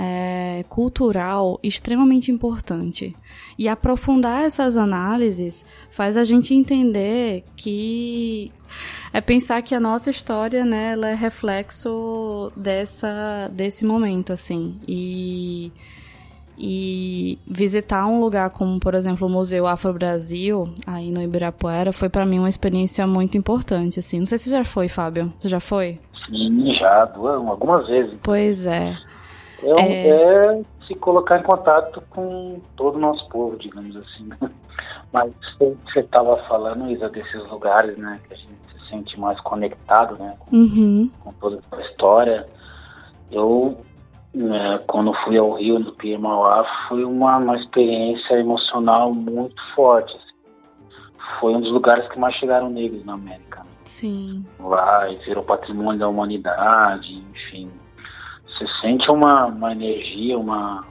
é, 0.00 0.64
cultural 0.66 1.60
extremamente 1.62 2.32
importante. 2.32 3.14
E 3.58 3.68
aprofundar 3.68 4.44
essas 4.44 4.78
análises 4.78 5.62
faz 5.90 6.16
a 6.16 6.24
gente 6.24 6.54
entender 6.54 7.44
que 7.54 8.50
é 9.12 9.20
pensar 9.20 9.60
que 9.60 9.74
a 9.74 9.80
nossa 9.80 10.08
história, 10.08 10.64
né, 10.64 10.92
ela 10.92 11.10
é 11.10 11.14
reflexo 11.14 12.50
dessa, 12.56 13.50
desse 13.52 13.84
momento, 13.84 14.32
assim. 14.32 14.80
E, 14.88 15.70
e 16.56 17.38
visitar 17.46 18.06
um 18.06 18.20
lugar 18.20 18.48
como, 18.48 18.80
por 18.80 18.94
exemplo, 18.94 19.26
o 19.26 19.30
Museu 19.30 19.66
Afro 19.66 19.92
Brasil, 19.92 20.72
aí 20.86 21.10
no 21.10 21.20
Ibirapuera, 21.20 21.92
foi 21.92 22.08
para 22.08 22.24
mim 22.24 22.38
uma 22.38 22.48
experiência 22.48 23.06
muito 23.06 23.36
importante, 23.36 23.98
assim. 23.98 24.20
Não 24.20 24.26
sei 24.26 24.38
se 24.38 24.50
já 24.50 24.64
foi, 24.64 24.88
Fábio. 24.88 25.30
Você 25.38 25.48
já 25.48 25.60
foi? 25.60 25.98
Sim, 26.26 26.72
já, 26.78 27.02
algumas 27.12 27.86
vezes. 27.86 28.18
Pois 28.22 28.64
é. 28.64 28.96
É, 29.62 29.82
é... 29.82 30.08
é 30.08 30.62
se 30.90 30.94
colocar 30.96 31.38
em 31.38 31.44
contato 31.44 32.02
com 32.10 32.60
todo 32.74 32.96
o 32.96 33.00
nosso 33.00 33.28
povo, 33.28 33.56
digamos 33.56 33.96
assim. 33.96 34.24
Né? 34.24 34.36
Mas 35.12 35.32
você 35.58 36.00
estava 36.00 36.36
falando, 36.48 36.90
Isa, 36.90 37.08
desses 37.08 37.48
lugares, 37.48 37.96
né, 37.96 38.20
que 38.26 38.34
a 38.34 38.36
gente 38.36 38.50
se 38.72 38.90
sente 38.90 39.18
mais 39.18 39.40
conectado, 39.40 40.16
né, 40.18 40.36
com, 40.40 40.56
uhum. 40.56 41.10
com 41.22 41.32
toda 41.34 41.60
a 41.70 41.80
história. 41.82 42.46
Eu, 43.30 43.76
né, 44.34 44.80
quando 44.88 45.14
fui 45.24 45.38
ao 45.38 45.52
Rio, 45.52 45.78
no 45.78 45.92
Pia 45.92 46.18
Mauá, 46.18 46.66
foi 46.88 47.04
uma, 47.04 47.36
uma 47.36 47.56
experiência 47.56 48.34
emocional 48.34 49.12
muito 49.14 49.60
forte. 49.76 50.12
Assim. 50.16 50.90
Foi 51.38 51.54
um 51.54 51.60
dos 51.60 51.72
lugares 51.72 52.08
que 52.08 52.18
mais 52.18 52.34
chegaram 52.36 52.68
negros 52.68 53.04
na 53.04 53.14
América. 53.14 53.60
Né? 53.60 53.70
Sim. 53.84 54.44
Lá, 54.58 55.06
virou 55.24 55.44
patrimônio 55.44 56.00
da 56.00 56.08
humanidade, 56.08 57.24
enfim 57.30 57.70
você 58.60 58.66
sente 58.82 59.10
uma, 59.10 59.46
uma 59.46 59.72
energia, 59.72 60.38
uma, 60.38 60.84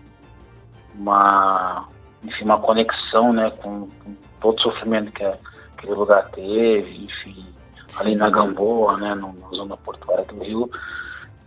uma, 0.95 1.87
enfim, 2.23 2.45
uma 2.45 2.59
conexão 2.59 3.31
né, 3.31 3.51
com, 3.61 3.87
com 4.03 4.15
todo 4.41 4.57
o 4.57 4.61
sofrimento 4.61 5.11
que 5.11 5.23
aquele 5.23 5.93
lugar 5.93 6.29
teve, 6.31 7.05
enfim, 7.05 7.45
Sim. 7.87 8.01
ali 8.01 8.15
na 8.15 8.29
Gamboa, 8.29 8.97
né, 8.97 9.13
no, 9.13 9.33
na 9.33 9.49
zona 9.49 9.77
portuária 9.77 10.25
do 10.25 10.43
Rio, 10.43 10.69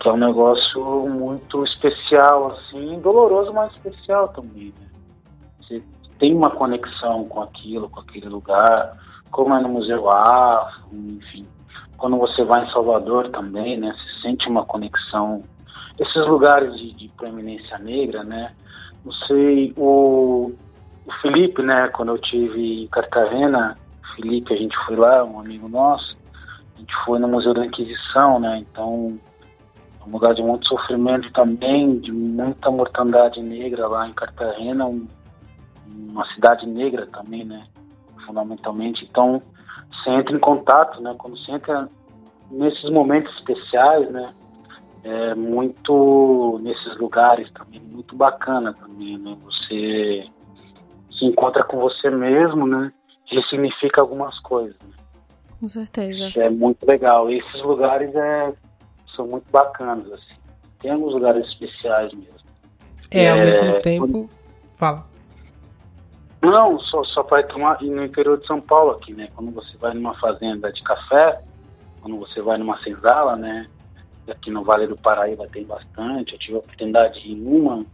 que 0.00 0.08
é 0.08 0.12
um 0.12 0.16
negócio 0.16 1.08
muito 1.08 1.64
especial, 1.64 2.52
assim, 2.52 3.00
doloroso, 3.00 3.52
mas 3.52 3.72
especial 3.72 4.28
também. 4.28 4.72
Né? 4.80 4.86
Você 5.60 5.82
tem 6.18 6.34
uma 6.34 6.50
conexão 6.50 7.24
com 7.24 7.42
aquilo, 7.42 7.88
com 7.88 8.00
aquele 8.00 8.28
lugar, 8.28 8.96
como 9.30 9.54
é 9.54 9.60
no 9.60 9.68
Museu 9.68 10.08
Afro, 10.08 10.88
enfim. 10.92 11.46
Quando 11.96 12.16
você 12.16 12.44
vai 12.44 12.64
em 12.64 12.72
Salvador 12.72 13.30
também, 13.30 13.76
né, 13.78 13.92
você 13.92 14.22
sente 14.22 14.48
uma 14.48 14.64
conexão 14.64 15.42
esses 15.98 16.26
lugares 16.26 16.74
de, 16.76 16.92
de 16.92 17.08
proeminência 17.16 17.78
negra, 17.78 18.24
né? 18.24 18.52
Não 19.04 19.12
sei, 19.26 19.72
o, 19.76 20.52
o 21.06 21.12
Felipe, 21.20 21.62
né? 21.62 21.88
Quando 21.88 22.10
eu 22.10 22.18
tive 22.18 22.84
em 22.84 22.88
Cartagena, 22.88 23.76
Felipe, 24.14 24.52
a 24.52 24.56
gente 24.56 24.76
foi 24.86 24.96
lá, 24.96 25.24
um 25.24 25.40
amigo 25.40 25.68
nosso, 25.68 26.16
a 26.76 26.78
gente 26.78 26.94
foi 27.04 27.18
no 27.18 27.28
Museu 27.28 27.54
da 27.54 27.64
Inquisição, 27.64 28.38
né? 28.38 28.58
Então, 28.58 29.18
é 30.00 30.08
um 30.08 30.12
lugar 30.12 30.34
de 30.34 30.42
muito 30.42 30.66
sofrimento 30.66 31.30
também, 31.32 31.98
de 31.98 32.12
muita 32.12 32.70
mortandade 32.70 33.40
negra 33.42 33.86
lá 33.86 34.08
em 34.08 34.12
Cartagena, 34.12 34.86
um, 34.86 35.06
uma 35.86 36.26
cidade 36.34 36.66
negra 36.66 37.06
também, 37.06 37.44
né? 37.44 37.66
Fundamentalmente. 38.26 39.04
Então, 39.04 39.42
você 39.90 40.10
entra 40.10 40.34
em 40.34 40.40
contato, 40.40 41.00
né? 41.00 41.14
Quando 41.18 41.36
você 41.38 41.52
entra 41.52 41.88
nesses 42.50 42.90
momentos 42.90 43.32
especiais, 43.38 44.10
né? 44.10 44.32
É 45.04 45.34
muito 45.34 46.60
nesses 46.62 46.96
lugares 46.98 47.50
também 47.52 47.80
muito 47.80 48.14
bacana 48.14 48.72
também, 48.74 49.18
né? 49.18 49.36
Você 49.44 50.24
se 51.18 51.24
encontra 51.24 51.64
com 51.64 51.78
você 51.78 52.10
mesmo, 52.10 52.66
né? 52.66 52.92
Ressignifica 53.26 54.00
algumas 54.00 54.38
coisas. 54.40 54.76
Né? 54.80 54.94
Com 55.60 55.68
certeza. 55.68 56.28
Isso 56.28 56.40
é 56.40 56.50
muito 56.50 56.84
legal. 56.86 57.30
Esses 57.30 57.62
lugares 57.62 58.14
é, 58.14 58.52
são 59.16 59.26
muito 59.26 59.50
bacanas, 59.50 60.10
assim. 60.12 60.34
Tem 60.80 60.90
alguns 60.90 61.14
lugares 61.14 61.46
especiais 61.46 62.12
mesmo. 62.12 62.34
É, 63.10 63.30
ao 63.30 63.38
É, 63.38 63.44
mesmo 63.44 63.80
tempo. 63.80 64.30
Fala. 64.76 65.06
Não, 66.42 66.78
só, 66.80 67.04
só 67.04 67.22
vai 67.22 67.44
tomar 67.44 67.80
e 67.82 67.88
no 67.88 68.04
interior 68.04 68.38
de 68.38 68.46
São 68.46 68.60
Paulo 68.60 68.92
aqui, 68.92 69.12
né? 69.12 69.28
Quando 69.34 69.52
você 69.52 69.76
vai 69.78 69.94
numa 69.94 70.18
fazenda 70.18 70.72
de 70.72 70.82
café, 70.82 71.40
quando 72.00 72.18
você 72.18 72.42
vai 72.42 72.58
numa 72.58 72.76
senzala, 72.82 73.36
né? 73.36 73.68
Aqui 74.28 74.50
no 74.50 74.62
Vale 74.62 74.86
do 74.86 74.96
Paraíba 74.96 75.46
tem 75.52 75.64
bastante. 75.64 76.32
Eu 76.34 76.38
tive 76.38 76.54
a 76.56 76.58
oportunidade 76.58 77.20
de 77.22 77.32
ir 77.32 77.34
numa. 77.34 77.84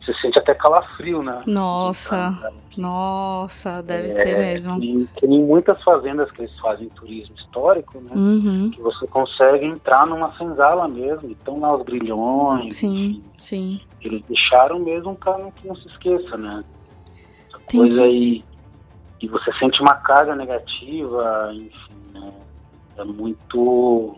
Você 0.00 0.12
sente 0.20 0.38
até 0.38 0.52
calafrio, 0.54 1.22
né? 1.22 1.42
Nossa, 1.46 2.36
Então, 2.40 2.52
nossa, 2.76 3.80
deve 3.82 4.10
é, 4.10 4.16
ser 4.16 4.36
mesmo. 4.38 4.80
Tem, 4.80 5.06
tem 5.20 5.28
muitas 5.40 5.80
fazendas 5.82 6.28
que 6.32 6.42
eles 6.42 6.58
fazem 6.58 6.88
turismo 6.88 7.34
histórico, 7.36 8.00
né? 8.00 8.10
Uhum. 8.14 8.70
Que 8.72 8.80
você 8.82 9.06
consegue 9.06 9.64
entrar 9.64 10.04
numa 10.06 10.36
senzala 10.36 10.88
mesmo. 10.88 11.30
Então 11.30 11.60
lá 11.60 11.76
os 11.76 11.84
grilhões. 11.84 12.74
Sim, 12.76 13.22
sim. 13.38 13.80
Eles 14.00 14.22
deixaram 14.28 14.80
mesmo 14.80 15.14
para 15.14 15.38
não, 15.38 15.50
que 15.52 15.66
não 15.68 15.76
se 15.76 15.86
esqueça, 15.86 16.36
né? 16.36 16.64
Essa 17.48 17.58
Tem 17.68 17.80
coisa 17.80 18.02
que- 18.02 18.08
aí. 18.08 18.44
E 19.20 19.28
você 19.28 19.52
sente 19.60 19.80
uma 19.80 19.94
carga 19.94 20.34
negativa, 20.34 21.52
enfim, 21.54 21.94
né? 22.12 22.32
É 22.98 23.04
muito. 23.04 24.16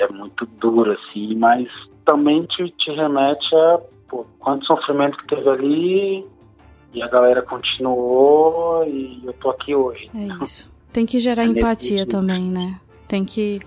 É 0.00 0.08
muito 0.08 0.46
duro, 0.58 0.92
assim, 0.92 1.34
mas 1.36 1.68
também 2.04 2.42
te, 2.44 2.70
te 2.70 2.90
remete 2.92 3.54
a 3.54 3.80
pô, 4.08 4.26
quanto 4.38 4.66
sofrimento 4.66 5.18
que 5.18 5.26
teve 5.28 5.48
ali 5.48 6.26
e 6.92 7.02
a 7.02 7.08
galera 7.08 7.42
continuou 7.42 8.84
e 8.86 9.20
eu 9.24 9.32
tô 9.34 9.50
aqui 9.50 9.74
hoje. 9.74 10.10
É 10.14 10.42
isso. 10.42 10.70
Tem 10.92 11.06
que 11.06 11.20
gerar 11.20 11.44
É 11.44 11.46
empatia 11.46 12.04
também, 12.06 12.42
né? 12.42 12.80
Tem 13.06 13.24
que, 13.24 13.60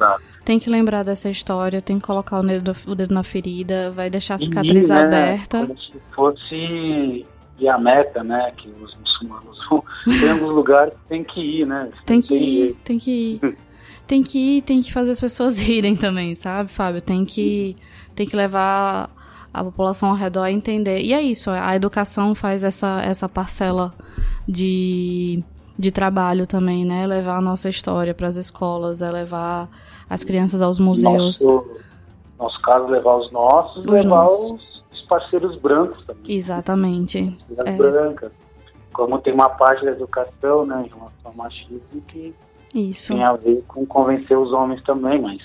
tem 0.45 0.57
que 0.57 0.69
lembrar 0.69 1.03
dessa 1.03 1.29
história, 1.29 1.81
tem 1.81 1.99
que 1.99 2.05
colocar 2.05 2.39
o 2.39 2.43
dedo, 2.43 2.73
o 2.87 2.95
dedo 2.95 3.13
na 3.13 3.23
ferida, 3.23 3.91
vai 3.91 4.09
deixar 4.09 4.35
a 4.35 4.37
E, 4.37 4.45
cicatriz 4.45 4.89
né, 4.89 5.01
aberta. 5.01 5.67
Como 5.67 5.79
se 5.79 5.99
fosse 6.15 7.25
ir 7.59 7.67
a 7.67 7.77
Meca, 7.77 8.23
né? 8.23 8.51
Que 8.57 8.69
os 8.69 8.95
muçulmanos 8.95 9.57
vão. 9.69 9.83
Tem 10.05 10.31
alguns 10.31 10.55
lugares 10.55 10.93
que 10.93 11.09
tem 11.09 11.23
que 11.23 11.41
ir, 11.41 11.67
né? 11.67 11.89
Tem 12.05 12.17
Não 12.17 12.21
que 12.21 12.35
ir, 12.35 12.59
jeito. 12.59 12.77
tem 12.83 12.97
que 12.97 13.11
ir. 13.11 13.57
Tem 14.05 14.21
que 14.21 14.57
ir, 14.57 14.61
tem 14.61 14.81
que 14.81 14.91
fazer 14.91 15.11
as 15.11 15.19
pessoas 15.19 15.59
irem 15.67 15.95
também, 15.95 16.35
sabe, 16.35 16.69
Fábio? 16.69 17.01
Tem 17.01 17.25
que, 17.25 17.75
tem 18.15 18.27
que 18.27 18.35
levar 18.35 19.09
a 19.53 19.63
população 19.63 20.09
ao 20.09 20.15
redor 20.15 20.43
a 20.43 20.51
entender. 20.51 20.99
E 21.01 21.13
é 21.13 21.21
isso, 21.21 21.49
a 21.51 21.75
educação 21.75 22.33
faz 22.33 22.63
essa, 22.63 23.01
essa 23.03 23.29
parcela 23.29 23.93
de, 24.47 25.43
de 25.77 25.91
trabalho 25.91 26.47
também, 26.47 26.83
né? 26.83 27.05
Levar 27.05 27.37
a 27.37 27.41
nossa 27.41 27.69
história 27.69 28.13
para 28.13 28.27
as 28.27 28.35
escolas, 28.35 29.01
é 29.01 29.11
levar 29.11 29.69
as 30.09 30.23
crianças 30.23 30.61
aos 30.61 30.79
museus. 30.79 31.41
Nosso, 31.41 31.65
nosso 32.39 32.61
caso, 32.61 32.87
levar 32.87 33.15
os 33.17 33.31
nossos 33.31 33.83
Os 33.83 33.89
levar 33.89 34.23
nossos. 34.23 34.51
os, 34.51 34.83
os 34.91 35.01
parceiros 35.07 35.55
brancos 35.59 36.03
também. 36.05 36.35
Exatamente. 36.35 37.37
As 37.57 37.65
é. 37.65 37.77
brancas. 37.77 38.31
Como 38.91 39.19
tem 39.19 39.33
uma 39.33 39.49
parte 39.49 39.85
da 39.85 39.91
educação, 39.91 40.65
né, 40.65 40.85
em 40.85 40.89
relação 40.89 41.13
ao 41.23 41.33
machismo, 41.33 42.01
que 42.07 42.33
Isso. 42.73 43.13
tem 43.13 43.23
a 43.23 43.33
ver 43.33 43.63
com 43.67 43.85
convencer 43.85 44.37
os 44.37 44.51
homens 44.51 44.81
também, 44.83 45.21
mas 45.21 45.41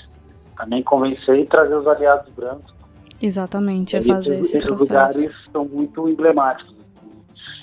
também 0.57 0.83
convencer 0.83 1.39
e 1.39 1.47
trazer 1.47 1.75
os 1.75 1.87
aliados 1.87 2.33
brancos. 2.35 2.75
Exatamente, 3.21 3.97
é 3.97 4.03
fazer 4.03 4.35
esses, 4.35 4.49
esse 4.49 4.59
esses 4.59 4.69
processo. 4.69 5.19
lugares 5.19 5.37
são 5.53 5.65
muito 5.65 6.09
emblemáticos. 6.09 6.75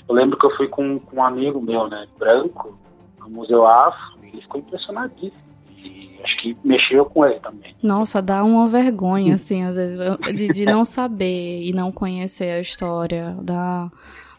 Eu 0.08 0.14
lembro 0.14 0.38
que 0.38 0.46
eu 0.46 0.56
fui 0.56 0.68
com, 0.68 0.98
com 1.00 1.16
um 1.16 1.24
amigo 1.24 1.60
meu, 1.60 1.88
né, 1.88 2.06
branco, 2.18 2.78
no 3.20 3.28
Museu 3.28 3.66
Afro, 3.66 4.18
e 4.22 4.28
ele 4.28 4.42
ficou 4.42 4.60
impressionadíssimo. 4.60 5.46
E 5.78 6.20
acho 6.22 6.42
que 6.42 6.56
mexeu 6.62 7.04
com 7.06 7.24
ele 7.24 7.40
também. 7.40 7.74
Nossa, 7.82 8.22
dá 8.22 8.44
uma 8.44 8.68
vergonha, 8.68 9.34
assim, 9.36 9.64
às 9.64 9.76
vezes, 9.76 9.98
de, 10.34 10.48
de 10.48 10.64
não 10.64 10.84
saber 10.84 11.60
e 11.62 11.72
não 11.72 11.90
conhecer 11.90 12.50
a 12.52 12.60
história. 12.60 13.36
Dá. 13.42 13.90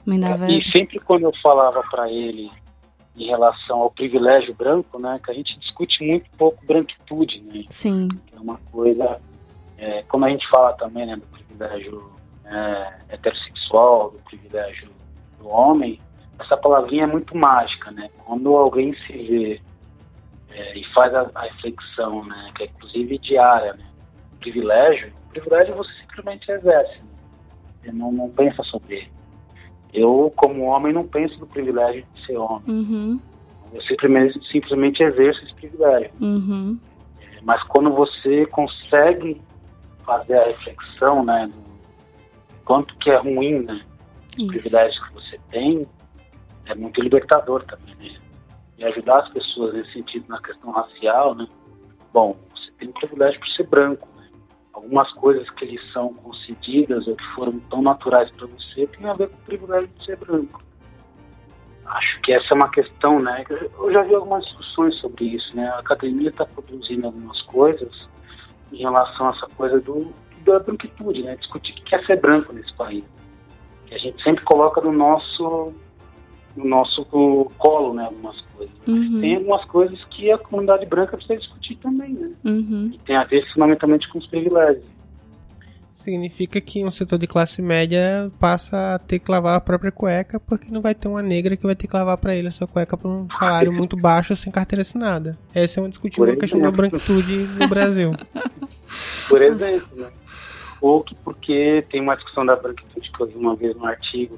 Me 0.06 0.18
dá 0.18 0.30
É. 0.30 0.52
E 0.52 0.64
sempre 0.72 1.00
quando 1.02 1.24
eu 1.24 1.34
falava 1.44 1.84
para 1.92 2.10
ele 2.10 2.50
em 3.18 3.26
relação 3.26 3.80
ao 3.80 3.92
privilégio 3.92 4.54
branco, 4.54 5.00
né, 5.00 5.20
que 5.24 5.32
a 5.32 5.34
gente 5.34 5.58
discute 5.60 6.04
muito 6.04 6.30
pouco 6.38 6.64
branquitude, 6.66 7.42
né, 7.42 7.64
Sim, 7.70 8.10
que 8.28 8.36
é 8.36 8.40
uma 8.40 8.58
coisa, 8.72 9.20
é, 9.78 10.04
como 10.04 10.26
a 10.26 10.30
gente 10.30 10.48
fala 10.50 10.74
também, 10.74 11.06
né, 11.08 11.16
do 11.16 11.26
privilégio 11.26 12.12
é, 12.46 12.94
heterossexual, 13.10 14.12
do 14.12 14.20
privilégio 14.20 14.90
do 15.40 15.50
homem, 15.50 16.00
essa 16.40 16.56
palavrinha 16.56 17.04
é 17.04 17.08
muito 17.08 17.36
mágica, 17.36 17.90
né, 17.92 18.10
quando 18.24 18.56
alguém 18.56 18.94
se 19.06 19.14
vê 19.14 19.62
é, 20.52 20.78
e 20.78 20.84
faz 20.94 21.14
a, 21.14 21.30
a 21.34 21.42
reflexão, 21.42 22.24
né, 22.24 22.52
que 22.56 22.64
é 22.64 22.66
inclusive 22.68 23.18
diária, 23.18 23.74
né, 23.74 23.86
privilégio, 24.40 25.12
privilégio 25.32 25.76
você 25.76 25.92
simplesmente 26.02 26.52
exerce, 26.52 27.00
né, 27.00 27.10
você 27.82 27.92
não, 27.92 28.12
não 28.12 28.30
pensa 28.30 28.62
sobre 28.64 28.98
ele. 28.98 29.17
Eu, 30.00 30.32
como 30.36 30.64
homem, 30.66 30.94
não 30.94 31.08
penso 31.08 31.40
no 31.40 31.48
privilégio 31.48 32.06
de 32.14 32.26
ser 32.26 32.38
homem. 32.38 32.62
uhum, 32.68 33.20
Eu 33.74 33.82
simplesmente, 33.84 34.40
simplesmente 34.52 35.04
exerço 35.04 35.44
esse 35.44 35.54
privilégio. 35.56 36.12
uhum, 36.22 36.78
Mas 37.44 37.62
quando 37.64 37.92
você 37.94 38.46
consegue 38.48 39.42
fazer 40.06 40.38
a 40.38 40.46
reflexão, 40.48 41.24
né, 41.26 41.48
do 41.48 42.64
quanto 42.64 42.96
que 42.98 43.10
é 43.10 43.18
ruim, 43.18 43.60
né, 43.64 43.82
os 44.40 44.48
privilégios 44.48 45.08
que 45.08 45.14
você 45.14 45.40
tem, 45.50 45.88
é 46.68 46.76
muito 46.76 47.02
libertador 47.02 47.64
também, 47.66 47.96
né? 47.96 48.20
E 48.78 48.84
ajudar 48.86 49.20
as 49.22 49.30
pessoas 49.30 49.74
nesse 49.74 49.94
sentido 49.94 50.26
na 50.30 50.40
questão 50.42 50.72
racial, 50.72 51.34
né? 51.34 51.48
Bom, 52.14 52.36
você 52.54 52.72
tem 52.78 52.90
o 52.90 52.94
privilégio 52.94 53.40
por 53.40 53.48
ser 53.50 53.66
branco? 53.68 54.08
Algumas 54.78 55.12
coisas 55.14 55.50
que 55.50 55.66
lhe 55.66 55.80
são 55.92 56.14
concedidas 56.14 57.08
ou 57.08 57.16
que 57.16 57.26
foram 57.34 57.60
tão 57.62 57.82
naturais 57.82 58.30
para 58.34 58.46
você 58.46 58.86
tem 58.86 59.10
a 59.10 59.14
ver 59.14 59.28
com 59.28 59.36
o 59.36 59.46
privilégio 59.46 59.88
de 59.88 60.06
ser 60.06 60.18
branco. 60.18 60.62
Acho 61.84 62.22
que 62.22 62.32
essa 62.32 62.46
é 62.52 62.54
uma 62.54 62.70
questão, 62.70 63.20
né? 63.20 63.44
Eu 63.50 63.92
já 63.92 64.04
vi 64.04 64.14
algumas 64.14 64.46
discussões 64.46 64.94
sobre 65.00 65.26
isso, 65.26 65.56
né? 65.56 65.68
A 65.68 65.80
academia 65.80 66.30
está 66.30 66.46
produzindo 66.46 67.08
algumas 67.08 67.42
coisas 67.42 68.08
em 68.72 68.78
relação 68.78 69.30
a 69.30 69.32
essa 69.32 69.48
coisa 69.56 69.80
do, 69.80 70.14
da 70.46 70.60
branquitude, 70.60 71.24
né? 71.24 71.36
Discutir 71.38 71.72
o 71.72 71.84
que 71.84 71.96
é 71.96 72.06
ser 72.06 72.22
branco 72.22 72.54
nesse 72.54 72.72
país. 72.76 73.04
Que 73.88 73.96
a 73.96 73.98
gente 73.98 74.22
sempre 74.22 74.44
coloca 74.44 74.80
no 74.80 74.92
nosso 74.92 75.74
no 76.58 76.66
nosso 76.66 77.06
colo, 77.58 77.94
né? 77.94 78.06
Algumas 78.06 78.40
coisas. 78.56 78.76
Uhum, 78.88 79.22
Tem 79.22 79.36
algumas 79.36 79.64
coisas 79.66 80.04
que 80.06 80.32
a 80.32 80.38
comunidade 80.38 80.86
branca 80.86 81.16
precisa 81.16 81.40
discutir 81.40 81.76
também, 81.78 82.14
né? 82.14 82.32
uhum, 82.44 82.92
E 82.94 82.98
tem 83.00 83.16
a 83.16 83.24
ver 83.24 83.46
fundamentalmente 83.54 84.08
com 84.10 84.18
os 84.20 84.28
privilégios. 84.28 84.84
Significa 85.94 86.62
que 86.62 86.86
um 86.86 86.92
setor 86.92 87.18
de 87.18 87.26
classe 87.26 87.60
média 87.60 88.32
passa 88.40 88.94
a 88.96 89.00
ter 89.00 89.18
que 89.18 89.32
lavar 89.32 89.56
a 89.58 89.60
própria 89.62 89.92
cueca 89.92 90.40
porque 90.40 90.72
não 90.72 90.80
vai 90.80 90.94
ter 90.94 91.08
uma 91.08 91.24
negra 91.24 91.58
que 91.58 91.66
vai 91.66 91.76
ter 91.76 91.88
que 91.88 91.96
lavar 91.96 92.16
pra 92.20 92.36
ele 92.36 92.48
a 92.48 92.52
sua 92.52 92.68
cueca 92.68 92.96
por 92.96 93.10
um 93.10 93.28
salário 93.32 93.74
muito 93.74 93.98
baixo 94.00 94.36
sem 94.36 94.52
carteira 94.52 94.82
assinada. 94.84 95.36
Essa 95.56 95.80
é 95.80 95.84
uma 95.84 95.90
discutível 95.90 96.38
questão 96.38 96.62
da 96.62 96.70
branquitude 96.70 97.48
no 97.60 97.66
Brasil. 97.68 98.12
Por 99.28 99.42
exemplo, 99.42 99.88
né? 99.98 100.10
Ou 100.80 101.02
que 101.02 101.16
porque 101.16 101.84
tem 101.90 102.00
uma 102.00 102.14
discussão 102.16 102.46
da 102.46 102.56
branquitude 102.56 103.12
que 103.12 103.20
eu 103.24 103.26
vi 103.26 103.36
uma 103.36 103.56
vez 103.56 103.76
no 103.76 103.86
artigo. 103.86 104.38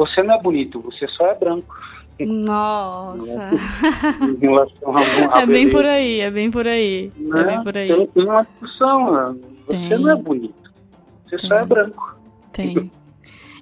Você 0.00 0.22
não 0.22 0.34
é 0.34 0.40
bonito, 0.42 0.80
você 0.80 1.06
só 1.08 1.26
é 1.26 1.34
branco. 1.34 1.76
Nossa. 2.18 3.50
Em 4.22 4.36
relação 4.40 4.96
a, 4.96 5.00
a 5.38 5.40
É 5.42 5.46
bem 5.46 5.66
beleza. 5.66 5.70
por 5.70 5.84
aí, 5.86 6.20
é 6.20 6.30
bem 6.30 6.50
por 6.50 6.66
aí. 6.66 7.12
É 7.18 7.22
Né? 7.36 7.44
bem 7.44 7.62
por 7.64 7.76
aí. 7.76 7.88
Tem, 7.88 8.06
tem 8.06 8.24
uma 8.24 8.42
discussão, 8.42 9.12
né? 9.12 9.40
Você 9.66 9.88
Tem. 9.88 9.98
não 9.98 10.10
é 10.10 10.16
bonito, 10.16 10.54
você 11.28 11.38
só 11.38 11.54
é 11.54 11.58
Tem. 11.58 11.68
branco. 11.68 12.16
Tem. 12.52 12.90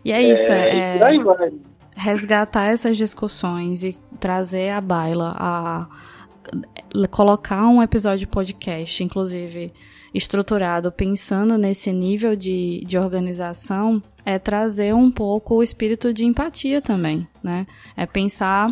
E 0.05 0.13
é 0.13 0.23
isso, 0.23 0.53
É, 0.53 0.97
é, 0.97 1.51
resgatar 1.97 2.67
essas 2.67 2.97
discussões 2.97 3.83
e 3.83 3.99
trazer 4.21 4.71
à 4.71 4.81
baila, 4.81 5.35
a 5.37 5.87
colocar 7.11 7.67
um 7.67 7.83
episódio 7.83 8.21
de 8.21 8.27
podcast, 8.29 9.03
inclusive 9.03 9.73
estruturado, 10.15 10.91
pensando 10.91 11.59
nesse 11.59 11.93
nível 11.93 12.35
de, 12.35 12.83
de 12.87 12.99
organização, 12.99 14.03
é 14.25 14.39
trazer 14.39 14.95
um 14.95 15.11
pouco 15.11 15.57
o 15.57 15.63
espírito 15.63 16.13
de 16.13 16.25
empatia 16.25 16.81
também, 16.81 17.27
né? 17.43 17.67
É 17.97 18.07
pensar 18.07 18.71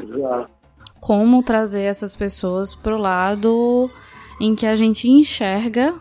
como 1.00 1.42
trazer 1.42 1.82
essas 1.82 2.16
pessoas 2.16 2.74
pro 2.74 2.96
lado 2.96 3.90
em 4.40 4.54
que 4.54 4.66
a 4.66 4.74
gente 4.74 5.08
enxerga 5.08 5.94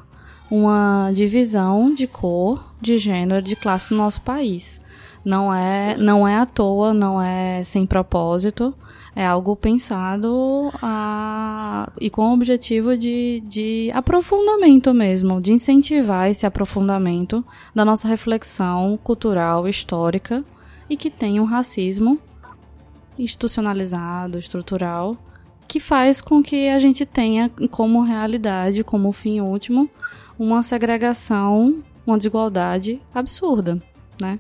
uma 0.50 1.12
divisão 1.14 1.94
de 1.94 2.08
cor, 2.08 2.74
de 2.82 2.98
gênero, 2.98 3.42
de 3.42 3.56
classe 3.56 3.92
no 3.92 3.98
nosso 3.98 4.22
país. 4.22 4.82
Não 5.24 5.54
é, 5.54 5.98
não 5.98 6.28
é 6.28 6.38
à 6.38 6.46
toa, 6.46 6.94
não 6.94 7.22
é 7.22 7.64
sem 7.64 7.86
propósito, 7.86 8.76
é 9.16 9.26
algo 9.26 9.56
pensado 9.56 10.72
a, 10.82 11.75
e 12.00 12.10
com 12.10 12.30
o 12.30 12.34
objetivo 12.34 12.98
de, 12.98 13.42
de 13.46 13.92
aprofundamento 13.94 14.94
mesmo, 14.94 15.42
de 15.42 15.54
incentivar 15.54 16.30
esse 16.30 16.46
aprofundamento 16.46 17.44
da 17.74 17.86
nossa 17.86 18.08
reflexão 18.08 18.98
cultural, 19.04 19.68
histórica 19.68 20.44
e 20.90 20.98
que 20.98 21.10
tem 21.10 21.40
um 21.40 21.46
racismo 21.46 22.20
institucionalizado, 23.18 24.38
estrutural, 24.38 25.18
que 25.68 25.80
faz 25.80 26.22
com 26.22 26.44
que 26.44 26.70
a 26.70 26.78
gente 26.80 27.06
tenha 27.06 27.50
como 27.72 28.02
realidade, 28.02 28.84
como 28.84 29.12
fim 29.12 29.40
último, 29.40 29.90
uma 30.38 30.62
segregação, 30.62 31.82
uma 32.06 32.18
desigualdade 32.18 33.02
absurda, 33.14 33.82
né? 34.22 34.40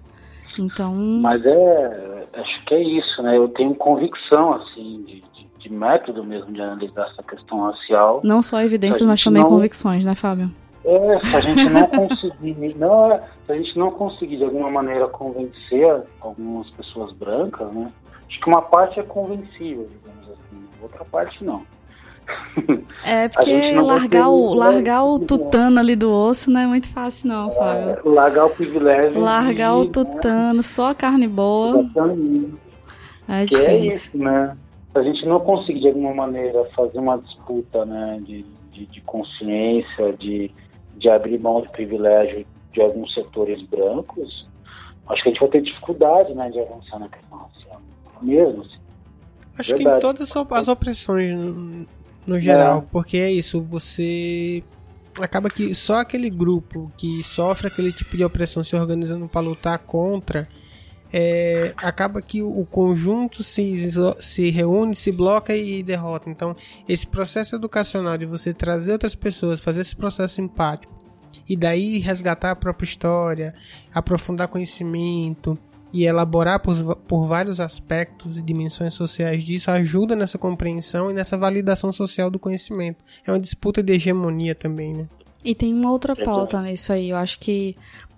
Então. 0.60 0.93
Mas 0.93 1.43
é, 1.45 2.28
acho 2.34 2.66
que 2.66 2.76
é 2.76 2.84
isso, 2.84 3.22
né? 3.22 3.38
Eu 3.38 3.47
tenho 3.49 3.76
convicção 3.76 4.53
assim 4.53 5.03
de, 5.06 5.24
de, 5.70 5.74
método 5.74 6.24
mesmo 6.24 6.51
de 6.53 6.61
analisar 6.61 7.07
essa 7.11 7.24
questão 7.24 7.61
racial. 7.61 8.22
Não 8.24 8.41
só 8.41 8.61
evidências, 8.61 9.05
mas 9.07 9.24
também 9.24 9.41
não... 9.41 9.49
convicções, 9.49 10.05
né, 10.05 10.16
Fábio? 10.16 10.49
É, 10.84 11.20
se 11.20 11.36
a 11.36 11.39
gente 11.39 11.70
não 11.70 11.88
conseguir, 12.07 12.76
não, 12.78 13.11
é, 13.11 13.24
se 13.45 13.51
a 13.51 13.55
gente 13.55 13.78
não 13.78 13.91
conseguir 13.91 14.38
de 14.38 14.43
alguma 14.43 14.70
maneira 14.70 15.07
convencer 15.07 16.03
algumas 16.22 16.70
pessoas 16.72 17.11
brancas, 17.13 17.68
né? 17.74 17.91
Acho 18.28 18.39
que 18.39 18.47
uma 18.47 18.61
parte 18.61 18.99
é 18.99 19.03
convencível, 19.03 19.88
digamos 19.89 20.30
assim, 20.32 20.63
outra 20.82 21.03
parte 21.05 21.43
não. 21.43 21.63
É 23.03 23.28
porque 23.30 23.74
largar 23.74 24.30
o, 24.30 24.53
largar 24.53 25.03
o 25.03 25.20
tutano 25.20 25.80
ali 25.80 25.95
do 25.95 26.11
osso 26.11 26.49
não 26.49 26.61
é 26.61 26.68
muito 26.68 26.88
fácil 26.89 27.30
não, 27.30 27.51
Fábio. 27.51 27.89
É, 27.89 27.95
largar 28.03 28.45
o 28.45 28.49
privilégio. 28.49 29.20
Largar 29.20 29.72
de, 29.72 29.78
o 29.78 29.84
né? 29.84 29.89
tutano, 29.91 30.53
né? 30.55 30.61
só 30.63 30.93
carne 30.93 31.28
boa. 31.28 31.80
Exatamente. 31.80 32.66
É 33.28 33.45
difícil. 33.45 33.66
Que 33.66 33.72
é 33.72 33.78
isso, 33.78 34.18
né? 34.18 34.57
Se 34.96 35.00
a 35.00 35.04
gente 35.04 35.26
não 35.26 35.41
conseguir 35.41 35.82
de 35.82 35.88
alguma 35.88 36.14
maneira 36.14 36.64
fazer 36.76 37.00
uma 37.00 37.18
disputa, 37.18 37.84
né, 37.84 38.22
de, 38.26 38.46
de, 38.72 38.86
de 38.86 39.02
consciência, 39.02 40.14
de 40.14 40.50
de 40.98 41.10
abrir 41.10 41.39
mão 41.39 41.62
de 41.62 41.70
privilégio 41.70 42.46
de 42.74 42.82
alguns 42.82 43.14
setores 43.14 43.62
brancos, 43.68 44.48
acho 45.08 45.24
que 45.24 45.30
a 45.30 45.32
gente 45.32 45.39
vai 45.39 45.50
ter 45.50 45.62
dificuldade 45.62 46.34
né, 46.34 46.50
de 46.50 46.60
avançar 46.60 47.00
na 47.00 47.10
questão 47.10 47.38
racial. 47.38 47.82
Mesmo 48.22 48.62
assim. 48.62 48.80
Acho 49.58 49.72
Verdade. 49.78 49.84
que 49.84 49.98
em 49.98 50.00
todas 50.00 50.36
as 50.36 50.68
opressões 50.68 51.34
no, 51.34 51.86
no 52.26 52.39
geral, 52.39 52.80
é. 52.80 52.84
porque 52.91 53.18
é 53.18 53.32
isso, 53.32 53.62
você 53.62 54.64
acaba 55.22 55.50
que 55.50 55.74
só 55.74 56.00
aquele 56.00 56.30
grupo 56.30 56.91
que 56.98 57.24
sofre 57.24 57.68
aquele 57.68 57.93
tipo 57.93 58.18
de 58.18 58.26
opressão 58.26 58.64
se 58.64 58.76
organizando 58.76 59.28
para 59.30 59.41
lutar 59.41 59.80
contra, 59.80 60.48
é, 61.18 61.74
acaba 61.78 62.22
que 62.22 62.41
o 62.41 62.68
conjunto 62.70 63.41
se, 63.41 63.89
se 64.20 64.49
reúne, 64.49 64.93
se 64.93 65.13
bloca 65.13 65.55
e 65.55 65.82
derrota. 65.82 66.30
Então, 66.30 66.53
esse 66.89 67.07
processo 67.07 67.55
educacional 67.55 68.18
de 68.18 68.26
você 68.26 68.53
trazer 68.53 68.91
outras 68.91 69.16
pessoas, 69.16 69.61
fazer 69.61 69.80
esse 69.80 69.95
processo 69.95 70.41
empático 70.41 70.93
e 71.47 71.55
daí 71.55 71.99
resgatar 71.99 72.51
a 72.51 72.55
própria 72.55 72.84
história, 72.84 73.53
aprofundar 73.93 74.49
conhecimento 74.49 75.57
e 75.93 76.03
elaborar 76.03 76.59
por, 76.59 76.97
por 77.07 77.28
vários 77.28 77.61
aspectos 77.61 78.38
e 78.38 78.41
dimensões 78.41 78.93
sociais 78.93 79.41
disso 79.41 79.72
ajuda 79.72 80.18
nessa 80.18 80.38
compreensão 80.38 81.09
e 81.09 81.13
nessa 81.13 81.38
validação 81.38 81.93
social 81.93 82.30
do 82.30 82.38
conhecimento. 82.38 82.97
É 83.26 83.32
uma 83.32 83.39
disputa 83.39 83.82
de 83.82 83.93
hegemonia 83.93 84.53
também, 84.53 84.93
né? 84.93 85.07
E 85.45 85.53
tem 85.53 85.72
uma 85.72 85.91
outra 85.91 86.16
pauta 86.16 86.59
nisso 86.59 86.91
aí. 86.91 87.11
Eu 87.11 87.18
acho 87.18 87.39
que 87.39 87.76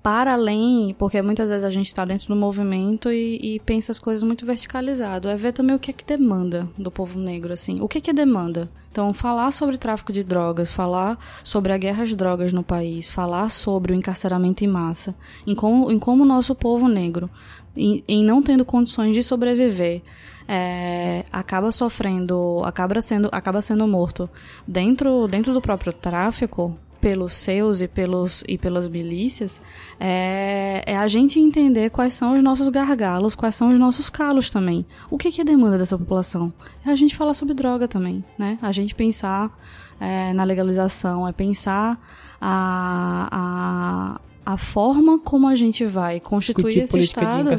para 0.07 0.31
além, 0.31 0.95
porque 0.97 1.21
muitas 1.21 1.49
vezes 1.49 1.65
a 1.65 1.69
gente 1.69 1.87
está 1.87 2.05
dentro 2.05 2.29
do 2.29 2.35
movimento 2.37 3.11
e, 3.11 3.55
e, 3.55 3.59
pensa 3.59 3.91
as 3.91 3.99
coisas 3.99 4.23
muito 4.23 4.45
verticalizado, 4.45 5.27
é 5.27 5.35
ver 5.35 5.51
também 5.51 5.75
o 5.75 5.79
que 5.79 5.91
é 5.91 5.93
que 5.93 6.05
demanda 6.05 6.65
do 6.77 6.89
povo 6.89 7.19
negro, 7.19 7.51
assim. 7.51 7.81
O 7.81 7.89
que 7.89 7.97
é 7.97 8.01
que 8.01 8.13
demanda? 8.13 8.69
Então, 8.89 9.13
falar 9.13 9.51
sobre 9.51 9.77
tráfico 9.77 10.13
de 10.13 10.23
drogas, 10.23 10.71
falar 10.71 11.19
sobre 11.43 11.73
a 11.73 11.77
guerra 11.77 12.03
às 12.03 12.15
drogas 12.15 12.53
no 12.53 12.63
país, 12.63 13.11
falar 13.11 13.49
sobre 13.49 13.91
o 13.91 13.95
encarceramento 13.97 14.63
em 14.63 14.67
massa, 14.67 15.13
em 15.45 15.53
como, 15.53 15.91
em 15.91 15.99
como 15.99 16.23
o 16.23 16.25
nosso 16.25 16.55
povo 16.55 16.87
negro, 16.87 17.29
em, 17.75 18.01
em 18.07 18.23
não 18.23 18.41
tendo 18.41 18.63
condições 18.63 19.13
de 19.13 19.21
sobreviver, 19.21 20.01
é, 20.47 21.25
acaba 21.33 21.69
sofrendo, 21.69 22.61
acaba 22.63 23.01
sendo, 23.01 23.27
acaba 23.29 23.61
sendo 23.61 23.85
morto 23.85 24.29
dentro, 24.65 25.27
dentro 25.27 25.53
do 25.53 25.59
próprio 25.59 25.91
tráfico, 25.91 26.79
pelos 26.99 27.33
seus 27.33 27.81
e, 27.81 27.87
pelos, 27.87 28.43
e 28.47 28.57
pelas 28.57 28.87
milícias 28.87 29.61
é, 29.99 30.83
é, 30.85 30.97
a 30.97 31.07
gente 31.07 31.39
entender 31.39 31.89
quais 31.89 32.13
são 32.13 32.35
os 32.35 32.43
nossos 32.43 32.69
gargalos, 32.69 33.35
quais 33.35 33.55
são 33.55 33.71
os 33.71 33.79
nossos 33.79 34.09
calos 34.09 34.49
também. 34.49 34.85
O 35.09 35.17
que, 35.17 35.31
que 35.31 35.41
é 35.41 35.43
demanda 35.43 35.77
dessa 35.77 35.97
população? 35.97 36.53
É 36.85 36.89
a 36.89 36.95
gente 36.95 37.15
falar 37.15 37.33
sobre 37.33 37.53
droga 37.53 37.87
também, 37.87 38.23
né? 38.37 38.57
A 38.61 38.71
gente 38.71 38.95
pensar 38.95 39.57
é, 39.99 40.33
na 40.33 40.43
legalização, 40.43 41.27
é 41.27 41.31
pensar 41.31 41.99
a, 42.39 44.19
a, 44.45 44.53
a 44.53 44.57
forma 44.57 45.19
como 45.19 45.47
a 45.47 45.55
gente 45.55 45.85
vai 45.85 46.19
constituir 46.19 46.79
esse 46.83 46.99
estado. 46.99 47.49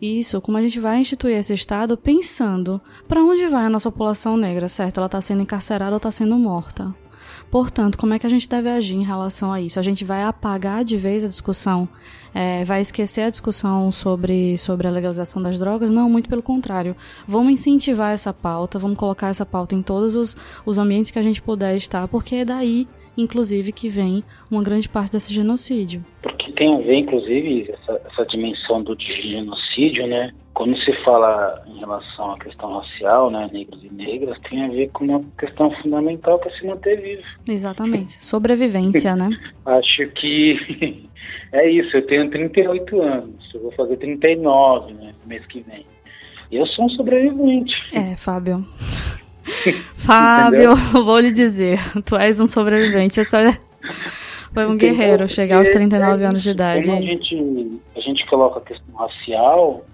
Isso, 0.00 0.40
como 0.40 0.58
a 0.58 0.62
gente 0.62 0.80
vai 0.80 0.98
instituir 0.98 1.36
esse 1.36 1.54
estado 1.54 1.96
pensando 1.96 2.80
para 3.06 3.22
onde 3.22 3.46
vai 3.46 3.66
a 3.66 3.70
nossa 3.70 3.90
população 3.90 4.36
negra, 4.36 4.68
certo? 4.68 4.98
Ela 4.98 5.06
está 5.06 5.20
sendo 5.20 5.42
encarcerada 5.42 5.92
ou 5.92 5.98
está 5.98 6.10
sendo 6.10 6.36
morta. 6.36 6.94
Portanto, 7.50 7.98
como 7.98 8.14
é 8.14 8.18
que 8.18 8.26
a 8.26 8.30
gente 8.30 8.48
deve 8.48 8.68
agir 8.68 8.94
em 8.94 9.02
relação 9.02 9.52
a 9.52 9.60
isso? 9.60 9.80
A 9.80 9.82
gente 9.82 10.04
vai 10.04 10.22
apagar 10.22 10.84
de 10.84 10.96
vez 10.96 11.24
a 11.24 11.28
discussão? 11.28 11.88
É, 12.32 12.64
vai 12.64 12.80
esquecer 12.80 13.22
a 13.22 13.30
discussão 13.30 13.90
sobre, 13.90 14.56
sobre 14.56 14.86
a 14.86 14.90
legalização 14.90 15.42
das 15.42 15.58
drogas? 15.58 15.90
Não, 15.90 16.08
muito 16.08 16.28
pelo 16.28 16.42
contrário. 16.42 16.94
Vamos 17.26 17.52
incentivar 17.52 18.12
essa 18.12 18.32
pauta, 18.32 18.78
vamos 18.78 18.96
colocar 18.96 19.28
essa 19.28 19.44
pauta 19.44 19.74
em 19.74 19.82
todos 19.82 20.14
os, 20.14 20.36
os 20.64 20.78
ambientes 20.78 21.10
que 21.10 21.18
a 21.18 21.22
gente 21.24 21.42
puder 21.42 21.76
estar, 21.76 22.06
porque 22.06 22.36
é 22.36 22.44
daí 22.44 22.86
inclusive, 23.20 23.72
que 23.72 23.88
vem 23.88 24.24
uma 24.50 24.62
grande 24.62 24.88
parte 24.88 25.12
desse 25.12 25.32
genocídio. 25.32 26.04
Porque 26.22 26.52
tem 26.52 26.74
a 26.74 26.78
ver, 26.80 26.96
inclusive, 26.96 27.70
essa, 27.70 28.00
essa 28.06 28.26
dimensão 28.26 28.82
do 28.82 28.96
genocídio, 28.98 30.06
né? 30.06 30.32
Quando 30.52 30.76
se 30.78 30.92
fala 31.04 31.62
em 31.66 31.78
relação 31.78 32.32
à 32.32 32.38
questão 32.38 32.78
racial, 32.78 33.30
né, 33.30 33.48
negros 33.52 33.82
e 33.82 33.88
negras, 33.88 34.38
tem 34.48 34.62
a 34.62 34.68
ver 34.68 34.90
com 34.90 35.04
uma 35.04 35.22
questão 35.38 35.70
fundamental 35.82 36.38
para 36.38 36.50
se 36.50 36.66
manter 36.66 37.00
vivo. 37.00 37.22
Exatamente. 37.48 38.22
Sobrevivência, 38.22 39.14
né? 39.16 39.30
Acho 39.64 40.06
que 40.08 41.08
é 41.52 41.70
isso. 41.70 41.96
Eu 41.96 42.06
tenho 42.06 42.30
38 42.30 43.00
anos. 43.00 43.54
Eu 43.54 43.62
vou 43.62 43.72
fazer 43.72 43.96
39, 43.96 44.92
né, 44.92 45.14
mês 45.26 45.46
que 45.46 45.60
vem. 45.60 45.86
E 46.50 46.56
eu 46.56 46.66
sou 46.66 46.86
um 46.86 46.90
sobrevivente. 46.90 47.72
É, 47.94 48.16
Fábio. 48.16 48.64
Fábio, 49.94 50.74
vou 51.04 51.18
lhe 51.18 51.32
dizer, 51.32 51.78
tu 52.04 52.16
és 52.16 52.40
um 52.40 52.46
sobrevivente. 52.46 53.20
Foi 54.52 54.66
um 54.66 54.76
guerreiro 54.76 55.28
chegar 55.28 55.58
aos 55.58 55.70
39 55.70 56.22
é, 56.22 56.26
anos 56.26 56.42
de 56.42 56.50
idade. 56.50 56.90
a 56.90 57.00
gente, 57.00 57.80
a 57.96 58.00
gente 58.00 58.26
coloca 58.26 58.58
a 58.58 58.62
questão 58.62 58.94
racial 58.96 59.84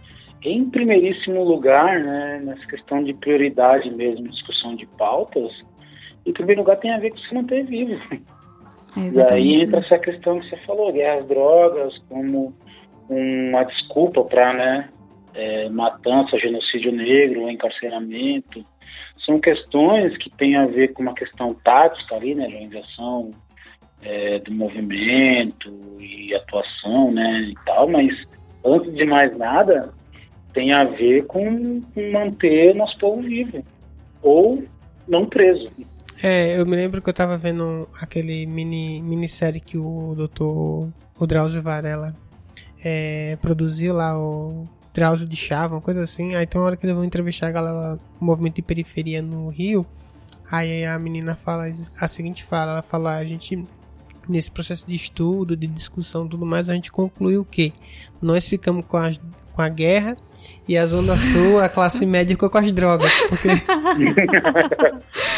em 0.43 0.65
primeiríssimo 0.71 1.43
lugar, 1.45 2.01
né, 2.01 2.41
nessa 2.43 2.65
questão 2.67 3.03
de 3.03 3.13
prioridade 3.13 3.91
mesmo, 3.91 4.29
discussão 4.29 4.77
de 4.77 4.87
pautas, 4.87 5.53
em 6.25 6.33
primeiro 6.33 6.63
lugar 6.63 6.77
tem 6.79 6.93
a 6.93 6.99
ver 6.99 7.11
com 7.11 7.19
se 7.19 7.35
manter 7.35 7.65
vivo. 7.65 8.01
É 8.97 9.01
e 9.01 9.33
aí 9.33 9.63
entra 9.63 9.81
isso. 9.81 9.95
essa 9.95 9.99
questão 9.99 10.41
que 10.41 10.49
você 10.49 10.57
falou, 10.59 10.93
guerra 10.93 11.21
às 11.21 11.27
drogas, 11.27 11.99
como 12.09 12.55
uma 13.09 13.65
desculpa 13.65 14.25
para 14.25 14.55
né, 14.55 14.89
é, 15.35 15.69
matança, 15.69 16.39
genocídio 16.39 16.93
negro, 16.93 17.51
encarceramento, 17.51 18.65
são 19.27 19.41
questões 19.41 20.16
que 20.18 20.31
têm 20.31 20.57
a 20.57 20.66
ver 20.66 20.93
com 20.93 21.03
uma 21.03 21.14
questão 21.14 21.53
tática 21.53 22.14
ali, 22.14 22.35
né, 22.35 22.47
de 22.47 22.55
organização 22.55 23.33
é, 24.01 24.39
do 24.39 24.55
movimento 24.55 25.68
e 25.99 26.33
atuação, 26.35 27.11
né, 27.11 27.51
e 27.51 27.55
tal, 27.66 27.89
mas 27.89 28.14
antes 28.64 28.95
de 28.95 29.05
mais 29.05 29.37
nada, 29.37 29.93
tem 30.55 30.72
a 30.72 30.85
ver 30.85 31.27
com, 31.27 31.83
manter 32.12 32.74
nosso 32.74 32.97
povo 32.99 33.20
vivo 33.20 33.62
ou 34.22 34.62
não 35.09 35.27
preso. 35.27 35.68
É, 36.22 36.59
eu 36.59 36.64
me 36.64 36.77
lembro 36.77 37.03
que 37.03 37.09
eu 37.09 37.12
estava 37.12 37.37
vendo 37.37 37.87
aquele 38.01 38.47
mini 38.47 39.03
minissérie 39.03 39.61
que 39.61 39.77
o 39.77 40.14
doutor 40.16 40.89
o 41.18 41.27
Drauzio 41.27 41.62
Varela 41.62 42.14
é, 42.83 43.37
produziu 43.43 43.93
lá, 43.93 44.18
o 44.18 44.66
Drauzio 44.97 45.29
de 45.29 45.37
Chava, 45.37 45.75
uma 45.75 45.81
coisa 45.83 46.03
assim. 46.03 46.35
Aí 46.35 46.47
tem 46.47 46.59
uma 46.59 46.67
hora 46.67 46.77
que 46.77 46.87
eles 46.87 46.97
vão 46.97 47.05
entrevistar 47.05 47.49
a 47.49 47.53
galera, 47.53 47.99
o 48.19 48.25
movimento 48.25 48.57
de 48.57 48.63
periferia 48.63 49.21
no 49.21 49.51
Rio. 49.51 49.85
Aí 50.51 50.87
a 50.87 50.99
menina 50.99 51.37
fala 51.37 51.67
a 52.01 52.09
seguinte 52.09 52.43
fala, 52.43 52.73
ela 52.73 52.83
fala, 52.83 53.17
a 53.17 53.25
gente 53.25 53.63
nesse 54.27 54.51
processo 54.51 54.87
de 54.87 54.95
estudo, 54.95 55.55
de 55.55 55.67
discussão, 55.67 56.27
tudo 56.27 56.47
mais, 56.47 56.71
a 56.71 56.75
gente 56.75 56.91
concluiu 56.91 57.45
que 57.45 57.73
nós 58.21 58.49
ficamos 58.49 58.85
com 58.87 58.97
as 58.97 59.21
com 59.53 59.63
a 59.63 59.69
guerra 59.71 60.19
e 60.69 60.77
a 60.77 60.85
Zona 60.85 61.17
Sul, 61.17 61.61
a 61.61 61.69
classe 61.69 62.05
média 62.07 62.35
ficou 62.35 62.51
com 62.51 62.59
as 62.59 62.71
drogas. 62.71 63.11
Porque... 63.29 63.49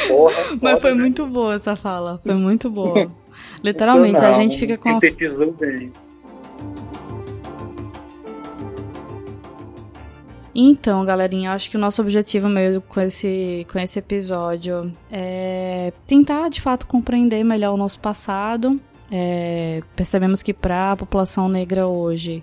porra, 0.08 0.34
Mas 0.60 0.80
foi 0.80 0.90
né? 0.90 1.00
muito 1.00 1.26
boa 1.26 1.54
essa 1.54 1.76
fala, 1.76 2.20
foi 2.24 2.34
muito 2.34 2.68
boa. 2.68 3.10
Literalmente, 3.62 4.20
não, 4.20 4.28
a 4.28 4.32
gente 4.32 4.58
fica 4.58 4.76
com 4.76 4.88
a... 4.88 4.98
bem. 4.98 5.92
Então, 10.60 11.04
galerinha, 11.04 11.52
acho 11.52 11.70
que 11.70 11.76
o 11.76 11.80
nosso 11.80 12.02
objetivo 12.02 12.48
mesmo 12.48 12.80
com 12.80 13.00
esse, 13.00 13.64
com 13.70 13.78
esse 13.78 14.00
episódio 14.00 14.92
é 15.08 15.92
tentar 16.04 16.48
de 16.48 16.60
fato 16.60 16.84
compreender 16.84 17.44
melhor 17.44 17.74
o 17.74 17.76
nosso 17.76 18.00
passado. 18.00 18.80
É, 19.08 19.80
percebemos 19.94 20.42
que 20.42 20.52
para 20.52 20.90
a 20.90 20.96
população 20.96 21.48
negra 21.48 21.86
hoje, 21.86 22.42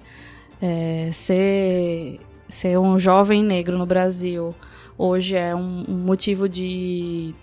é, 0.61 1.09
ser, 1.11 2.21
ser 2.47 2.79
um 2.79 2.97
jovem 2.97 3.43
negro 3.43 3.77
no 3.77 3.85
Brasil 3.85 4.55
hoje 4.97 5.35
é 5.35 5.53
um, 5.53 5.83
um 5.85 5.97
motivo 5.97 6.47
de 6.47 7.35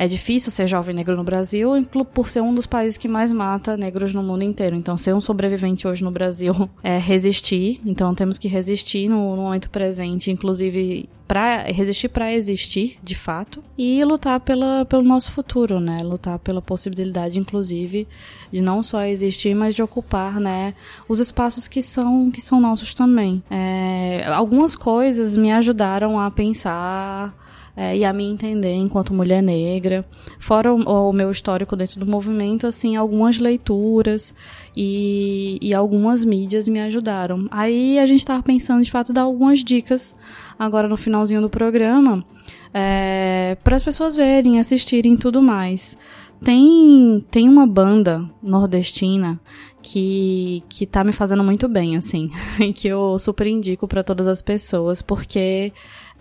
é 0.00 0.06
difícil 0.06 0.50
ser 0.50 0.66
jovem 0.66 0.94
negro 0.94 1.14
no 1.14 1.22
Brasil, 1.22 1.72
por 2.14 2.30
ser 2.30 2.40
um 2.40 2.54
dos 2.54 2.66
países 2.66 2.96
que 2.96 3.06
mais 3.06 3.30
mata 3.30 3.76
negros 3.76 4.14
no 4.14 4.22
mundo 4.22 4.42
inteiro. 4.42 4.74
Então, 4.74 4.96
ser 4.96 5.14
um 5.14 5.20
sobrevivente 5.20 5.86
hoje 5.86 6.02
no 6.02 6.10
Brasil 6.10 6.54
é 6.82 6.96
resistir. 6.96 7.82
Então, 7.84 8.14
temos 8.14 8.38
que 8.38 8.48
resistir 8.48 9.10
no, 9.10 9.36
no 9.36 9.42
momento 9.42 9.68
presente, 9.68 10.30
inclusive 10.30 11.06
para 11.28 11.64
resistir 11.64 12.08
para 12.08 12.32
existir, 12.32 12.98
de 13.02 13.14
fato, 13.14 13.62
e 13.76 14.02
lutar 14.02 14.40
pela, 14.40 14.86
pelo 14.86 15.02
nosso 15.02 15.30
futuro, 15.32 15.78
né? 15.78 15.98
Lutar 16.02 16.38
pela 16.38 16.62
possibilidade, 16.62 17.38
inclusive, 17.38 18.08
de 18.50 18.62
não 18.62 18.82
só 18.82 19.02
existir, 19.02 19.54
mas 19.54 19.74
de 19.74 19.82
ocupar, 19.82 20.40
né, 20.40 20.74
os 21.06 21.20
espaços 21.20 21.68
que 21.68 21.82
são 21.82 22.30
que 22.30 22.40
são 22.40 22.58
nossos 22.58 22.94
também. 22.94 23.42
É, 23.50 24.24
algumas 24.28 24.74
coisas 24.74 25.36
me 25.36 25.52
ajudaram 25.52 26.18
a 26.18 26.30
pensar 26.30 27.32
é, 27.76 27.96
e 27.96 28.04
a 28.04 28.12
me 28.12 28.24
entender 28.24 28.74
enquanto 28.74 29.14
mulher 29.14 29.42
negra. 29.42 30.04
Fora 30.38 30.72
o, 30.72 31.08
o, 31.08 31.12
meu 31.12 31.30
histórico 31.30 31.76
dentro 31.76 32.00
do 32.00 32.06
movimento, 32.06 32.66
assim, 32.66 32.96
algumas 32.96 33.38
leituras 33.38 34.34
e, 34.76 35.58
e 35.60 35.72
algumas 35.74 36.24
mídias 36.24 36.68
me 36.68 36.80
ajudaram. 36.80 37.46
Aí 37.50 37.98
a 37.98 38.06
gente 38.06 38.20
estava 38.20 38.42
pensando, 38.42 38.82
de 38.82 38.90
fato, 38.90 39.12
dar 39.12 39.22
algumas 39.22 39.64
dicas 39.64 40.14
agora 40.58 40.88
no 40.88 40.96
finalzinho 40.96 41.40
do 41.40 41.48
programa 41.48 42.24
é, 42.72 43.56
para 43.62 43.76
as 43.76 43.82
pessoas 43.82 44.14
verem, 44.14 44.58
assistirem 44.58 45.16
tudo 45.16 45.42
mais. 45.42 45.96
Tem, 46.42 47.24
tem 47.30 47.48
uma 47.48 47.66
banda 47.66 48.28
nordestina 48.42 49.38
que, 49.82 50.62
que 50.70 50.86
tá 50.86 51.04
me 51.04 51.12
fazendo 51.12 51.44
muito 51.44 51.68
bem, 51.68 51.96
assim, 51.96 52.30
e 52.58 52.72
que 52.72 52.88
eu 52.88 53.18
super 53.18 53.46
indico 53.46 53.86
para 53.86 54.02
todas 54.02 54.26
as 54.26 54.40
pessoas, 54.40 55.02
porque 55.02 55.70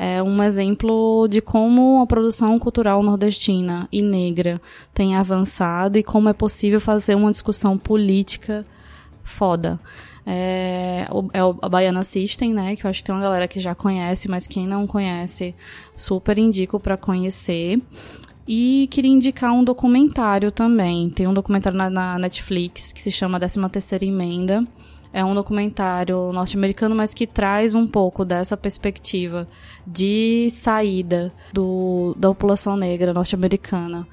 é 0.02 0.24
um 0.24 0.42
exemplo 0.42 1.28
de 1.28 1.42
como 1.42 2.02
a 2.02 2.08
produção 2.08 2.58
cultural 2.58 3.04
nordestina 3.04 3.86
e 3.92 4.02
negra 4.02 4.62
tem 4.94 5.18
avançado 5.18 5.98
e 5.98 6.04
como 6.04 6.30
é 6.30 6.34
possível 6.34 6.80
fazer 6.80 7.16
uma 7.16 7.30
discussão 7.30 7.78
política 7.78 8.66
foda. 9.22 9.78
É, 10.26 11.06
é 11.34 11.40
a 11.40 11.68
Baiana 11.68 12.06
System, 12.06 12.54
né? 12.54 12.78
Que 12.78 12.86
eu 12.86 12.90
acho 12.90 13.00
que 13.00 13.08
tem 13.08 13.14
uma 13.14 13.22
galera 13.22 13.46
que 13.46 13.60
já 13.60 13.76
conhece, 13.76 14.30
mas 14.30 14.48
quem 14.48 14.66
não 14.66 14.88
conhece, 14.88 15.54
super 15.98 16.38
indico 16.38 16.80
para 16.80 16.96
conhecer. 16.96 17.82
E 18.48 18.88
queria 18.90 19.12
indicar 19.12 19.52
um 19.52 19.66
documentário 19.66 20.50
também. 20.50 21.10
Tem 21.10 21.28
um 21.28 21.34
documentário 21.34 21.78
na, 21.78 21.90
na 21.90 22.18
Netflix 22.18 22.94
que 22.94 23.02
se 23.02 23.12
chama 23.12 23.38
13 23.38 23.68
Terceira 23.70 24.06
Emenda 24.06 24.66
é 25.12 25.26
um 25.26 25.34
documentário 25.34 26.32
norte-americano, 26.32 26.96
mas 26.96 27.14
que 27.14 27.26
traz 27.26 27.74
um 27.74 27.88
pouco 27.88 28.24
dessa 28.24 28.56
perspectiva 28.56 29.48
de 29.86 30.50
saída 30.52 31.34
do, 31.52 32.16
da 32.18 32.28
população 32.30 32.78
negra 32.78 33.14
norte-americana 33.14 34.08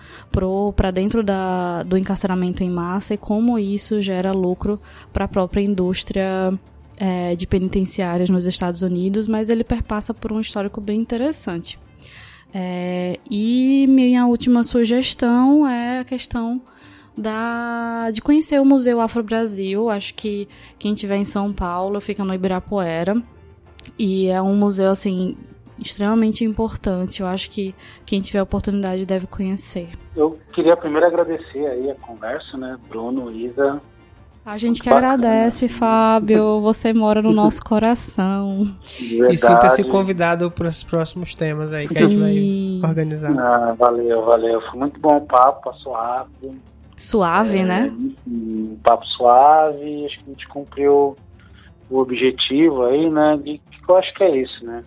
para 0.74 0.90
dentro 0.90 1.22
da, 1.22 1.82
do 1.82 1.98
encarceramento 1.98 2.62
em 2.62 2.70
massa 2.70 3.14
e 3.14 3.18
como 3.18 3.58
isso 3.58 4.00
gera 4.00 4.32
lucro 4.32 4.80
para 5.12 5.26
a 5.26 5.28
própria 5.28 5.60
indústria 5.60 6.58
é, 6.96 7.36
de 7.36 7.46
penitenciárias 7.46 8.30
nos 8.30 8.46
Estados 8.46 8.82
Unidos, 8.82 9.26
mas 9.26 9.50
ele 9.50 9.64
perpassa 9.64 10.14
por 10.14 10.32
um 10.32 10.40
histórico 10.40 10.80
bem 10.80 11.00
interessante. 11.00 11.78
É, 12.54 13.18
e 13.30 13.86
minha 13.86 14.26
última 14.26 14.64
sugestão 14.64 15.66
é 15.66 15.98
a 15.98 16.04
questão 16.04 16.62
da 17.16 18.10
de 18.10 18.20
conhecer 18.20 18.60
o 18.60 18.64
Museu 18.64 19.00
Afro 19.00 19.22
Brasil. 19.22 19.88
Acho 19.88 20.14
que 20.14 20.48
quem 20.78 20.92
estiver 20.92 21.16
em 21.16 21.24
São 21.24 21.52
Paulo 21.52 22.00
fica 22.00 22.24
no 22.24 22.34
Ibirapuera. 22.34 23.16
E 23.98 24.28
é 24.28 24.42
um 24.42 24.56
museu 24.56 24.90
assim 24.90 25.36
extremamente 25.78 26.44
importante. 26.44 27.20
Eu 27.20 27.26
acho 27.26 27.50
que 27.50 27.74
quem 28.04 28.20
tiver 28.20 28.42
oportunidade 28.42 29.06
deve 29.06 29.26
conhecer. 29.26 29.88
Eu 30.14 30.38
queria 30.52 30.76
primeiro 30.76 31.06
agradecer 31.06 31.66
aí 31.66 31.90
a 31.90 31.94
conversa, 31.94 32.56
né, 32.56 32.78
Bruno, 32.88 33.30
Isa. 33.30 33.80
A 34.44 34.58
gente 34.58 34.80
que 34.80 34.88
bacana. 34.88 35.14
agradece, 35.14 35.68
Fábio. 35.68 36.60
Você 36.60 36.94
mora 36.94 37.20
no 37.20 37.32
nosso 37.32 37.64
coração. 37.64 38.64
Verdade. 39.00 39.34
E 39.34 39.38
sinta-se 39.38 39.82
convidado 39.82 40.48
para 40.52 40.68
os 40.68 40.84
próximos 40.84 41.34
temas 41.34 41.72
aí 41.72 41.88
Sim. 41.88 41.94
que 41.94 42.02
a 42.02 42.08
gente 42.08 42.80
vai 42.80 42.88
organizar. 42.88 43.36
Ah, 43.36 43.74
valeu, 43.76 44.24
valeu. 44.24 44.60
Foi 44.70 44.78
muito 44.78 45.00
bom 45.00 45.16
o 45.16 45.26
papo, 45.26 45.70
passou 45.70 45.94
rápido. 45.94 46.54
Suave, 46.96 47.58
é, 47.58 47.64
né? 47.64 47.92
Um 48.26 48.78
papo 48.82 49.04
suave, 49.06 50.06
acho 50.06 50.18
que 50.18 50.24
a 50.24 50.32
gente 50.32 50.48
cumpriu 50.48 51.16
o 51.90 51.98
objetivo 51.98 52.84
aí, 52.84 53.10
né? 53.10 53.38
Que 53.44 53.60
eu 53.88 53.96
acho 53.96 54.12
que 54.14 54.24
é 54.24 54.36
isso, 54.36 54.64
né? 54.64 54.82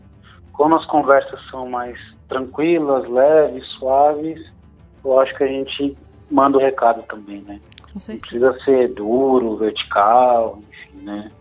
Como 0.52 0.76
as 0.76 0.86
conversas 0.88 1.40
são 1.50 1.70
mais 1.70 1.98
tranquilas, 2.28 3.08
leves, 3.08 3.66
suaves, 3.78 4.42
eu 5.04 5.20
acho 5.20 5.36
que 5.38 5.44
a 5.44 5.48
gente 5.48 5.98
manda 6.30 6.58
o 6.58 6.62
recado 6.62 7.02
também, 7.04 7.42
né? 7.42 7.60
Com 7.94 8.00
certeza. 8.00 8.46
Não 8.46 8.54
precisa 8.54 8.66
ser 8.66 8.94
duro, 8.94 9.58
vertical, 9.58 10.60
enfim, 10.60 11.06
né? 11.06 11.32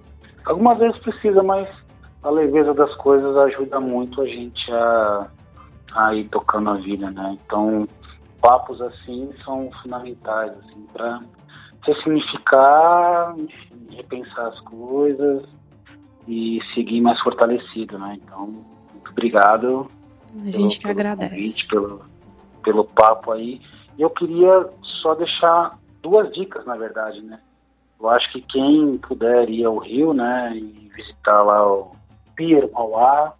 Algumas 0.45 0.79
vezes 0.79 0.99
precisa, 0.99 1.43
mas 1.43 1.69
a 2.23 2.31
leveza 2.31 2.73
das 2.75 2.95
coisas 2.97 3.37
ajuda 3.37 3.81
muito 3.81 4.23
a 4.23 4.27
gente 4.27 4.73
a, 4.73 5.27
a 5.95 6.15
ir 6.15 6.29
tocando 6.29 6.71
a 6.71 6.75
vida, 6.75 7.11
né? 7.11 7.37
Então, 7.45 7.87
papos 8.41 8.81
assim 8.81 9.33
são 9.45 9.71
fundamentais 9.83 10.53
assim 10.59 10.87
para 10.93 11.21
ressignificar, 11.83 13.35
enfim, 13.39 13.97
repensar 13.97 14.49
as 14.49 14.61
coisas 14.61 15.45
e 16.27 16.61
seguir 16.75 17.01
mais 17.01 17.19
fortalecido, 17.21 17.99
né? 17.99 18.19
Então, 18.23 18.47
muito 18.47 19.11
obrigado. 19.11 19.87
A 20.35 20.51
gente 20.51 20.79
pelo, 20.79 20.81
que 20.81 20.89
agradece. 20.89 21.35
Convite, 21.35 21.69
pelo, 21.69 22.03
pelo 22.63 22.85
papo 22.85 23.33
aí. 23.33 23.61
Eu 23.99 24.11
queria 24.11 24.69
só 25.03 25.15
deixar 25.15 25.79
duas 26.03 26.33
dicas, 26.33 26.65
na 26.67 26.77
verdade, 26.77 27.21
né? 27.23 27.41
Eu 28.01 28.09
acho 28.11 28.31
que 28.33 28.43
quem 28.43 28.99
puder 28.99 29.49
ir 29.49 29.65
ao 29.65 29.79
Rio, 29.79 30.13
né, 30.13 30.53
e 30.55 30.91
visitar 30.95 31.43
lá 31.43 31.67
o 31.67 31.91
Pier, 32.37 32.71
Mauá, 32.73 33.33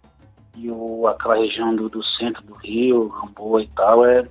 e 0.55 0.69
o, 0.69 1.07
aquela 1.07 1.37
região 1.37 1.73
do, 1.75 1.87
do 1.87 2.03
centro 2.03 2.43
do 2.43 2.53
Rio, 2.55 3.09
Gamboa 3.09 3.61
e 3.63 3.67
tal, 3.69 4.05
é 4.05 4.27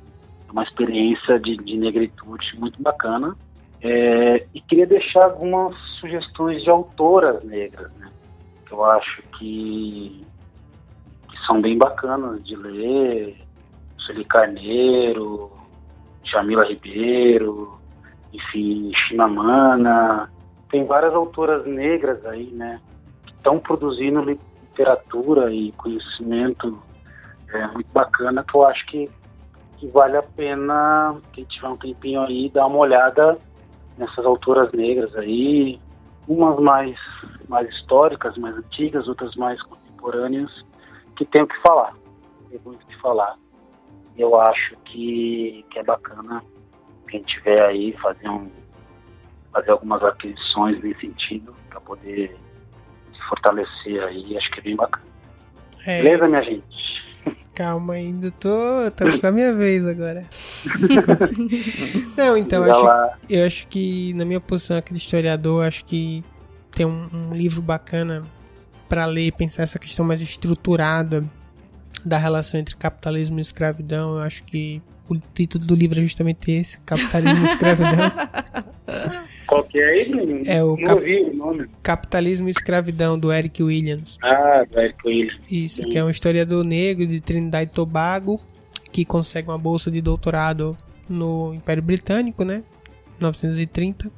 uma 0.51 0.63
experiência 0.63 1.39
de, 1.39 1.57
de 1.57 1.77
negritude 1.77 2.59
muito 2.59 2.81
bacana. 2.83 3.37
É, 3.81 4.47
e 4.55 4.61
queria 4.61 4.87
deixar 4.87 5.25
algumas 5.25 5.77
sugestões 6.01 6.63
de 6.63 6.71
autoras 6.71 7.45
negras, 7.45 7.93
né, 7.95 8.11
que 8.67 8.73
eu 8.73 8.85
acho 8.85 9.23
que, 9.39 10.27
que 11.29 11.47
são 11.47 11.61
bem 11.61 11.79
bacanas 11.79 12.45
de 12.45 12.57
ler. 12.57 13.37
Sueli 13.99 14.25
Carneiro, 14.25 15.53
Jamila 16.25 16.65
Ribeiro, 16.65 17.79
enfim, 18.33 18.91
Chimamana. 19.07 20.31
Tem 20.71 20.85
várias 20.85 21.15
autoras 21.15 21.67
negras 21.67 22.25
aí, 22.27 22.47
né, 22.47 22.81
que 23.27 23.33
estão 23.33 23.59
produzindo 23.59 24.23
literatura 24.23 25.53
e 25.53 25.73
conhecimento 25.73 26.83
é, 27.53 27.67
muito 27.69 27.91
bacana 27.93 28.45
que 28.45 28.55
eu 28.55 28.67
acho 28.67 28.87
que 28.87 29.11
que 29.79 29.87
vale 29.89 30.17
a 30.17 30.23
pena, 30.23 31.21
quem 31.33 31.45
tiver 31.45 31.69
um 31.69 31.77
tempinho 31.77 32.23
aí, 32.23 32.51
dar 32.51 32.67
uma 32.67 32.79
olhada 32.79 33.39
nessas 33.97 34.25
autoras 34.25 34.73
negras 34.73 35.15
aí, 35.17 35.81
umas 36.27 36.59
mais, 36.61 36.97
mais 37.49 37.69
históricas, 37.71 38.37
mais 38.37 38.57
antigas, 38.57 39.07
outras 39.09 39.35
mais 39.37 39.61
contemporâneas, 39.63 40.51
que 41.17 41.25
tem 41.25 41.43
o 41.43 41.47
que 41.47 41.61
falar, 41.63 41.95
tem 42.51 42.61
muito 42.65 42.83
o 42.83 42.87
que 42.87 43.01
falar. 43.01 43.37
Eu 44.17 44.41
acho 44.41 44.77
que, 44.85 45.65
que 45.71 45.79
é 45.79 45.85
bacana 45.85 46.43
quem 47.09 47.23
tiver 47.23 47.65
aí 47.65 47.93
fazer 47.95 48.29
um 48.29 48.51
fazer 49.53 49.71
algumas 49.71 50.03
aquisições 50.03 50.83
nesse 50.83 51.01
sentido 51.01 51.55
para 51.71 51.81
poder 51.81 52.37
se 53.13 53.29
fortalecer 53.29 54.03
aí, 54.05 54.37
acho 54.37 54.51
que 54.51 54.61
é 54.61 54.63
bem 54.63 54.77
bacana. 54.77 55.07
É. 55.87 56.03
Beleza, 56.03 56.29
minha 56.29 56.43
gente? 56.43 56.98
Calma 57.59 57.95
ainda, 57.95 58.31
tô, 58.31 58.89
tô 58.95 59.19
com 59.19 59.27
a 59.27 59.33
minha 59.33 59.53
vez 59.53 59.85
agora. 59.85 60.25
Não, 62.17 62.37
então, 62.37 62.63
acho, 62.63 63.19
eu 63.29 63.45
acho 63.45 63.67
que, 63.67 64.15
na 64.15 64.25
minha 64.25 64.39
posição 64.41 64.77
aqui 64.77 64.93
de 64.93 65.01
historiador, 65.01 65.67
acho 65.67 65.85
que 65.85 66.23
tem 66.71 66.87
um, 66.87 67.09
um 67.13 67.35
livro 67.35 67.61
bacana 67.61 68.25
para 68.89 69.05
ler 69.07 69.27
e 69.27 69.33
pensar 69.33 69.65
essa 69.65 69.77
questão 69.77 70.05
mais 70.05 70.23
estruturada 70.23 71.29
da 72.05 72.17
relação 72.17 72.61
entre 72.61 72.77
capitalismo 72.77 73.39
e 73.39 73.41
escravidão. 73.41 74.19
Eu 74.19 74.23
acho 74.23 74.45
que 74.45 74.81
o 75.09 75.17
título 75.35 75.65
do 75.65 75.75
livro 75.75 75.99
é 75.99 76.03
justamente 76.03 76.51
esse, 76.51 76.81
Capitalismo 76.81 77.43
e 77.43 77.45
Escravidão. 77.45 78.13
Qual 79.47 79.65
que 79.65 79.79
é 79.79 79.85
aí, 79.85 80.43
É 80.47 80.63
o, 80.63 80.77
cap... 80.77 81.01
o 81.03 81.35
nome. 81.35 81.69
Capitalismo 81.83 82.49
e 82.49 82.51
Escravidão, 82.51 83.19
do 83.19 83.33
Eric 83.33 83.63
Williams. 83.63 84.19
Ah, 84.23 84.65
do 84.71 84.79
Eric 84.79 84.99
Williams. 85.07 85.41
Isso, 85.51 85.83
Sim. 85.83 85.89
que 85.89 85.97
é 85.97 86.05
um 86.05 86.11
historiador 86.11 86.63
negro 86.63 87.07
de 87.07 87.19
Trinidad 87.19 87.63
e 87.63 87.67
Tobago, 87.67 88.39
que 88.93 89.07
consegue 89.07 89.49
uma 89.49 89.57
bolsa 89.57 89.91
de 89.91 90.03
doutorado 90.03 90.77
no 91.09 91.55
Império 91.55 91.83
Britânico, 91.83 92.45
né? 92.45 92.63
1930. 93.19 94.11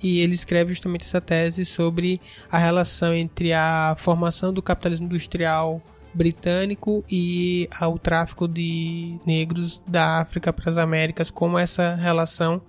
E 0.00 0.20
ele 0.20 0.34
escreve 0.34 0.72
justamente 0.72 1.04
essa 1.04 1.20
tese 1.20 1.64
sobre 1.64 2.20
a 2.50 2.58
relação 2.58 3.12
entre 3.12 3.52
a 3.52 3.96
formação 3.98 4.52
do 4.52 4.62
capitalismo 4.62 5.06
industrial 5.06 5.82
britânico 6.14 7.04
e 7.10 7.68
ao 7.78 7.98
tráfico 7.98 8.46
de 8.46 9.18
negros 9.26 9.82
da 9.86 10.20
África 10.20 10.52
para 10.52 10.70
as 10.70 10.78
Américas, 10.78 11.30
como 11.30 11.58
essa 11.58 11.94
relação, 11.94 12.60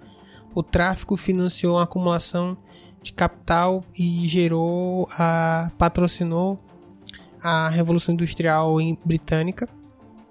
o 0.54 0.62
tráfico 0.62 1.18
financiou 1.18 1.78
a 1.78 1.84
acumulação 1.84 2.58
de 3.02 3.12
capital 3.12 3.84
e 3.98 4.28
gerou 4.28 5.08
a 5.12 5.72
patrocinou 5.78 6.60
a 7.42 7.68
Revolução 7.70 8.14
Industrial 8.14 8.78
britânica. 9.04 9.68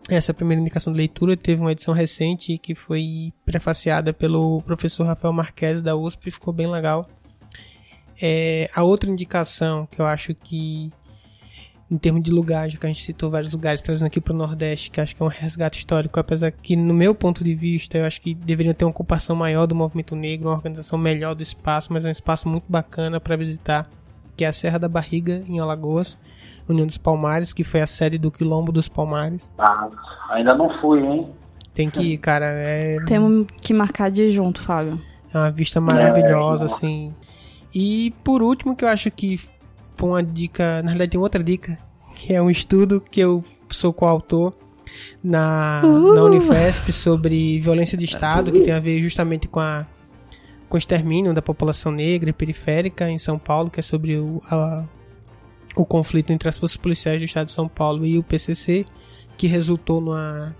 Essa 0.08 0.32
primeira 0.32 0.60
indicação 0.60 0.92
de 0.92 0.96
leitura. 0.96 1.36
Teve 1.36 1.60
uma 1.60 1.72
edição 1.72 1.92
recente 1.92 2.56
que 2.58 2.74
foi 2.74 3.32
prefaciada 3.44 4.12
pelo 4.12 4.62
professor 4.62 5.04
Rafael 5.04 5.32
Marques 5.32 5.82
da 5.82 5.94
USP, 5.94 6.30
ficou 6.30 6.52
bem 6.52 6.66
legal. 6.66 7.08
É, 8.20 8.70
a 8.74 8.82
outra 8.82 9.10
indicação 9.10 9.86
que 9.86 10.00
eu 10.00 10.06
acho 10.06 10.34
que 10.34 10.90
em 11.92 11.98
termos 11.98 12.22
de 12.22 12.30
lugar, 12.30 12.70
já 12.70 12.78
que 12.78 12.86
a 12.86 12.88
gente 12.88 13.02
citou 13.02 13.30
vários 13.30 13.52
lugares, 13.52 13.82
trazendo 13.82 14.06
aqui 14.06 14.18
para 14.18 14.32
o 14.32 14.36
Nordeste, 14.36 14.90
que 14.90 14.98
acho 14.98 15.14
que 15.14 15.22
é 15.22 15.26
um 15.26 15.28
resgate 15.28 15.78
histórico, 15.78 16.18
apesar 16.18 16.50
que, 16.50 16.74
no 16.74 16.94
meu 16.94 17.14
ponto 17.14 17.44
de 17.44 17.54
vista, 17.54 17.98
eu 17.98 18.06
acho 18.06 18.18
que 18.18 18.32
deveria 18.32 18.72
ter 18.72 18.86
uma 18.86 18.90
ocupação 18.90 19.36
maior 19.36 19.66
do 19.66 19.74
movimento 19.74 20.16
negro, 20.16 20.48
uma 20.48 20.54
organização 20.54 20.98
melhor 20.98 21.34
do 21.34 21.42
espaço, 21.42 21.92
mas 21.92 22.06
é 22.06 22.08
um 22.08 22.10
espaço 22.10 22.48
muito 22.48 22.64
bacana 22.66 23.20
para 23.20 23.36
visitar, 23.36 23.90
que 24.34 24.42
é 24.42 24.48
a 24.48 24.52
Serra 24.54 24.78
da 24.78 24.88
Barriga, 24.88 25.42
em 25.46 25.60
Alagoas, 25.60 26.16
União 26.66 26.86
dos 26.86 26.96
Palmares, 26.96 27.52
que 27.52 27.62
foi 27.62 27.82
a 27.82 27.86
sede 27.86 28.16
do 28.16 28.30
Quilombo 28.30 28.72
dos 28.72 28.88
Palmares. 28.88 29.50
Ah, 29.58 29.90
ainda 30.30 30.54
não 30.54 30.80
fui, 30.80 30.98
hein? 30.98 31.28
Tem 31.74 31.90
que 31.90 32.00
ir, 32.00 32.16
cara. 32.16 32.46
É... 32.46 33.04
Temos 33.04 33.46
que 33.60 33.74
marcar 33.74 34.10
de 34.10 34.30
junto, 34.30 34.62
Fábio. 34.62 34.98
É 35.32 35.36
uma 35.36 35.50
vista 35.50 35.78
maravilhosa, 35.78 36.64
é, 36.64 36.66
assim. 36.68 37.14
E 37.74 38.14
por 38.24 38.42
último, 38.42 38.74
que 38.74 38.84
eu 38.84 38.88
acho 38.88 39.10
que 39.10 39.38
foi 39.96 40.08
uma 40.08 40.22
dica, 40.22 40.82
na 40.82 40.90
realidade 40.90 41.10
tem 41.12 41.20
outra 41.20 41.42
dica, 41.42 41.78
que 42.14 42.32
é 42.32 42.42
um 42.42 42.50
estudo 42.50 43.00
que 43.00 43.20
eu 43.20 43.44
sou 43.68 43.92
coautor 43.92 44.54
na, 45.22 45.82
uh. 45.84 46.14
na 46.14 46.22
Unifesp 46.24 46.92
sobre 46.92 47.60
violência 47.60 47.96
de 47.96 48.04
Estado, 48.04 48.52
que 48.52 48.60
tem 48.60 48.72
a 48.72 48.80
ver 48.80 49.00
justamente 49.00 49.48
com 49.48 49.60
a 49.60 49.86
com 50.72 50.76
o 50.76 50.78
extermínio 50.78 51.34
da 51.34 51.42
população 51.42 51.92
negra 51.92 52.30
e 52.30 52.32
periférica 52.32 53.06
em 53.10 53.18
São 53.18 53.38
Paulo, 53.38 53.68
que 53.68 53.78
é 53.78 53.82
sobre 53.82 54.16
o, 54.16 54.40
a, 54.50 54.88
o 55.76 55.84
conflito 55.84 56.32
entre 56.32 56.48
as 56.48 56.56
forças 56.56 56.78
policiais 56.78 57.18
do 57.18 57.26
Estado 57.26 57.48
de 57.48 57.52
São 57.52 57.68
Paulo 57.68 58.06
e 58.06 58.16
o 58.16 58.22
PCC, 58.22 58.86
que 59.36 59.46
resultou 59.46 60.00
numa, 60.00 60.56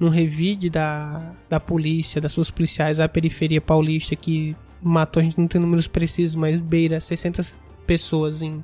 num 0.00 0.08
revide 0.08 0.68
da, 0.68 1.32
da 1.48 1.60
polícia, 1.60 2.20
das 2.20 2.34
forças 2.34 2.50
policiais 2.50 2.98
à 2.98 3.08
periferia 3.08 3.60
paulista, 3.60 4.16
que 4.16 4.56
matou, 4.82 5.20
a 5.20 5.22
gente 5.22 5.38
não 5.38 5.46
tem 5.46 5.60
números 5.60 5.86
precisos, 5.86 6.34
mas 6.34 6.60
beira 6.60 6.98
600 6.98 7.54
pessoas 7.86 8.42
em, 8.42 8.62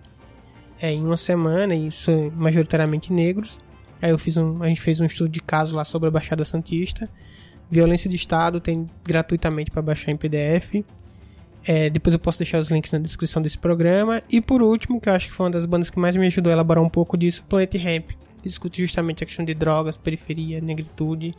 é, 0.81 0.93
em 0.93 1.05
uma 1.05 1.17
semana, 1.17 1.75
e 1.75 1.89
isso 1.89 2.11
majoritariamente 2.37 3.13
negros. 3.13 3.61
Aí 4.01 4.11
eu 4.11 4.19
fiz 4.19 4.37
um, 4.37 4.63
a 4.63 4.69
gente 4.69 4.81
fez 4.81 5.01
um 5.01 5.07
estudo 5.07 5.31
de 5.31 5.41
caso 5.41 5.77
lá 5.77 5.85
sobre 5.85 6.09
a 6.09 6.11
Baixada 6.11 6.45
Santista. 6.45 7.09
Violência 7.71 8.11
de 8.11 8.17
Estado 8.17 8.61
tem 8.61 8.91
gratuitamente 9.05 9.71
para 9.71 9.81
baixar 9.81 10.11
em 10.11 10.17
PDF. 10.17 10.85
É, 11.65 11.89
depois 11.89 12.13
eu 12.13 12.19
posso 12.19 12.39
deixar 12.39 12.59
os 12.59 12.71
links 12.71 12.91
na 12.91 12.99
descrição 12.99 13.41
desse 13.41 13.57
programa. 13.57 14.23
E 14.29 14.41
por 14.41 14.61
último, 14.61 15.01
que 15.01 15.09
eu 15.09 15.13
acho 15.13 15.29
que 15.29 15.35
foi 15.35 15.47
uma 15.47 15.53
das 15.53 15.65
bandas 15.65 15.89
que 15.89 15.99
mais 15.99 16.17
me 16.17 16.27
ajudou 16.27 16.51
a 16.51 16.55
elaborar 16.55 16.83
um 16.83 16.89
pouco 16.89 17.17
disso, 17.17 17.45
Planet 17.49 17.75
Ramp. 17.77 18.11
Discute 18.43 18.83
justamente 18.83 19.23
a 19.23 19.27
questão 19.27 19.45
de 19.45 19.55
drogas, 19.55 19.97
periferia, 19.97 20.61
negritude 20.61 21.33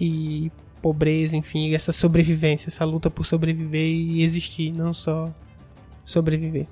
e 0.00 0.50
pobreza, 0.80 1.36
enfim, 1.36 1.74
essa 1.74 1.92
sobrevivência, 1.92 2.68
essa 2.68 2.84
luta 2.84 3.10
por 3.10 3.26
sobreviver 3.26 3.86
e 3.86 4.22
existir, 4.22 4.72
não 4.72 4.94
só 4.94 5.34
sobreviver. 6.04 6.66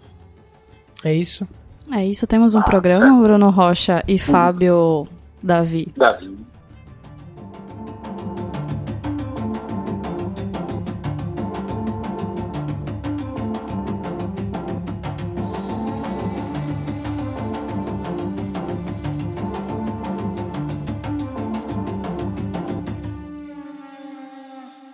É 1.04 1.14
isso? 1.14 1.46
É 1.92 2.04
isso, 2.04 2.26
temos 2.26 2.54
um 2.54 2.62
programa, 2.62 3.22
Bruno 3.22 3.50
Rocha 3.50 4.04
e 4.06 4.18
Fábio 4.18 5.06
Davi. 5.42 5.88
Davi. 5.96 6.36